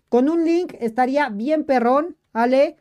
con 0.09 0.29
un 0.29 0.45
link, 0.45 0.73
estaría 0.79 1.29
bien 1.29 1.63
perrón, 1.63 2.17
¿vale? 2.33 2.75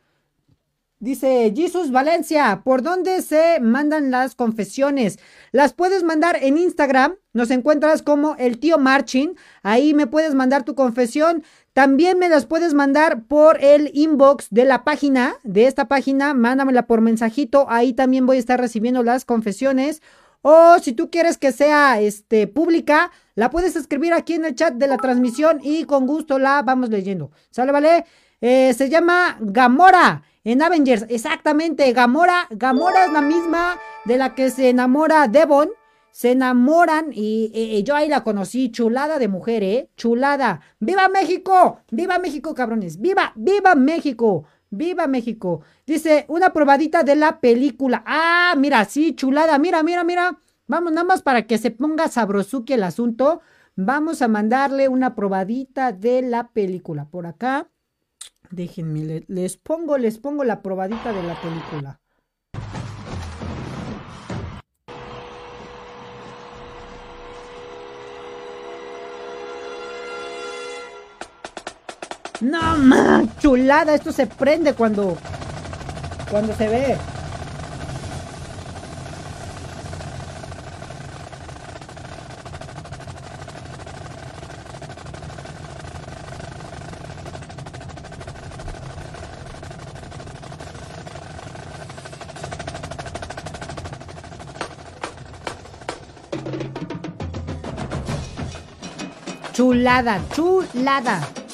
Dice 1.00 1.52
Jesus 1.54 1.90
Valencia, 1.90 2.62
¿por 2.64 2.80
dónde 2.80 3.20
se 3.20 3.60
mandan 3.60 4.10
las 4.10 4.34
confesiones? 4.34 5.18
Las 5.52 5.74
puedes 5.74 6.02
mandar 6.02 6.38
en 6.40 6.56
Instagram, 6.56 7.16
nos 7.34 7.50
encuentras 7.50 8.00
como 8.00 8.36
el 8.36 8.58
tío 8.58 8.78
Marchin, 8.78 9.36
ahí 9.62 9.92
me 9.92 10.06
puedes 10.06 10.34
mandar 10.34 10.64
tu 10.64 10.74
confesión. 10.74 11.44
También 11.74 12.18
me 12.18 12.30
las 12.30 12.46
puedes 12.46 12.72
mandar 12.72 13.24
por 13.24 13.62
el 13.62 13.90
inbox 13.92 14.46
de 14.48 14.64
la 14.64 14.82
página, 14.82 15.34
de 15.42 15.66
esta 15.66 15.88
página, 15.88 16.32
mándamela 16.32 16.86
por 16.86 17.02
mensajito, 17.02 17.66
ahí 17.68 17.92
también 17.92 18.24
voy 18.24 18.38
a 18.38 18.40
estar 18.40 18.58
recibiendo 18.58 19.02
las 19.02 19.26
confesiones. 19.26 20.00
O 20.48 20.78
si 20.78 20.92
tú 20.92 21.10
quieres 21.10 21.38
que 21.38 21.50
sea 21.50 22.00
este, 22.00 22.46
pública, 22.46 23.10
la 23.34 23.50
puedes 23.50 23.74
escribir 23.74 24.12
aquí 24.12 24.34
en 24.34 24.44
el 24.44 24.54
chat 24.54 24.74
de 24.74 24.86
la 24.86 24.96
transmisión 24.96 25.58
y 25.60 25.86
con 25.86 26.06
gusto 26.06 26.38
la 26.38 26.62
vamos 26.62 26.88
leyendo. 26.88 27.32
¿Sale, 27.50 27.72
vale? 27.72 28.04
Eh, 28.40 28.72
se 28.72 28.88
llama 28.88 29.38
Gamora 29.40 30.22
en 30.44 30.62
Avengers. 30.62 31.06
Exactamente, 31.08 31.92
Gamora. 31.92 32.46
Gamora 32.50 33.06
es 33.06 33.12
la 33.12 33.22
misma 33.22 33.76
de 34.04 34.18
la 34.18 34.36
que 34.36 34.50
se 34.50 34.68
enamora 34.68 35.26
Devon. 35.26 35.68
Se 36.12 36.30
enamoran 36.30 37.10
y, 37.12 37.82
yo 37.82 37.96
ahí 37.96 38.08
la 38.08 38.22
conocí. 38.22 38.70
Chulada 38.70 39.18
de 39.18 39.26
mujer, 39.26 39.64
¿eh? 39.64 39.90
Chulada. 39.96 40.60
¡Viva 40.78 41.08
México! 41.08 41.80
¡Viva 41.90 42.20
México, 42.20 42.54
cabrones! 42.54 43.00
¡Viva! 43.00 43.32
¡Viva 43.34 43.74
México! 43.74 44.44
¡Viva 44.76 45.06
México! 45.06 45.62
Dice, 45.86 46.24
una 46.28 46.52
probadita 46.52 47.02
de 47.02 47.16
la 47.16 47.40
película. 47.40 48.02
Ah, 48.06 48.54
mira, 48.56 48.84
sí, 48.84 49.14
chulada. 49.14 49.58
Mira, 49.58 49.82
mira, 49.82 50.04
mira. 50.04 50.38
Vamos, 50.66 50.92
nada 50.92 51.04
más 51.04 51.22
para 51.22 51.46
que 51.46 51.58
se 51.58 51.70
ponga 51.70 52.08
sabrosuki 52.08 52.74
el 52.74 52.82
asunto. 52.82 53.40
Vamos 53.76 54.22
a 54.22 54.28
mandarle 54.28 54.88
una 54.88 55.14
probadita 55.14 55.92
de 55.92 56.22
la 56.22 56.48
película. 56.48 57.06
Por 57.06 57.26
acá. 57.26 57.68
Déjenme, 58.50 59.24
les 59.26 59.56
pongo, 59.56 59.98
les 59.98 60.18
pongo 60.18 60.44
la 60.44 60.62
probadita 60.62 61.12
de 61.12 61.22
la 61.22 61.40
película. 61.40 62.00
No, 72.40 72.76
man, 72.76 73.30
chulada, 73.40 73.94
esto 73.94 74.12
se 74.12 74.26
prende 74.26 74.74
cuando 74.74 75.16
cuando 76.30 76.54
se 76.54 76.68
ve. 76.68 76.98
Chulada, 99.54 100.20
chulada. 100.34 101.45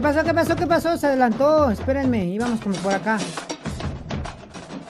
¿Qué 0.00 0.04
pasó? 0.04 0.24
¿Qué 0.24 0.32
pasó? 0.32 0.56
¿Qué 0.56 0.66
pasó? 0.66 0.96
Se 0.96 1.06
adelantó. 1.08 1.70
Espérenme, 1.70 2.24
íbamos 2.24 2.58
como 2.62 2.74
por 2.76 2.94
acá. 2.94 3.18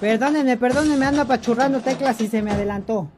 Perdónenme, 0.00 0.56
perdónenme, 0.56 1.04
ando 1.04 1.22
apachurrando 1.22 1.80
teclas 1.80 2.20
y 2.20 2.28
se 2.28 2.40
me 2.42 2.52
adelantó. 2.52 3.10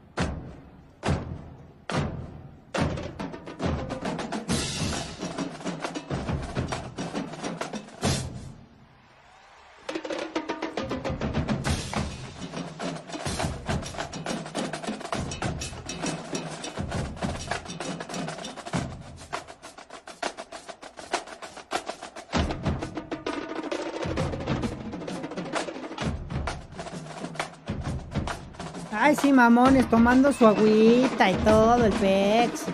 Ay, 29.23 29.29
sí, 29.29 29.33
mamones, 29.33 29.89
tomando 29.89 30.33
su 30.33 30.45
agüita 30.45 31.31
y 31.31 31.35
todo, 31.35 31.85
el 31.85 31.93
pex. 31.93 32.65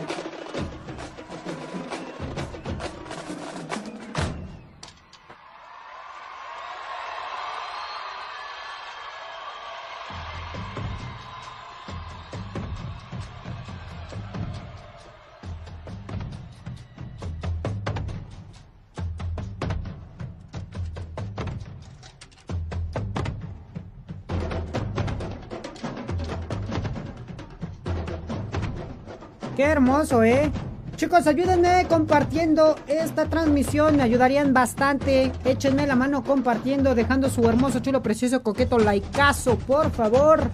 Hermoso, 29.80 30.23
¿eh? 30.23 30.51
Chicos, 30.97 31.25
ayúdenme 31.25 31.86
compartiendo 31.88 32.75
esta 32.86 33.27
transmisión, 33.30 33.95
me 33.95 34.03
ayudarían 34.03 34.53
bastante. 34.53 35.32
Échenme 35.45 35.88
la 35.88 35.95
mano 35.95 36.21
compartiendo, 36.21 36.95
dejando 36.95 37.30
su 37.30 37.47
hermoso, 37.47 37.80
chulo, 37.80 38.03
precioso, 38.03 38.43
coqueto 38.43 38.77
likeazo, 38.77 39.57
por 39.57 39.89
favor. 39.91 40.51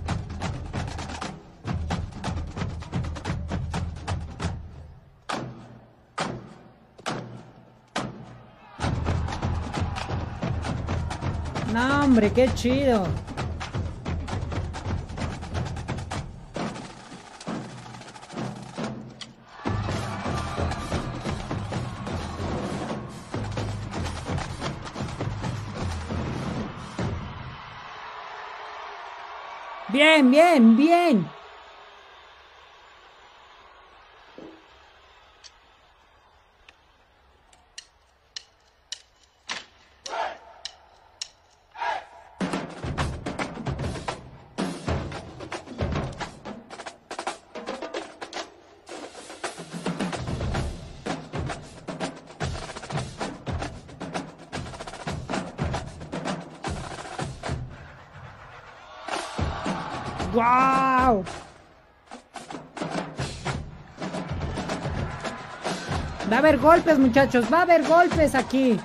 No, 11.73 12.03
hombre, 12.03 12.31
qué 12.31 12.47
chido. 12.53 13.07
Bien, 29.95 30.29
bien, 30.29 30.75
bien. 30.75 31.34
Golpes, 66.65 66.97
muchachos. 66.97 67.45
Va 67.53 67.59
a 67.59 67.61
haber 67.61 67.87
golpes 67.87 68.33
aquí. 68.33 68.79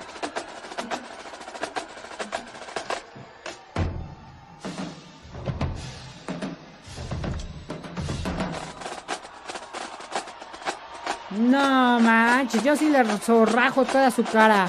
No 11.31 11.99
manches, 11.99 12.63
yo 12.63 12.75
sí 12.75 12.89
le 12.89 13.03
zorrajo 13.17 13.83
toda 13.83 14.11
su 14.11 14.23
cara. 14.23 14.67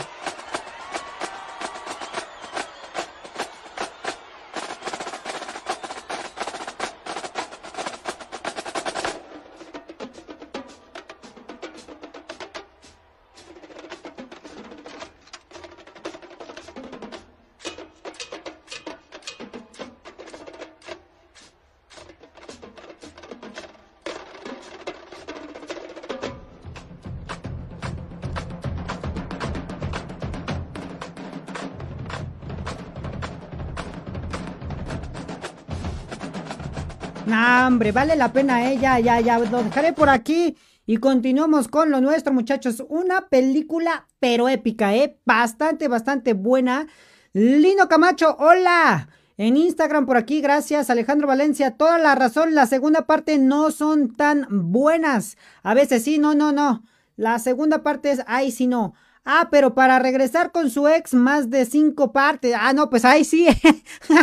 Hombre, 37.72 37.90
vale 37.90 38.16
la 38.16 38.34
pena, 38.34 38.70
eh. 38.70 38.78
Ya, 38.78 38.98
ya, 39.00 39.18
ya. 39.20 39.38
Lo 39.38 39.62
dejaré 39.62 39.94
por 39.94 40.10
aquí. 40.10 40.56
Y 40.84 40.98
continuamos 40.98 41.68
con 41.68 41.90
lo 41.90 42.00
nuestro, 42.02 42.32
muchachos. 42.32 42.84
Una 42.88 43.28
película, 43.28 44.08
pero 44.20 44.48
épica, 44.48 44.94
¿eh? 44.94 45.18
Bastante, 45.24 45.88
bastante 45.88 46.34
buena. 46.34 46.86
Lino 47.32 47.88
Camacho, 47.88 48.36
hola. 48.38 49.08
En 49.38 49.56
Instagram 49.56 50.04
por 50.04 50.18
aquí, 50.18 50.42
gracias. 50.42 50.90
Alejandro 50.90 51.26
Valencia, 51.26 51.70
toda 51.70 51.98
la 51.98 52.14
razón. 52.14 52.54
La 52.54 52.66
segunda 52.66 53.06
parte 53.06 53.38
no 53.38 53.70
son 53.70 54.14
tan 54.16 54.46
buenas. 54.50 55.38
A 55.62 55.72
veces 55.72 56.04
sí, 56.04 56.18
no, 56.18 56.34
no, 56.34 56.52
no. 56.52 56.82
La 57.16 57.38
segunda 57.38 57.82
parte 57.82 58.10
es, 58.10 58.22
ay, 58.26 58.50
sí, 58.50 58.66
no. 58.66 58.92
Ah, 59.24 59.48
pero 59.52 59.72
para 59.74 60.00
regresar 60.00 60.50
con 60.50 60.68
su 60.68 60.88
ex 60.88 61.14
más 61.14 61.48
de 61.48 61.64
cinco 61.64 62.12
partes. 62.12 62.54
Ah, 62.58 62.72
no, 62.72 62.90
pues 62.90 63.04
ahí 63.04 63.24
sí. 63.24 63.46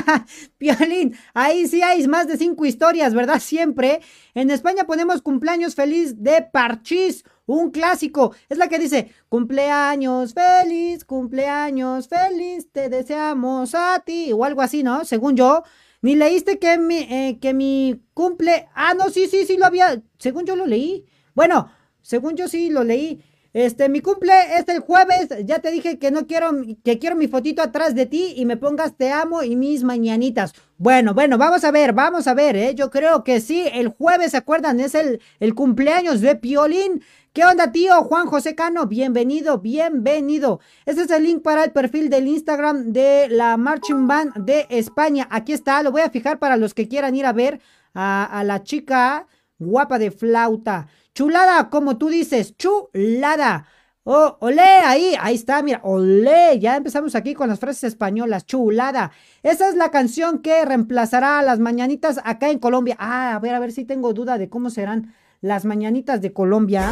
Piolín, 0.57 1.15
ahí 1.33 1.67
sí 1.67 1.81
hay 1.81 2.05
más 2.05 2.27
de 2.27 2.37
cinco 2.37 2.65
historias, 2.65 3.13
¿verdad? 3.13 3.39
Siempre. 3.39 4.01
En 4.33 4.51
España 4.51 4.83
ponemos 4.85 5.21
cumpleaños 5.21 5.73
feliz 5.73 6.21
de 6.21 6.41
Parchís. 6.41 7.23
un 7.45 7.71
clásico. 7.71 8.35
Es 8.49 8.57
la 8.57 8.67
que 8.67 8.77
dice, 8.77 9.11
cumpleaños 9.29 10.33
feliz, 10.33 11.05
cumpleaños 11.05 12.09
feliz, 12.09 12.69
te 12.71 12.89
deseamos 12.89 13.73
a 13.75 13.99
ti, 14.05 14.33
o 14.33 14.43
algo 14.43 14.61
así, 14.61 14.83
¿no? 14.83 15.05
Según 15.05 15.37
yo. 15.37 15.63
Ni 16.01 16.15
leíste 16.15 16.59
que 16.59 16.77
mi, 16.77 16.97
eh, 16.97 17.39
que 17.41 17.53
mi 17.53 18.01
cumple... 18.13 18.67
Ah, 18.73 18.93
no, 18.93 19.09
sí, 19.09 19.27
sí, 19.27 19.45
sí, 19.45 19.57
lo 19.57 19.65
había... 19.65 20.01
Según 20.17 20.45
yo 20.45 20.55
lo 20.55 20.65
leí. 20.65 21.05
Bueno, 21.35 21.69
según 22.01 22.35
yo 22.35 22.47
sí 22.47 22.69
lo 22.69 22.83
leí. 22.83 23.21
Este, 23.53 23.89
mi 23.89 24.01
cumple 24.01 24.33
es 24.57 24.67
el 24.67 24.79
jueves. 24.79 25.29
Ya 25.45 25.59
te 25.59 25.71
dije 25.71 25.97
que 25.97 26.11
no 26.11 26.27
quiero, 26.27 26.51
que 26.83 26.99
quiero 26.99 27.15
mi 27.15 27.27
fotito 27.27 27.61
atrás 27.61 27.95
de 27.95 28.05
ti 28.05 28.33
y 28.35 28.45
me 28.45 28.57
pongas 28.57 28.95
te 28.95 29.11
amo 29.11 29.41
y 29.43 29.55
mis 29.55 29.83
mañanitas. 29.83 30.53
Bueno, 30.77 31.13
bueno, 31.13 31.37
vamos 31.37 31.63
a 31.63 31.71
ver, 31.71 31.93
vamos 31.93 32.27
a 32.27 32.33
ver, 32.33 32.55
¿eh? 32.55 32.75
Yo 32.75 32.91
creo 32.91 33.23
que 33.23 33.41
sí, 33.41 33.65
el 33.73 33.89
jueves, 33.89 34.31
¿se 34.31 34.37
acuerdan? 34.37 34.79
Es 34.79 34.93
el, 34.93 35.19
el 35.39 35.55
cumpleaños 35.55 36.21
de 36.21 36.35
Piolín. 36.35 37.01
¿Qué 37.33 37.43
onda, 37.45 37.71
tío? 37.71 38.03
Juan 38.03 38.27
José 38.27 38.55
Cano, 38.55 38.87
bienvenido, 38.87 39.59
bienvenido. 39.59 40.59
Este 40.85 41.03
es 41.03 41.11
el 41.11 41.23
link 41.23 41.41
para 41.41 41.63
el 41.63 41.71
perfil 41.71 42.09
del 42.09 42.27
Instagram 42.27 42.91
de 42.91 43.27
la 43.29 43.57
Marching 43.57 44.07
Band 44.07 44.45
de 44.45 44.67
España. 44.69 45.27
Aquí 45.31 45.53
está, 45.53 45.81
lo 45.83 45.91
voy 45.91 46.01
a 46.01 46.09
fijar 46.09 46.39
para 46.39 46.57
los 46.57 46.73
que 46.73 46.87
quieran 46.87 47.15
ir 47.15 47.25
a 47.25 47.33
ver 47.33 47.61
a, 47.93 48.25
a 48.25 48.43
la 48.43 48.63
chica 48.63 49.27
guapa 49.59 49.99
de 49.99 50.11
flauta. 50.11 50.87
Chulada, 51.13 51.69
como 51.69 51.97
tú 51.97 52.09
dices, 52.09 52.55
chulada. 52.57 53.67
Oh, 54.03 54.37
olé, 54.39 54.61
ahí, 54.61 55.13
ahí 55.19 55.35
está, 55.35 55.61
mira, 55.61 55.81
olé, 55.83 56.57
ya 56.59 56.75
empezamos 56.75 57.13
aquí 57.13 57.33
con 57.33 57.49
las 57.49 57.59
frases 57.59 57.83
españolas, 57.83 58.45
chulada. 58.45 59.11
Esa 59.43 59.69
es 59.69 59.75
la 59.75 59.91
canción 59.91 60.39
que 60.39 60.65
reemplazará 60.65 61.39
a 61.39 61.43
las 61.43 61.59
mañanitas 61.59 62.19
acá 62.23 62.49
en 62.49 62.59
Colombia. 62.59 62.95
Ah, 62.97 63.35
a 63.35 63.39
ver, 63.39 63.53
a 63.53 63.59
ver 63.59 63.71
si 63.71 63.85
tengo 63.85 64.13
duda 64.13 64.37
de 64.37 64.49
cómo 64.49 64.69
serán 64.69 65.13
las 65.41 65.65
mañanitas 65.65 66.21
de 66.21 66.33
Colombia. 66.33 66.89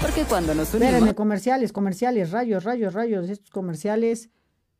Porque 0.00 0.22
cuando 0.24 0.54
nos 0.54 0.72
unimos... 0.74 0.88
Espérenme, 0.88 1.14
comerciales, 1.14 1.72
comerciales, 1.72 2.30
rayos, 2.30 2.64
rayos, 2.64 2.94
rayos, 2.94 3.28
estos 3.28 3.50
comerciales. 3.50 4.30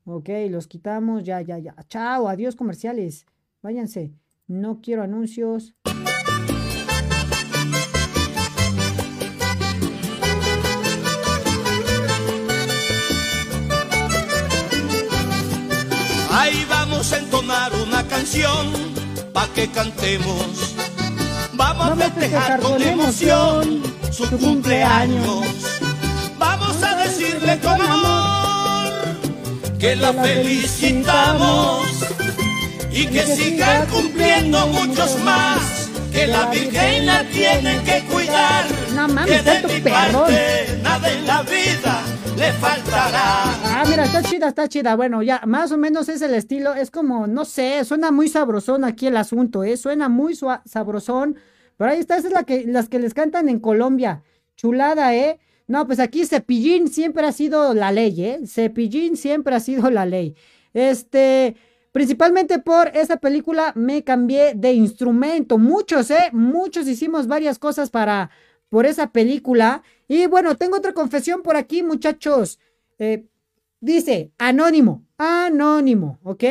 Ok, 0.04 0.28
los 0.48 0.66
quitamos, 0.66 1.24
ya, 1.24 1.40
ya, 1.40 1.58
ya. 1.58 1.74
Chao, 1.88 2.28
adiós 2.28 2.56
comerciales. 2.56 3.26
Váyanse. 3.62 4.12
No 4.46 4.80
quiero 4.80 5.02
anuncios. 5.02 5.74
Ahí 16.32 16.64
vamos 16.68 17.12
a 17.12 17.18
entonar 17.18 17.72
una 17.74 18.06
canción 18.06 18.72
pa' 19.32 19.48
que 19.54 19.68
cantemos. 19.70 20.76
Vamos, 21.54 21.90
a 21.90 21.96
festejar 21.96 22.60
con 22.60 22.80
emoción 22.80 23.82
su 24.12 24.30
cumpleaños. 24.38 25.46
Vamos 26.38 26.82
a 26.82 26.96
decirle 26.96 27.58
con 27.58 27.80
amor 27.82 28.92
que 29.78 29.96
la 29.96 30.12
felicitamos 30.12 31.88
y 32.92 33.06
que 33.06 33.26
siga 33.26 33.86
cumpliendo 33.86 34.68
muchos 34.68 35.18
más. 35.20 35.88
Que 36.12 36.26
la 36.26 36.46
Virgen 36.46 37.06
la 37.06 37.24
tiene 37.24 37.82
que 37.82 38.04
cuidar. 38.04 38.64
No 38.94 39.08
mames, 39.08 39.42
que 39.42 39.50
de 39.50 39.74
mi 39.74 39.80
parte 39.80 40.78
nada 40.82 41.10
en 41.10 41.26
la 41.26 41.42
vida 41.42 41.99
le 42.40 42.52
faltará. 42.54 43.52
Ah, 43.64 43.84
mira, 43.86 44.04
está 44.04 44.22
chida, 44.22 44.48
está 44.48 44.66
chida. 44.66 44.96
Bueno, 44.96 45.22
ya, 45.22 45.42
más 45.46 45.72
o 45.72 45.76
menos 45.76 46.08
es 46.08 46.22
el 46.22 46.34
estilo. 46.34 46.74
Es 46.74 46.90
como, 46.90 47.26
no 47.26 47.44
sé, 47.44 47.84
suena 47.84 48.10
muy 48.10 48.28
sabrosón 48.28 48.84
aquí 48.84 49.06
el 49.08 49.18
asunto, 49.18 49.62
¿eh? 49.62 49.76
Suena 49.76 50.08
muy 50.08 50.34
sabrosón. 50.34 51.36
Pero 51.76 51.90
ahí 51.90 51.98
está, 51.98 52.16
esa 52.16 52.28
es 52.28 52.32
la 52.32 52.44
que, 52.44 52.64
las 52.66 52.88
que 52.88 52.98
les 52.98 53.12
cantan 53.12 53.50
en 53.50 53.60
Colombia. 53.60 54.22
Chulada, 54.56 55.14
¿eh? 55.14 55.38
No, 55.66 55.86
pues 55.86 56.00
aquí 56.00 56.24
Cepillín 56.24 56.88
siempre 56.88 57.26
ha 57.26 57.32
sido 57.32 57.74
la 57.74 57.92
ley, 57.92 58.24
¿eh? 58.24 58.40
Cepillín 58.46 59.16
siempre 59.18 59.54
ha 59.54 59.60
sido 59.60 59.90
la 59.90 60.06
ley. 60.06 60.34
Este, 60.72 61.56
principalmente 61.92 62.58
por 62.58 62.88
esa 62.94 63.18
película 63.18 63.72
me 63.76 64.02
cambié 64.02 64.54
de 64.54 64.72
instrumento. 64.72 65.58
Muchos, 65.58 66.10
¿eh? 66.10 66.30
Muchos 66.32 66.88
hicimos 66.88 67.26
varias 67.26 67.58
cosas 67.58 67.90
para, 67.90 68.30
por 68.70 68.86
esa 68.86 69.12
película. 69.12 69.82
Y 70.10 70.26
bueno, 70.26 70.56
tengo 70.56 70.76
otra 70.76 70.92
confesión 70.92 71.40
por 71.40 71.54
aquí, 71.54 71.84
muchachos. 71.84 72.58
Eh, 72.98 73.26
dice, 73.78 74.32
anónimo, 74.38 75.04
anónimo, 75.16 76.18
¿ok? 76.24 76.42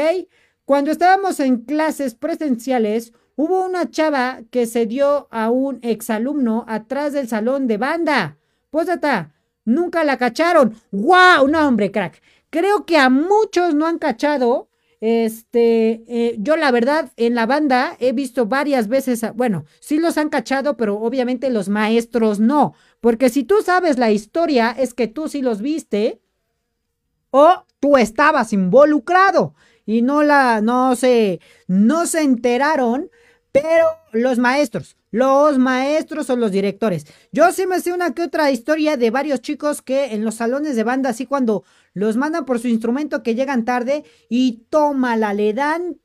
Cuando 0.64 0.92
estábamos 0.92 1.42
en 1.42 1.66
clases 1.66 2.16
presenciales, 2.16 3.12
hubo 3.36 3.66
una 3.66 3.92
chava 3.92 4.40
que 4.50 4.66
se 4.66 4.86
dio 4.86 5.28
a 5.30 5.50
un 5.50 5.80
exalumno 5.82 6.64
atrás 6.70 7.12
del 7.12 7.28
salón 7.28 7.68
de 7.68 7.76
banda. 7.76 8.38
Pósata, 8.70 9.34
nunca 9.66 10.06
la 10.06 10.18
cacharon. 10.18 10.76
¡Wow! 10.94 11.50
No, 11.50 11.68
hombre, 11.68 11.92
crack. 11.92 12.22
Creo 12.50 12.86
que 12.86 12.96
a 12.96 13.10
muchos 13.10 13.76
no 13.76 13.88
han 13.88 14.00
cachado 14.00 14.70
este, 15.02 16.04
eh, 16.08 16.36
yo 16.40 16.58
la 16.58 16.72
verdad, 16.72 17.12
en 17.16 17.34
la 17.34 17.46
banda 17.46 17.96
he 18.00 18.12
visto 18.12 18.48
varias 18.48 18.90
veces, 18.90 19.24
bueno, 19.34 19.66
sí 19.80 19.98
los 19.98 20.18
han 20.18 20.30
cachado, 20.30 20.76
pero 20.76 21.00
obviamente 21.00 21.50
los 21.50 21.70
maestros 21.70 22.40
no, 22.40 22.74
porque 23.02 23.30
si 23.30 23.44
tú 23.44 23.56
sabes 23.64 23.98
la 23.98 24.12
historia, 24.12 24.72
es 24.78 24.94
que 24.94 25.08
tú 25.08 25.28
sí 25.28 25.42
los 25.42 25.62
viste 25.62 26.22
o 27.32 27.64
tú 27.80 27.98
estabas 27.98 28.54
involucrado 28.54 29.56
y 29.86 30.02
no 30.02 30.24
la, 30.24 30.62
no 30.62 30.96
se, 30.96 31.40
no 31.68 32.06
se 32.06 32.22
enteraron, 32.22 33.10
pero 33.52 33.86
los 34.12 34.38
maestros, 34.38 34.98
los 35.12 35.58
maestros 35.58 36.30
o 36.30 36.36
los 36.36 36.52
directores. 36.52 37.06
Yo 37.32 37.52
sí 37.52 37.66
me 37.66 37.80
sé 37.80 37.94
una 37.94 38.14
que 38.14 38.24
otra 38.24 38.52
historia 38.52 38.98
de 38.98 39.10
varios 39.10 39.42
chicos 39.42 39.82
que 39.82 40.14
en 40.14 40.24
los 40.24 40.36
salones 40.36 40.76
de 40.76 40.84
banda, 40.84 41.10
así 41.10 41.26
cuando 41.26 41.64
los 41.94 42.18
mandan 42.18 42.46
por 42.46 42.60
su 42.60 42.68
instrumento 42.68 43.24
que 43.24 43.36
llegan 43.36 43.66
tarde 43.66 44.04
y 44.30 44.66
tómala, 44.70 45.34
le 45.34 45.54
dan 45.54 45.98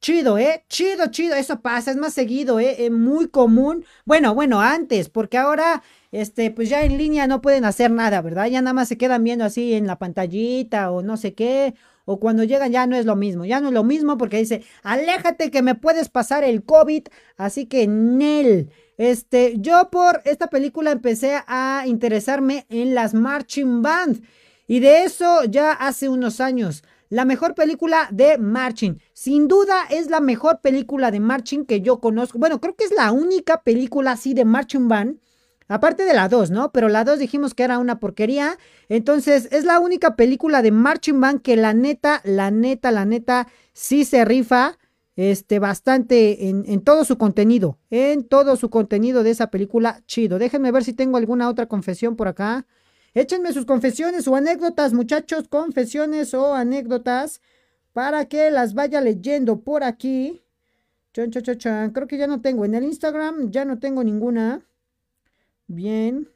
chido, 0.00 0.38
¿eh? 0.38 0.64
Chido, 0.68 1.08
chido, 1.08 1.34
eso 1.34 1.60
pasa, 1.60 1.90
es 1.90 1.96
más 1.96 2.14
seguido, 2.14 2.60
¿eh? 2.60 2.88
Muy 2.90 3.28
común. 3.28 3.84
Bueno, 4.04 4.34
bueno, 4.34 4.60
antes, 4.60 5.08
porque 5.08 5.36
ahora, 5.38 5.82
este, 6.12 6.50
pues 6.50 6.68
ya 6.68 6.84
en 6.84 6.98
línea 6.98 7.26
no 7.26 7.40
pueden 7.40 7.64
hacer 7.64 7.90
nada, 7.90 8.22
¿verdad? 8.22 8.46
Ya 8.46 8.62
nada 8.62 8.74
más 8.74 8.88
se 8.88 8.98
quedan 8.98 9.24
viendo 9.24 9.44
así 9.44 9.74
en 9.74 9.86
la 9.86 9.98
pantallita 9.98 10.90
o 10.90 11.02
no 11.02 11.16
sé 11.16 11.34
qué. 11.34 11.74
O 12.04 12.18
cuando 12.18 12.42
llegan 12.44 12.72
ya 12.72 12.86
no 12.86 12.96
es 12.96 13.04
lo 13.04 13.16
mismo, 13.16 13.44
ya 13.44 13.60
no 13.60 13.68
es 13.68 13.74
lo 13.74 13.84
mismo 13.84 14.16
porque 14.16 14.38
dice, 14.38 14.64
aléjate 14.82 15.50
que 15.50 15.60
me 15.60 15.74
puedes 15.74 16.08
pasar 16.08 16.42
el 16.42 16.64
COVID, 16.64 17.02
así 17.36 17.66
que 17.66 17.86
Nel. 17.86 18.70
Este, 18.96 19.56
yo 19.58 19.90
por 19.90 20.22
esta 20.24 20.48
película 20.48 20.90
empecé 20.90 21.42
a 21.46 21.84
interesarme 21.86 22.66
en 22.70 22.94
las 22.94 23.12
marching 23.12 23.82
band. 23.82 24.22
Y 24.66 24.80
de 24.80 25.04
eso 25.04 25.44
ya 25.44 25.72
hace 25.72 26.08
unos 26.08 26.40
años. 26.40 26.82
La 27.10 27.24
mejor 27.24 27.54
película 27.54 28.08
de 28.10 28.36
Marching. 28.36 29.00
Sin 29.14 29.48
duda 29.48 29.86
es 29.88 30.10
la 30.10 30.20
mejor 30.20 30.60
película 30.60 31.10
de 31.10 31.20
Marching 31.20 31.64
que 31.64 31.80
yo 31.80 32.00
conozco. 32.00 32.38
Bueno, 32.38 32.60
creo 32.60 32.76
que 32.76 32.84
es 32.84 32.92
la 32.94 33.12
única 33.12 33.62
película 33.62 34.12
así 34.12 34.34
de 34.34 34.44
Marching 34.44 34.88
Band. 34.88 35.18
Aparte 35.68 36.04
de 36.04 36.14
la 36.14 36.28
2, 36.28 36.50
¿no? 36.50 36.72
Pero 36.72 36.88
la 36.88 37.04
2 37.04 37.18
dijimos 37.18 37.54
que 37.54 37.62
era 37.62 37.78
una 37.78 38.00
porquería. 38.00 38.58
Entonces, 38.88 39.48
es 39.52 39.64
la 39.64 39.78
única 39.78 40.16
película 40.16 40.62
de 40.62 40.70
Marching 40.70 41.20
Band 41.20 41.42
que 41.42 41.56
la 41.56 41.74
neta, 41.74 42.22
la 42.24 42.50
neta, 42.50 42.90
la 42.90 43.04
neta, 43.04 43.48
sí 43.74 44.04
se 44.04 44.24
rifa. 44.24 44.78
Este, 45.14 45.58
bastante 45.58 46.48
en, 46.48 46.64
en 46.68 46.80
todo 46.80 47.04
su 47.04 47.18
contenido. 47.18 47.76
En 47.90 48.22
todo 48.22 48.54
su 48.54 48.70
contenido 48.70 49.24
de 49.24 49.30
esa 49.30 49.50
película. 49.50 50.00
Chido. 50.06 50.38
Déjenme 50.38 50.70
ver 50.70 50.84
si 50.84 50.92
tengo 50.92 51.16
alguna 51.16 51.48
otra 51.48 51.66
confesión 51.66 52.14
por 52.14 52.28
acá. 52.28 52.66
Échenme 53.14 53.52
sus 53.52 53.66
confesiones 53.66 54.28
o 54.28 54.36
anécdotas, 54.36 54.92
muchachos, 54.92 55.48
confesiones 55.48 56.34
o 56.34 56.54
anécdotas 56.54 57.40
para 57.92 58.26
que 58.26 58.52
las 58.52 58.74
vaya 58.74 59.00
leyendo 59.00 59.60
por 59.60 59.82
aquí. 59.82 60.40
Chan, 61.12 61.32
chan, 61.32 61.58
chan. 61.58 61.90
Creo 61.90 62.06
que 62.06 62.16
ya 62.16 62.28
no 62.28 62.40
tengo. 62.40 62.64
En 62.64 62.76
el 62.76 62.84
Instagram 62.84 63.50
ya 63.50 63.64
no 63.64 63.80
tengo 63.80 64.04
ninguna. 64.04 64.67
Bien. 65.68 66.28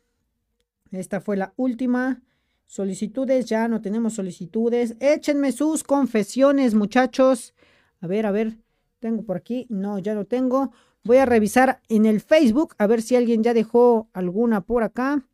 Esta 0.92 1.20
fue 1.20 1.36
la 1.36 1.54
última. 1.56 2.22
Solicitudes, 2.66 3.46
ya 3.46 3.66
no 3.66 3.80
tenemos 3.80 4.14
solicitudes. 4.14 4.96
Échenme 5.00 5.52
sus 5.52 5.82
confesiones, 5.82 6.74
muchachos. 6.74 7.54
A 8.00 8.06
ver, 8.06 8.26
a 8.26 8.30
ver. 8.30 8.58
Tengo 9.00 9.24
por 9.24 9.36
aquí. 9.36 9.66
No, 9.68 9.98
ya 9.98 10.14
no 10.14 10.26
tengo. 10.26 10.72
Voy 11.02 11.16
a 11.16 11.26
revisar 11.26 11.80
en 11.88 12.06
el 12.06 12.20
Facebook 12.20 12.74
a 12.78 12.86
ver 12.86 13.02
si 13.02 13.16
alguien 13.16 13.42
ya 13.42 13.52
dejó 13.52 14.08
alguna 14.12 14.60
por 14.60 14.84
acá. 14.84 15.26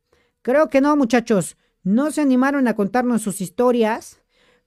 Creo 0.42 0.68
que 0.70 0.80
no, 0.80 0.96
muchachos. 0.96 1.56
No 1.82 2.10
se 2.10 2.22
animaron 2.22 2.66
a 2.68 2.74
contarnos 2.74 3.22
sus 3.22 3.40
historias. 3.40 4.20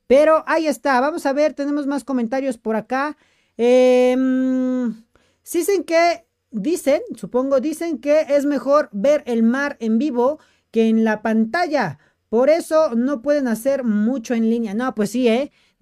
Pero 0.07 0.43
ahí 0.45 0.67
está. 0.67 0.99
Vamos 0.99 1.25
a 1.25 1.33
ver, 1.33 1.53
tenemos 1.53 1.87
más 1.87 2.03
comentarios 2.03 2.57
por 2.57 2.75
acá. 2.75 3.17
Eh, 3.57 4.15
dicen 5.53 5.83
que, 5.83 6.25
dicen, 6.51 7.01
supongo, 7.15 7.59
dicen 7.59 7.99
que 7.99 8.25
es 8.29 8.45
mejor 8.45 8.89
ver 8.91 9.23
el 9.25 9.43
mar 9.43 9.77
en 9.79 9.97
vivo 9.97 10.39
que 10.69 10.87
en 10.87 11.03
la 11.03 11.21
pantalla. 11.21 11.99
Por 12.29 12.49
eso 12.49 12.95
no 12.95 13.21
pueden 13.21 13.47
hacer 13.47 13.83
mucho 13.83 14.33
en 14.33 14.49
línea. 14.49 14.73
No, 14.73 14.95
pues 14.95 15.11
sí, 15.11 15.27
¿eh? 15.27 15.51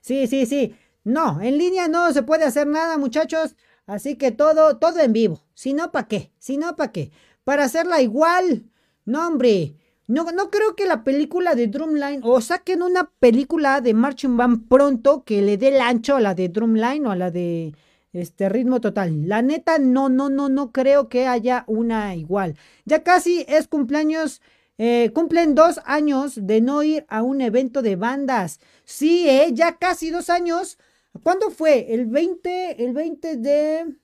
sí, 0.00 0.26
sí, 0.26 0.46
sí. 0.46 0.74
No, 1.02 1.40
en 1.40 1.58
línea 1.58 1.88
no 1.88 2.12
se 2.12 2.22
puede 2.22 2.44
hacer 2.44 2.66
nada, 2.66 2.98
muchachos. 2.98 3.56
Así 3.86 4.16
que 4.16 4.30
todo, 4.30 4.78
todo 4.78 5.00
en 5.00 5.12
vivo. 5.12 5.42
Si 5.54 5.74
no, 5.74 5.92
¿para 5.92 6.08
qué? 6.08 6.32
Si 6.38 6.56
no, 6.56 6.76
¿para 6.76 6.92
qué? 6.92 7.10
Para 7.44 7.64
hacerla 7.64 8.00
igual. 8.00 8.64
No, 9.04 9.26
hombre. 9.26 9.76
No, 10.06 10.30
no 10.32 10.50
creo 10.50 10.76
que 10.76 10.86
la 10.86 11.02
película 11.02 11.54
de 11.54 11.66
Drumline 11.66 12.20
o 12.24 12.40
saquen 12.40 12.82
una 12.82 13.10
película 13.18 13.80
de 13.80 13.94
Marching 13.94 14.36
Band 14.36 14.68
pronto 14.68 15.24
que 15.24 15.40
le 15.40 15.56
dé 15.56 15.68
el 15.68 15.80
ancho 15.80 16.16
a 16.16 16.20
la 16.20 16.34
de 16.34 16.50
Drumline 16.50 17.06
o 17.06 17.10
a 17.10 17.16
la 17.16 17.30
de 17.30 17.74
este 18.14 18.48
ritmo 18.48 18.80
total. 18.80 19.28
La 19.28 19.42
neta, 19.42 19.78
no, 19.78 20.08
no, 20.08 20.30
no, 20.30 20.48
no 20.48 20.72
creo 20.72 21.08
que 21.08 21.26
haya 21.26 21.64
una 21.66 22.14
igual. 22.14 22.56
Ya 22.86 23.02
casi 23.02 23.44
es 23.48 23.68
cumpleaños, 23.68 24.40
eh, 24.78 25.10
cumplen 25.14 25.54
dos 25.54 25.80
años 25.84 26.38
de 26.46 26.60
no 26.60 26.82
ir 26.82 27.04
a 27.08 27.22
un 27.22 27.40
evento 27.40 27.82
de 27.82 27.96
bandas. 27.96 28.60
Sí, 28.84 29.28
eh, 29.28 29.50
ya 29.52 29.76
casi 29.76 30.10
dos 30.10 30.30
años. 30.30 30.78
¿Cuándo 31.22 31.50
fue? 31.50 31.92
El 31.92 32.06
20, 32.06 32.82
el 32.84 32.94
20 32.94 33.36
de 33.36 33.94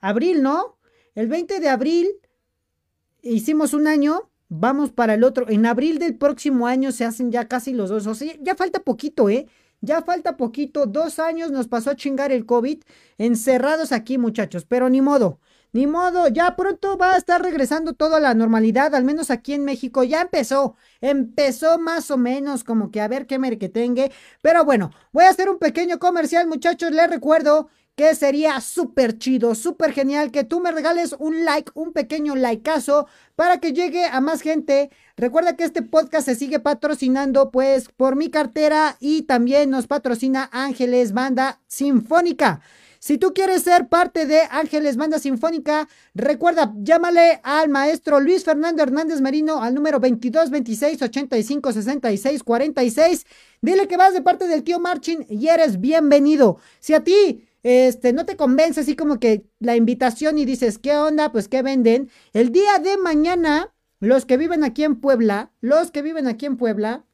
abril, 0.00 0.42
¿no? 0.42 0.76
El 1.14 1.28
20 1.28 1.60
de 1.60 1.68
abril 1.68 2.08
hicimos 3.22 3.72
un 3.72 3.86
año 3.86 4.28
vamos 4.54 4.92
para 4.92 5.14
el 5.14 5.24
otro. 5.24 5.48
En 5.48 5.64
abril 5.64 5.98
del 5.98 6.16
próximo 6.16 6.66
año 6.66 6.92
se 6.92 7.04
hacen 7.04 7.32
ya 7.32 7.48
casi 7.48 7.72
los 7.72 7.88
dos. 7.88 8.06
O 8.06 8.14
sea, 8.14 8.34
ya 8.40 8.54
falta 8.54 8.80
poquito, 8.80 9.30
¿eh? 9.30 9.46
Ya 9.82 10.00
falta 10.02 10.36
poquito. 10.36 10.86
Dos 10.86 11.18
años 11.18 11.50
nos 11.50 11.66
pasó 11.68 11.90
a 11.90 11.96
chingar 11.96 12.32
el 12.32 12.46
COVID. 12.46 12.82
Encerrados 13.18 13.92
aquí, 13.92 14.16
muchachos. 14.16 14.64
Pero 14.64 14.88
ni 14.88 15.02
modo. 15.02 15.40
Ni 15.72 15.86
modo, 15.86 16.28
ya 16.28 16.54
pronto 16.54 16.98
va 16.98 17.14
a 17.14 17.16
estar 17.16 17.42
regresando 17.42 17.94
todo 17.94 18.16
a 18.16 18.20
la 18.20 18.34
normalidad, 18.34 18.94
al 18.94 19.04
menos 19.04 19.30
aquí 19.30 19.54
en 19.54 19.64
México. 19.64 20.04
Ya 20.04 20.20
empezó, 20.20 20.76
empezó 21.00 21.78
más 21.78 22.10
o 22.10 22.18
menos 22.18 22.62
como 22.62 22.90
que 22.90 23.00
a 23.00 23.08
ver 23.08 23.26
qué 23.26 23.38
merquetengue. 23.38 24.12
Pero 24.42 24.66
bueno, 24.66 24.90
voy 25.12 25.24
a 25.24 25.30
hacer 25.30 25.48
un 25.48 25.58
pequeño 25.58 25.98
comercial, 25.98 26.46
muchachos. 26.46 26.92
Les 26.92 27.08
recuerdo 27.08 27.70
que 27.96 28.14
sería 28.14 28.60
súper 28.60 29.18
chido, 29.18 29.54
súper 29.54 29.92
genial 29.92 30.30
que 30.30 30.44
tú 30.44 30.60
me 30.60 30.72
regales 30.72 31.14
un 31.18 31.44
like, 31.44 31.70
un 31.74 31.92
pequeño 31.92 32.34
likeazo 32.34 33.06
para 33.36 33.58
que 33.60 33.72
llegue 33.72 34.04
a 34.06 34.20
más 34.20 34.40
gente. 34.40 34.90
Recuerda 35.16 35.56
que 35.56 35.64
este 35.64 35.82
podcast 35.82 36.26
se 36.26 36.34
sigue 36.34 36.58
patrocinando 36.58 37.50
pues 37.50 37.88
por 37.96 38.16
mi 38.16 38.30
cartera 38.30 38.96
y 39.00 39.22
también 39.22 39.70
nos 39.70 39.86
patrocina 39.86 40.48
Ángeles 40.52 41.12
Banda 41.12 41.60
Sinfónica. 41.66 42.62
Si 42.98 43.18
tú 43.18 43.34
quieres 43.34 43.64
ser 43.64 43.88
parte 43.88 44.26
de 44.26 44.42
Ángeles 44.48 44.96
Banda 44.96 45.18
Sinfónica, 45.18 45.88
recuerda, 46.14 46.72
llámale 46.78 47.40
al 47.42 47.68
maestro 47.68 48.20
Luis 48.20 48.44
Fernando 48.44 48.80
Hernández 48.80 49.20
Marino 49.20 49.60
al 49.60 49.74
número 49.74 49.98
22 49.98 50.50
26 50.50 51.02
85 51.02 51.72
66 51.72 52.42
46. 52.44 53.26
Dile 53.60 53.88
que 53.88 53.96
vas 53.96 54.14
de 54.14 54.22
parte 54.22 54.46
del 54.46 54.62
tío 54.62 54.78
Marchin 54.78 55.26
y 55.28 55.48
eres 55.48 55.80
bienvenido. 55.80 56.58
Si 56.78 56.94
a 56.94 57.02
ti 57.02 57.44
este, 57.62 58.12
no 58.12 58.26
te 58.26 58.36
convence 58.36 58.80
así 58.80 58.96
como 58.96 59.20
que 59.20 59.46
la 59.60 59.76
invitación 59.76 60.38
y 60.38 60.44
dices, 60.44 60.78
¿qué 60.78 60.96
onda? 60.96 61.30
Pues, 61.32 61.48
¿qué 61.48 61.62
venden? 61.62 62.10
El 62.32 62.50
día 62.50 62.78
de 62.82 62.96
mañana, 62.96 63.72
los 64.00 64.26
que 64.26 64.36
viven 64.36 64.64
aquí 64.64 64.84
en 64.84 65.00
Puebla, 65.00 65.52
los 65.60 65.90
que 65.90 66.02
viven 66.02 66.26
aquí 66.26 66.46
en 66.46 66.56
Puebla, 66.56 67.04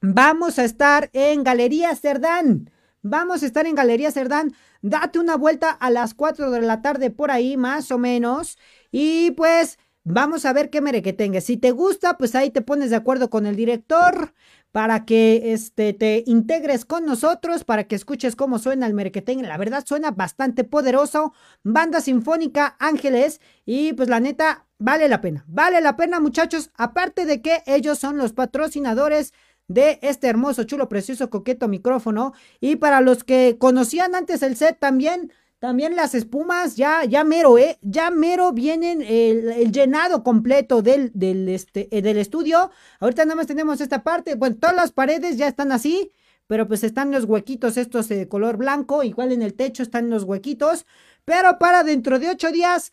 vamos 0.00 0.58
a 0.58 0.64
estar 0.64 1.10
en 1.12 1.42
Galería 1.42 1.94
Cerdán. 1.96 2.70
Vamos 3.02 3.42
a 3.42 3.46
estar 3.46 3.66
en 3.66 3.74
Galería 3.74 4.10
Cerdán. 4.10 4.54
Date 4.82 5.18
una 5.18 5.36
vuelta 5.36 5.70
a 5.70 5.90
las 5.90 6.14
4 6.14 6.50
de 6.50 6.60
la 6.60 6.82
tarde 6.82 7.10
por 7.10 7.30
ahí, 7.30 7.56
más 7.56 7.90
o 7.90 7.98
menos. 7.98 8.58
Y 8.90 9.30
pues 9.32 9.78
vamos 10.04 10.44
a 10.44 10.52
ver 10.52 10.68
qué 10.68 10.80
mere 10.80 11.02
que 11.02 11.12
tengas. 11.12 11.44
Si 11.44 11.56
te 11.56 11.70
gusta, 11.70 12.18
pues 12.18 12.34
ahí 12.34 12.50
te 12.50 12.60
pones 12.60 12.90
de 12.90 12.96
acuerdo 12.96 13.30
con 13.30 13.46
el 13.46 13.56
director 13.56 14.34
para 14.72 15.04
que 15.04 15.52
este, 15.52 15.92
te 15.92 16.22
integres 16.26 16.84
con 16.84 17.06
nosotros, 17.06 17.64
para 17.64 17.84
que 17.84 17.96
escuches 17.96 18.36
cómo 18.36 18.58
suena 18.58 18.86
el 18.86 18.94
merquetén. 18.94 19.42
La 19.42 19.56
verdad 19.56 19.84
suena 19.86 20.10
bastante 20.10 20.64
poderoso. 20.64 21.32
Banda 21.62 22.00
Sinfónica 22.00 22.76
Ángeles 22.78 23.40
y 23.64 23.92
pues 23.94 24.08
la 24.08 24.20
neta 24.20 24.66
vale 24.78 25.08
la 25.08 25.20
pena. 25.20 25.44
Vale 25.48 25.80
la 25.80 25.96
pena 25.96 26.20
muchachos, 26.20 26.70
aparte 26.74 27.24
de 27.24 27.40
que 27.42 27.62
ellos 27.66 27.98
son 27.98 28.18
los 28.18 28.32
patrocinadores 28.32 29.32
de 29.68 29.98
este 30.02 30.28
hermoso, 30.28 30.64
chulo, 30.64 30.88
precioso, 30.88 31.30
coqueto 31.30 31.68
micrófono. 31.68 32.32
Y 32.60 32.76
para 32.76 33.00
los 33.00 33.24
que 33.24 33.56
conocían 33.58 34.14
antes 34.14 34.42
el 34.42 34.56
set 34.56 34.78
también, 34.78 35.32
también 35.58 35.96
las 35.96 36.14
espumas, 36.14 36.76
ya, 36.76 37.04
ya 37.04 37.24
mero, 37.24 37.58
¿eh? 37.58 37.78
Ya 37.82 38.10
mero 38.10 38.52
vienen 38.52 39.02
el, 39.02 39.72
llenado 39.72 40.22
completo 40.22 40.82
del, 40.82 41.10
del, 41.14 41.48
este, 41.48 41.88
eh, 41.90 42.00
del 42.00 42.18
estudio. 42.18 42.70
Ahorita 43.00 43.24
nada 43.24 43.36
más 43.36 43.48
tenemos 43.48 43.80
esta 43.80 44.04
parte. 44.04 44.36
Bueno, 44.36 44.56
todas 44.60 44.76
las 44.76 44.92
paredes 44.92 45.36
ya 45.36 45.48
están 45.48 45.72
así, 45.72 46.12
pero 46.46 46.68
pues 46.68 46.84
están 46.84 47.10
los 47.10 47.24
huequitos 47.24 47.76
estos 47.76 48.08
de 48.08 48.28
color 48.28 48.56
blanco. 48.56 49.02
Igual 49.02 49.32
en 49.32 49.42
el 49.42 49.54
techo 49.54 49.82
están 49.82 50.10
los 50.10 50.22
huequitos. 50.22 50.86
Pero 51.24 51.58
para 51.58 51.82
dentro 51.82 52.20
de 52.20 52.30
ocho 52.30 52.52
días, 52.52 52.92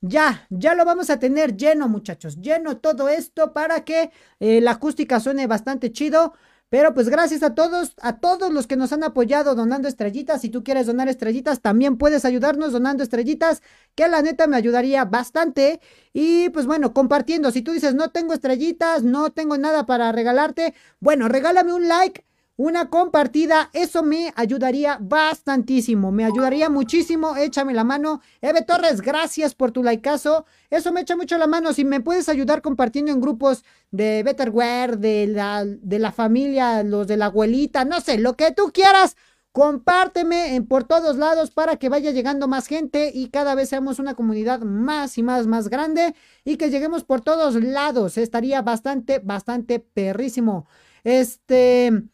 ya, 0.00 0.46
ya 0.50 0.74
lo 0.74 0.84
vamos 0.84 1.10
a 1.10 1.18
tener 1.18 1.56
lleno, 1.56 1.88
muchachos. 1.88 2.40
Lleno 2.40 2.78
todo 2.78 3.08
esto 3.08 3.52
para 3.52 3.84
que 3.84 4.10
eh, 4.40 4.60
la 4.60 4.72
acústica 4.72 5.20
suene 5.20 5.46
bastante 5.46 5.92
chido. 5.92 6.34
Pero 6.70 6.94
pues 6.94 7.08
gracias 7.08 7.42
a 7.42 7.54
todos, 7.54 7.94
a 8.00 8.18
todos 8.18 8.52
los 8.52 8.68
que 8.68 8.76
nos 8.76 8.92
han 8.92 9.02
apoyado 9.02 9.56
donando 9.56 9.88
estrellitas. 9.88 10.40
Si 10.40 10.50
tú 10.50 10.62
quieres 10.62 10.86
donar 10.86 11.08
estrellitas, 11.08 11.60
también 11.60 11.98
puedes 11.98 12.24
ayudarnos 12.24 12.72
donando 12.72 13.02
estrellitas, 13.02 13.60
que 13.96 14.08
la 14.08 14.22
neta 14.22 14.46
me 14.46 14.56
ayudaría 14.56 15.04
bastante. 15.04 15.80
Y 16.12 16.48
pues 16.50 16.66
bueno, 16.66 16.94
compartiendo. 16.94 17.50
Si 17.50 17.62
tú 17.62 17.72
dices, 17.72 17.94
no 17.94 18.10
tengo 18.10 18.34
estrellitas, 18.34 19.02
no 19.02 19.30
tengo 19.30 19.58
nada 19.58 19.84
para 19.84 20.12
regalarte, 20.12 20.74
bueno, 21.00 21.28
regálame 21.28 21.72
un 21.74 21.88
like 21.88 22.24
una 22.60 22.90
compartida, 22.90 23.70
eso 23.72 24.02
me 24.02 24.34
ayudaría 24.36 24.98
bastantísimo, 25.00 26.12
me 26.12 26.26
ayudaría 26.26 26.68
muchísimo, 26.68 27.34
échame 27.34 27.72
la 27.72 27.84
mano. 27.84 28.20
Eve 28.42 28.60
Torres, 28.60 29.00
gracias 29.00 29.54
por 29.54 29.72
tu 29.72 29.82
likeazo, 29.82 30.44
eso 30.68 30.92
me 30.92 31.00
echa 31.00 31.16
mucho 31.16 31.38
la 31.38 31.46
mano, 31.46 31.72
si 31.72 31.86
me 31.86 32.02
puedes 32.02 32.28
ayudar 32.28 32.60
compartiendo 32.60 33.12
en 33.12 33.20
grupos 33.22 33.64
de 33.90 34.22
Betterware, 34.22 34.98
de 34.98 35.26
la, 35.28 35.64
de 35.64 35.98
la 35.98 36.12
familia, 36.12 36.82
los 36.82 37.06
de 37.06 37.16
la 37.16 37.26
abuelita, 37.26 37.86
no 37.86 38.02
sé, 38.02 38.18
lo 38.18 38.36
que 38.36 38.52
tú 38.52 38.72
quieras, 38.74 39.16
compárteme 39.52 40.62
por 40.68 40.84
todos 40.84 41.16
lados 41.16 41.50
para 41.52 41.76
que 41.76 41.88
vaya 41.88 42.10
llegando 42.10 42.46
más 42.46 42.66
gente 42.66 43.10
y 43.14 43.30
cada 43.30 43.54
vez 43.54 43.70
seamos 43.70 43.98
una 43.98 44.12
comunidad 44.12 44.60
más 44.60 45.16
y 45.16 45.22
más, 45.22 45.46
más 45.46 45.68
grande 45.68 46.14
y 46.44 46.58
que 46.58 46.68
lleguemos 46.68 47.04
por 47.04 47.22
todos 47.22 47.54
lados, 47.54 48.18
estaría 48.18 48.60
bastante, 48.60 49.18
bastante 49.18 49.78
perrísimo. 49.80 50.66
Este... 51.04 52.04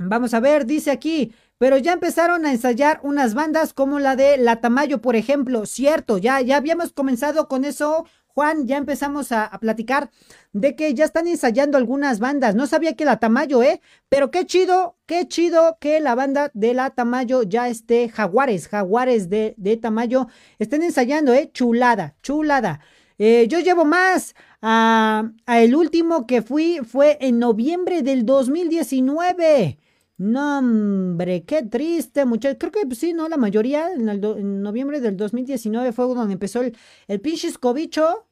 Vamos 0.00 0.32
a 0.32 0.38
ver, 0.38 0.64
dice 0.64 0.92
aquí, 0.92 1.34
pero 1.58 1.76
ya 1.76 1.92
empezaron 1.92 2.46
a 2.46 2.52
ensayar 2.52 3.00
unas 3.02 3.34
bandas 3.34 3.72
como 3.74 3.98
la 3.98 4.14
de 4.14 4.36
La 4.38 4.60
Tamayo, 4.60 5.00
por 5.00 5.16
ejemplo. 5.16 5.66
Cierto, 5.66 6.18
ya, 6.18 6.40
ya 6.40 6.56
habíamos 6.56 6.92
comenzado 6.92 7.48
con 7.48 7.64
eso, 7.64 8.06
Juan, 8.28 8.68
ya 8.68 8.76
empezamos 8.76 9.32
a, 9.32 9.50
platicar 9.60 10.10
de 10.52 10.76
que 10.76 10.94
ya 10.94 11.04
están 11.04 11.26
ensayando 11.26 11.76
algunas 11.76 12.20
bandas. 12.20 12.54
No 12.54 12.68
sabía 12.68 12.94
que 12.94 13.04
La 13.04 13.18
Tamayo, 13.18 13.60
¿eh? 13.64 13.80
Pero 14.08 14.30
qué 14.30 14.46
chido, 14.46 14.96
qué 15.06 15.26
chido 15.26 15.78
que 15.80 15.98
la 15.98 16.14
banda 16.14 16.52
de 16.54 16.74
La 16.74 16.90
Tamayo 16.90 17.42
ya 17.42 17.68
esté, 17.68 18.08
Jaguares, 18.08 18.68
Jaguares 18.68 19.28
de, 19.28 19.54
de 19.56 19.76
Tamayo, 19.78 20.28
estén 20.60 20.84
ensayando, 20.84 21.34
¿eh? 21.34 21.50
Chulada, 21.52 22.14
chulada. 22.22 22.78
Eh, 23.18 23.48
yo 23.48 23.58
llevo 23.58 23.84
más. 23.84 24.36
A, 24.62 25.32
a, 25.46 25.60
el 25.60 25.74
último 25.74 26.24
que 26.26 26.40
fui 26.40 26.78
fue 26.84 27.18
en 27.20 27.40
noviembre 27.40 28.02
del 28.02 28.24
2019. 28.24 29.78
No, 30.18 30.58
hombre, 30.58 31.44
qué 31.44 31.62
triste, 31.62 32.24
muchachos. 32.24 32.58
Creo 32.58 32.72
que 32.72 32.86
pues, 32.86 32.98
sí, 32.98 33.12
¿no? 33.12 33.28
La 33.28 33.36
mayoría 33.36 33.92
en, 33.92 34.08
el 34.08 34.62
noviembre 34.62 35.00
del 35.00 35.16
2019 35.16 35.92
fue 35.92 36.06
donde 36.06 36.32
empezó 36.32 36.60
el, 36.62 36.76
el 37.06 37.20
pinche 37.20 37.46
escobicho. 37.46 38.26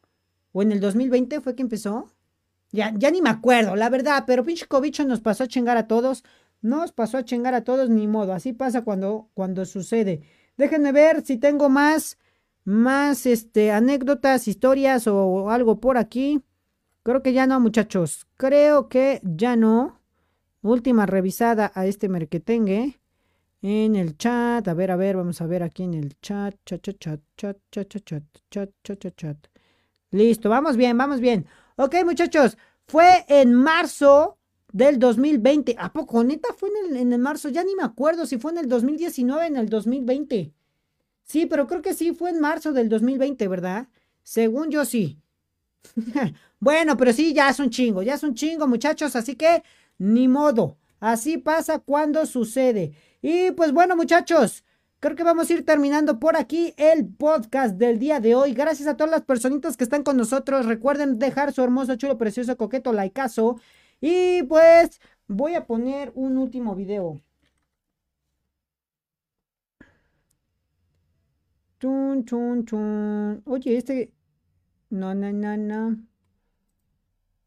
O 0.52 0.62
en 0.62 0.72
el 0.72 0.80
2020 0.80 1.40
fue 1.40 1.54
que 1.54 1.62
empezó. 1.62 2.10
Ya, 2.72 2.92
ya 2.96 3.10
ni 3.12 3.22
me 3.22 3.30
acuerdo, 3.30 3.76
la 3.76 3.88
verdad, 3.88 4.24
pero 4.26 4.44
pinche 4.44 4.64
escobicho 4.64 5.04
nos 5.04 5.20
pasó 5.20 5.44
a 5.44 5.48
chingar 5.48 5.76
a 5.76 5.86
todos. 5.86 6.24
Nos 6.60 6.92
pasó 6.92 7.18
a 7.18 7.24
chingar 7.24 7.54
a 7.54 7.62
todos, 7.64 7.88
ni 7.88 8.08
modo. 8.08 8.32
Así 8.32 8.52
pasa 8.52 8.82
cuando, 8.82 9.30
cuando 9.34 9.64
sucede. 9.64 10.22
Déjenme 10.56 10.90
ver 10.92 11.24
si 11.24 11.38
tengo 11.38 11.68
más, 11.68 12.18
más 12.64 13.26
este, 13.26 13.70
anécdotas, 13.70 14.48
historias 14.48 15.06
o 15.06 15.50
algo 15.50 15.80
por 15.80 15.98
aquí. 15.98 16.42
Creo 17.04 17.22
que 17.22 17.32
ya 17.32 17.46
no, 17.46 17.60
muchachos. 17.60 18.26
Creo 18.36 18.88
que 18.88 19.20
ya 19.22 19.54
no 19.54 20.00
última 20.62 21.06
revisada 21.06 21.72
a 21.74 21.86
este 21.86 22.08
merquetengue 22.08 22.98
en 23.62 23.96
el 23.96 24.16
chat. 24.16 24.66
A 24.68 24.74
ver, 24.74 24.90
a 24.90 24.96
ver, 24.96 25.16
vamos 25.16 25.40
a 25.40 25.46
ver 25.46 25.62
aquí 25.62 25.82
en 25.82 25.94
el 25.94 26.18
chat. 26.20 26.54
Chat, 26.64 26.82
chat, 26.82 26.98
chat, 26.98 27.20
chat, 27.36 27.58
chat, 27.70 27.88
chat, 27.88 28.22
chat, 28.50 28.70
chat, 28.82 28.98
chat, 28.98 29.16
chat. 29.16 29.36
Listo, 30.10 30.48
vamos 30.48 30.76
bien, 30.76 30.96
vamos 30.96 31.20
bien. 31.20 31.46
Ok, 31.76 31.96
muchachos, 32.04 32.56
fue 32.86 33.24
en 33.28 33.52
marzo 33.52 34.38
del 34.72 34.98
2020. 34.98 35.76
¿A 35.78 35.92
poco 35.92 36.22
neta 36.24 36.48
fue 36.56 36.70
en 36.70 36.90
el, 36.90 36.96
en 37.02 37.12
el 37.12 37.18
marzo? 37.18 37.48
Ya 37.48 37.64
ni 37.64 37.74
me 37.74 37.82
acuerdo 37.82 38.26
si 38.26 38.38
fue 38.38 38.52
en 38.52 38.58
el 38.58 38.68
2019 38.68 39.40
o 39.40 39.46
en 39.46 39.56
el 39.56 39.68
2020. 39.68 40.52
Sí, 41.24 41.46
pero 41.46 41.66
creo 41.66 41.82
que 41.82 41.94
sí 41.94 42.12
fue 42.12 42.30
en 42.30 42.40
marzo 42.40 42.72
del 42.72 42.88
2020, 42.88 43.48
¿verdad? 43.48 43.88
Según 44.22 44.70
yo 44.70 44.84
sí. 44.84 45.20
bueno, 46.60 46.96
pero 46.96 47.12
sí, 47.12 47.34
ya 47.34 47.48
es 47.50 47.58
un 47.58 47.70
chingo, 47.70 48.02
ya 48.02 48.14
es 48.14 48.22
un 48.22 48.34
chingo, 48.34 48.66
muchachos. 48.68 49.16
Así 49.16 49.34
que 49.34 49.62
ni 49.98 50.28
modo. 50.28 50.78
Así 51.00 51.38
pasa 51.38 51.78
cuando 51.78 52.26
sucede. 52.26 52.92
Y 53.22 53.50
pues 53.52 53.72
bueno, 53.72 53.96
muchachos, 53.96 54.64
creo 55.00 55.16
que 55.16 55.24
vamos 55.24 55.50
a 55.50 55.52
ir 55.52 55.64
terminando 55.64 56.18
por 56.18 56.36
aquí 56.36 56.74
el 56.76 57.06
podcast 57.06 57.76
del 57.76 57.98
día 57.98 58.20
de 58.20 58.34
hoy. 58.34 58.52
Gracias 58.54 58.88
a 58.88 58.96
todas 58.96 59.10
las 59.10 59.22
personitas 59.22 59.76
que 59.76 59.84
están 59.84 60.02
con 60.02 60.16
nosotros. 60.16 60.66
Recuerden 60.66 61.18
dejar 61.18 61.52
su 61.52 61.62
hermoso, 61.62 61.96
chulo, 61.96 62.18
precioso, 62.18 62.56
coqueto 62.56 62.92
likeazo. 62.92 63.60
Y 64.00 64.42
pues 64.44 65.00
voy 65.28 65.54
a 65.54 65.66
poner 65.66 66.12
un 66.14 66.36
último 66.38 66.74
video. 66.74 67.20
Chun, 71.80 72.24
chun, 72.24 72.64
chun. 72.64 73.42
Oye, 73.44 73.76
este... 73.76 74.12
No, 74.90 75.14
no, 75.14 75.32
no, 75.32 75.56
no. 75.56 75.96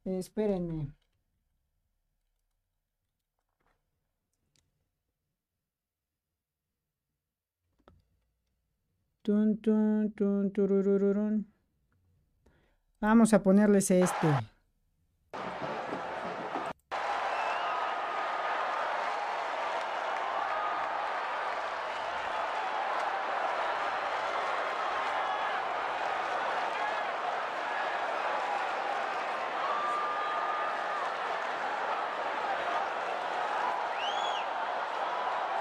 Espérenme. 0.06 0.99
Tun, 9.30 9.62
tun, 9.62 10.12
tun. 10.16 11.46
Vamos 13.00 13.32
a 13.32 13.44
ponerles 13.44 13.92
este. 13.92 14.28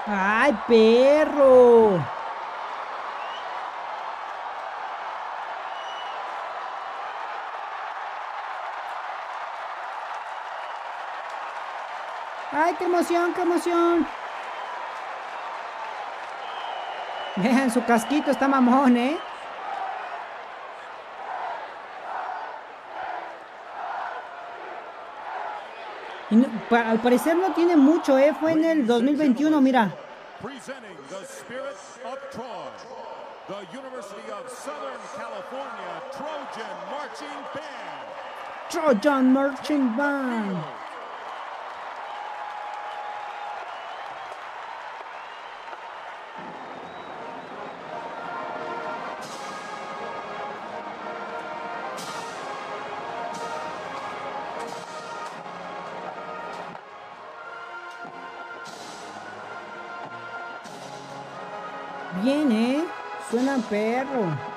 ¡Ay, 0.07 0.57
perro! 0.67 1.99
¡Ay, 12.61 12.75
qué 12.77 12.83
emoción, 12.85 13.33
qué 13.33 13.41
emoción! 13.41 14.05
Vean, 17.37 17.71
su 17.71 17.81
casquito 17.85 18.31
está 18.31 18.49
mamón, 18.49 18.97
¿eh? 18.97 19.17
Y 26.31 26.35
no- 26.35 26.47
pa- 26.69 26.89
al 26.89 26.99
parecer 26.99 27.35
no 27.37 27.53
tiene 27.53 27.75
mucho, 27.77 28.17
¿eh? 28.17 28.33
Fue 28.39 28.51
en 28.51 28.65
el 28.65 28.85
2021, 28.85 29.61
mira. 29.61 29.89
Trojan 38.69 39.33
Marching 39.33 39.95
Band. 39.97 40.78
Suena 63.69 64.48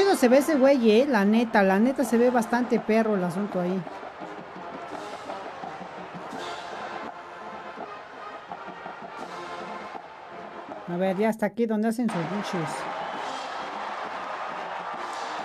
chido 0.00 0.16
se 0.16 0.28
ve 0.28 0.38
ese 0.38 0.56
güey, 0.56 0.90
eh. 0.90 1.06
La 1.06 1.24
neta, 1.24 1.62
la 1.62 1.78
neta 1.78 2.04
se 2.04 2.16
ve 2.16 2.30
bastante 2.30 2.80
perro 2.80 3.16
el 3.16 3.24
asunto 3.24 3.60
ahí. 3.60 3.82
A 10.92 10.96
ver, 10.96 11.16
ya 11.16 11.28
hasta 11.28 11.46
aquí 11.46 11.66
donde 11.66 11.88
hacen 11.88 12.08
sus 12.08 12.22
pinches. 12.22 12.70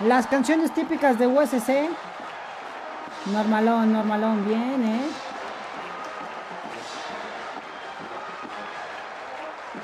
Las 0.06 0.26
canciones 0.26 0.72
típicas 0.72 1.18
de 1.18 1.26
USC. 1.26 1.88
Normalón, 3.32 3.92
normalón, 3.92 4.46
bien, 4.46 4.84
eh. 4.84 5.10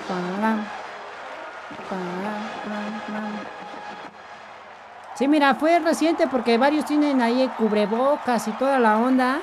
Param, 0.09 0.65
pam, 1.89 3.01
pam. 3.07 3.62
Sí, 5.23 5.29
mira, 5.29 5.55
fue 5.55 5.79
reciente 5.79 6.27
porque 6.27 6.59
varios 6.59 6.85
tienen 6.85 7.23
ahí 7.23 7.49
cubrebocas 7.57 8.49
y 8.49 8.51
toda 8.59 8.81
la 8.81 8.99
onda. 8.99 9.41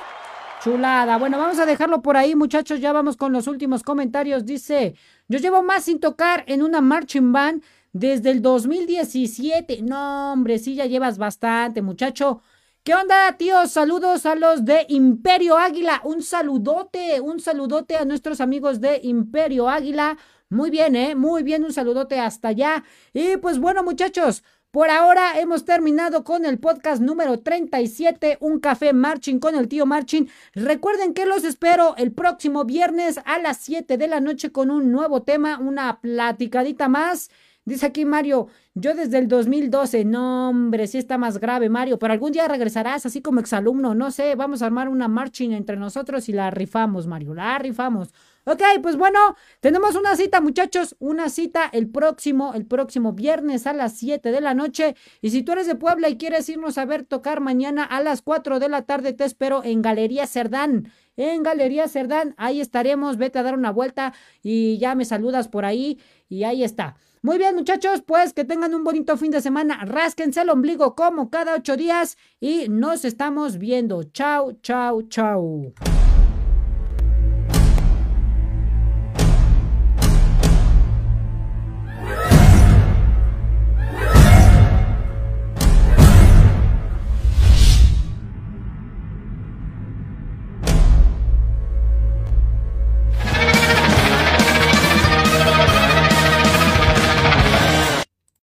Chulada. 0.62 1.16
Bueno, 1.16 1.38
vamos 1.38 1.58
a 1.58 1.64
dejarlo 1.64 2.02
por 2.02 2.18
ahí, 2.18 2.34
muchachos. 2.34 2.80
Ya 2.80 2.92
vamos 2.92 3.16
con 3.16 3.32
los 3.32 3.46
últimos 3.46 3.82
comentarios. 3.82 4.44
Dice, 4.44 4.94
yo 5.26 5.38
llevo 5.38 5.62
más 5.62 5.84
sin 5.84 5.98
tocar 5.98 6.44
en 6.48 6.60
una 6.62 6.82
marching 6.82 7.32
band 7.32 7.62
desde 7.94 8.30
el 8.30 8.42
2017. 8.42 9.80
No, 9.80 10.34
hombre, 10.34 10.58
sí, 10.58 10.74
ya 10.74 10.84
llevas 10.84 11.16
bastante, 11.16 11.80
muchacho. 11.80 12.42
¿Qué 12.82 12.94
onda, 12.94 13.34
tíos? 13.38 13.70
Saludos 13.70 14.26
a 14.26 14.34
los 14.34 14.66
de 14.66 14.84
Imperio 14.90 15.56
Águila. 15.56 16.02
Un 16.04 16.22
saludote, 16.22 17.22
un 17.22 17.40
saludote 17.40 17.96
a 17.96 18.04
nuestros 18.04 18.42
amigos 18.42 18.82
de 18.82 19.00
Imperio 19.02 19.66
Águila. 19.66 20.18
Muy 20.50 20.68
bien, 20.68 20.94
¿eh? 20.94 21.14
Muy 21.14 21.42
bien, 21.42 21.64
un 21.64 21.72
saludote 21.72 22.20
hasta 22.20 22.48
allá. 22.48 22.84
Y 23.14 23.38
pues 23.38 23.58
bueno, 23.58 23.82
muchachos, 23.82 24.42
por 24.70 24.88
ahora 24.88 25.40
hemos 25.40 25.64
terminado 25.64 26.22
con 26.22 26.44
el 26.44 26.60
podcast 26.60 27.02
número 27.02 27.40
37, 27.40 28.38
Un 28.40 28.60
Café 28.60 28.92
Marching 28.92 29.40
con 29.40 29.56
el 29.56 29.66
tío 29.66 29.84
Marching. 29.84 30.28
Recuerden 30.54 31.12
que 31.12 31.26
los 31.26 31.42
espero 31.42 31.96
el 31.96 32.12
próximo 32.12 32.64
viernes 32.64 33.18
a 33.24 33.40
las 33.40 33.56
7 33.58 33.98
de 33.98 34.06
la 34.06 34.20
noche 34.20 34.52
con 34.52 34.70
un 34.70 34.92
nuevo 34.92 35.22
tema, 35.22 35.58
una 35.58 36.00
platicadita 36.00 36.88
más. 36.88 37.30
Dice 37.64 37.86
aquí 37.86 38.04
Mario, 38.04 38.46
yo 38.74 38.94
desde 38.94 39.18
el 39.18 39.26
2012, 39.26 40.04
no 40.04 40.50
hombre, 40.50 40.86
sí 40.86 40.98
está 40.98 41.18
más 41.18 41.38
grave 41.38 41.68
Mario, 41.68 41.98
pero 41.98 42.12
algún 42.12 42.30
día 42.32 42.46
regresarás 42.46 43.04
así 43.06 43.20
como 43.20 43.40
exalumno, 43.40 43.94
no 43.94 44.10
sé, 44.12 44.34
vamos 44.36 44.62
a 44.62 44.66
armar 44.66 44.88
una 44.88 45.08
marching 45.08 45.50
entre 45.50 45.76
nosotros 45.76 46.28
y 46.28 46.32
la 46.32 46.50
rifamos 46.50 47.06
Mario, 47.08 47.34
la 47.34 47.58
rifamos. 47.58 48.14
Ok, 48.44 48.62
pues 48.82 48.96
bueno, 48.96 49.18
tenemos 49.60 49.96
una 49.96 50.16
cita 50.16 50.40
muchachos, 50.40 50.96
una 50.98 51.28
cita 51.28 51.68
el 51.72 51.90
próximo, 51.90 52.54
el 52.54 52.64
próximo 52.64 53.12
viernes 53.12 53.66
a 53.66 53.74
las 53.74 53.98
7 53.98 54.32
de 54.32 54.40
la 54.40 54.54
noche. 54.54 54.96
Y 55.20 55.30
si 55.30 55.42
tú 55.42 55.52
eres 55.52 55.66
de 55.66 55.74
Puebla 55.74 56.08
y 56.08 56.16
quieres 56.16 56.48
irnos 56.48 56.78
a 56.78 56.86
ver 56.86 57.04
tocar 57.04 57.40
mañana 57.40 57.84
a 57.84 58.02
las 58.02 58.22
4 58.22 58.58
de 58.58 58.68
la 58.68 58.82
tarde, 58.82 59.12
te 59.12 59.24
espero 59.24 59.62
en 59.62 59.82
Galería 59.82 60.26
Cerdán. 60.26 60.90
En 61.16 61.42
Galería 61.42 61.86
Cerdán, 61.86 62.34
ahí 62.38 62.62
estaremos, 62.62 63.18
vete 63.18 63.38
a 63.38 63.42
dar 63.42 63.54
una 63.54 63.72
vuelta 63.72 64.14
y 64.42 64.78
ya 64.78 64.94
me 64.94 65.04
saludas 65.04 65.48
por 65.48 65.66
ahí 65.66 66.00
y 66.30 66.44
ahí 66.44 66.64
está. 66.64 66.96
Muy 67.22 67.36
bien, 67.36 67.54
muchachos, 67.54 68.02
pues 68.06 68.32
que 68.32 68.46
tengan 68.46 68.74
un 68.74 68.84
bonito 68.84 69.18
fin 69.18 69.30
de 69.30 69.42
semana. 69.42 69.84
Rásquense 69.84 70.40
el 70.40 70.48
ombligo 70.48 70.94
como 70.94 71.28
cada 71.28 71.54
ocho 71.54 71.76
días 71.76 72.16
y 72.40 72.68
nos 72.70 73.04
estamos 73.04 73.58
viendo. 73.58 74.04
Chao, 74.04 74.52
chao, 74.62 75.02
chao. 75.02 75.74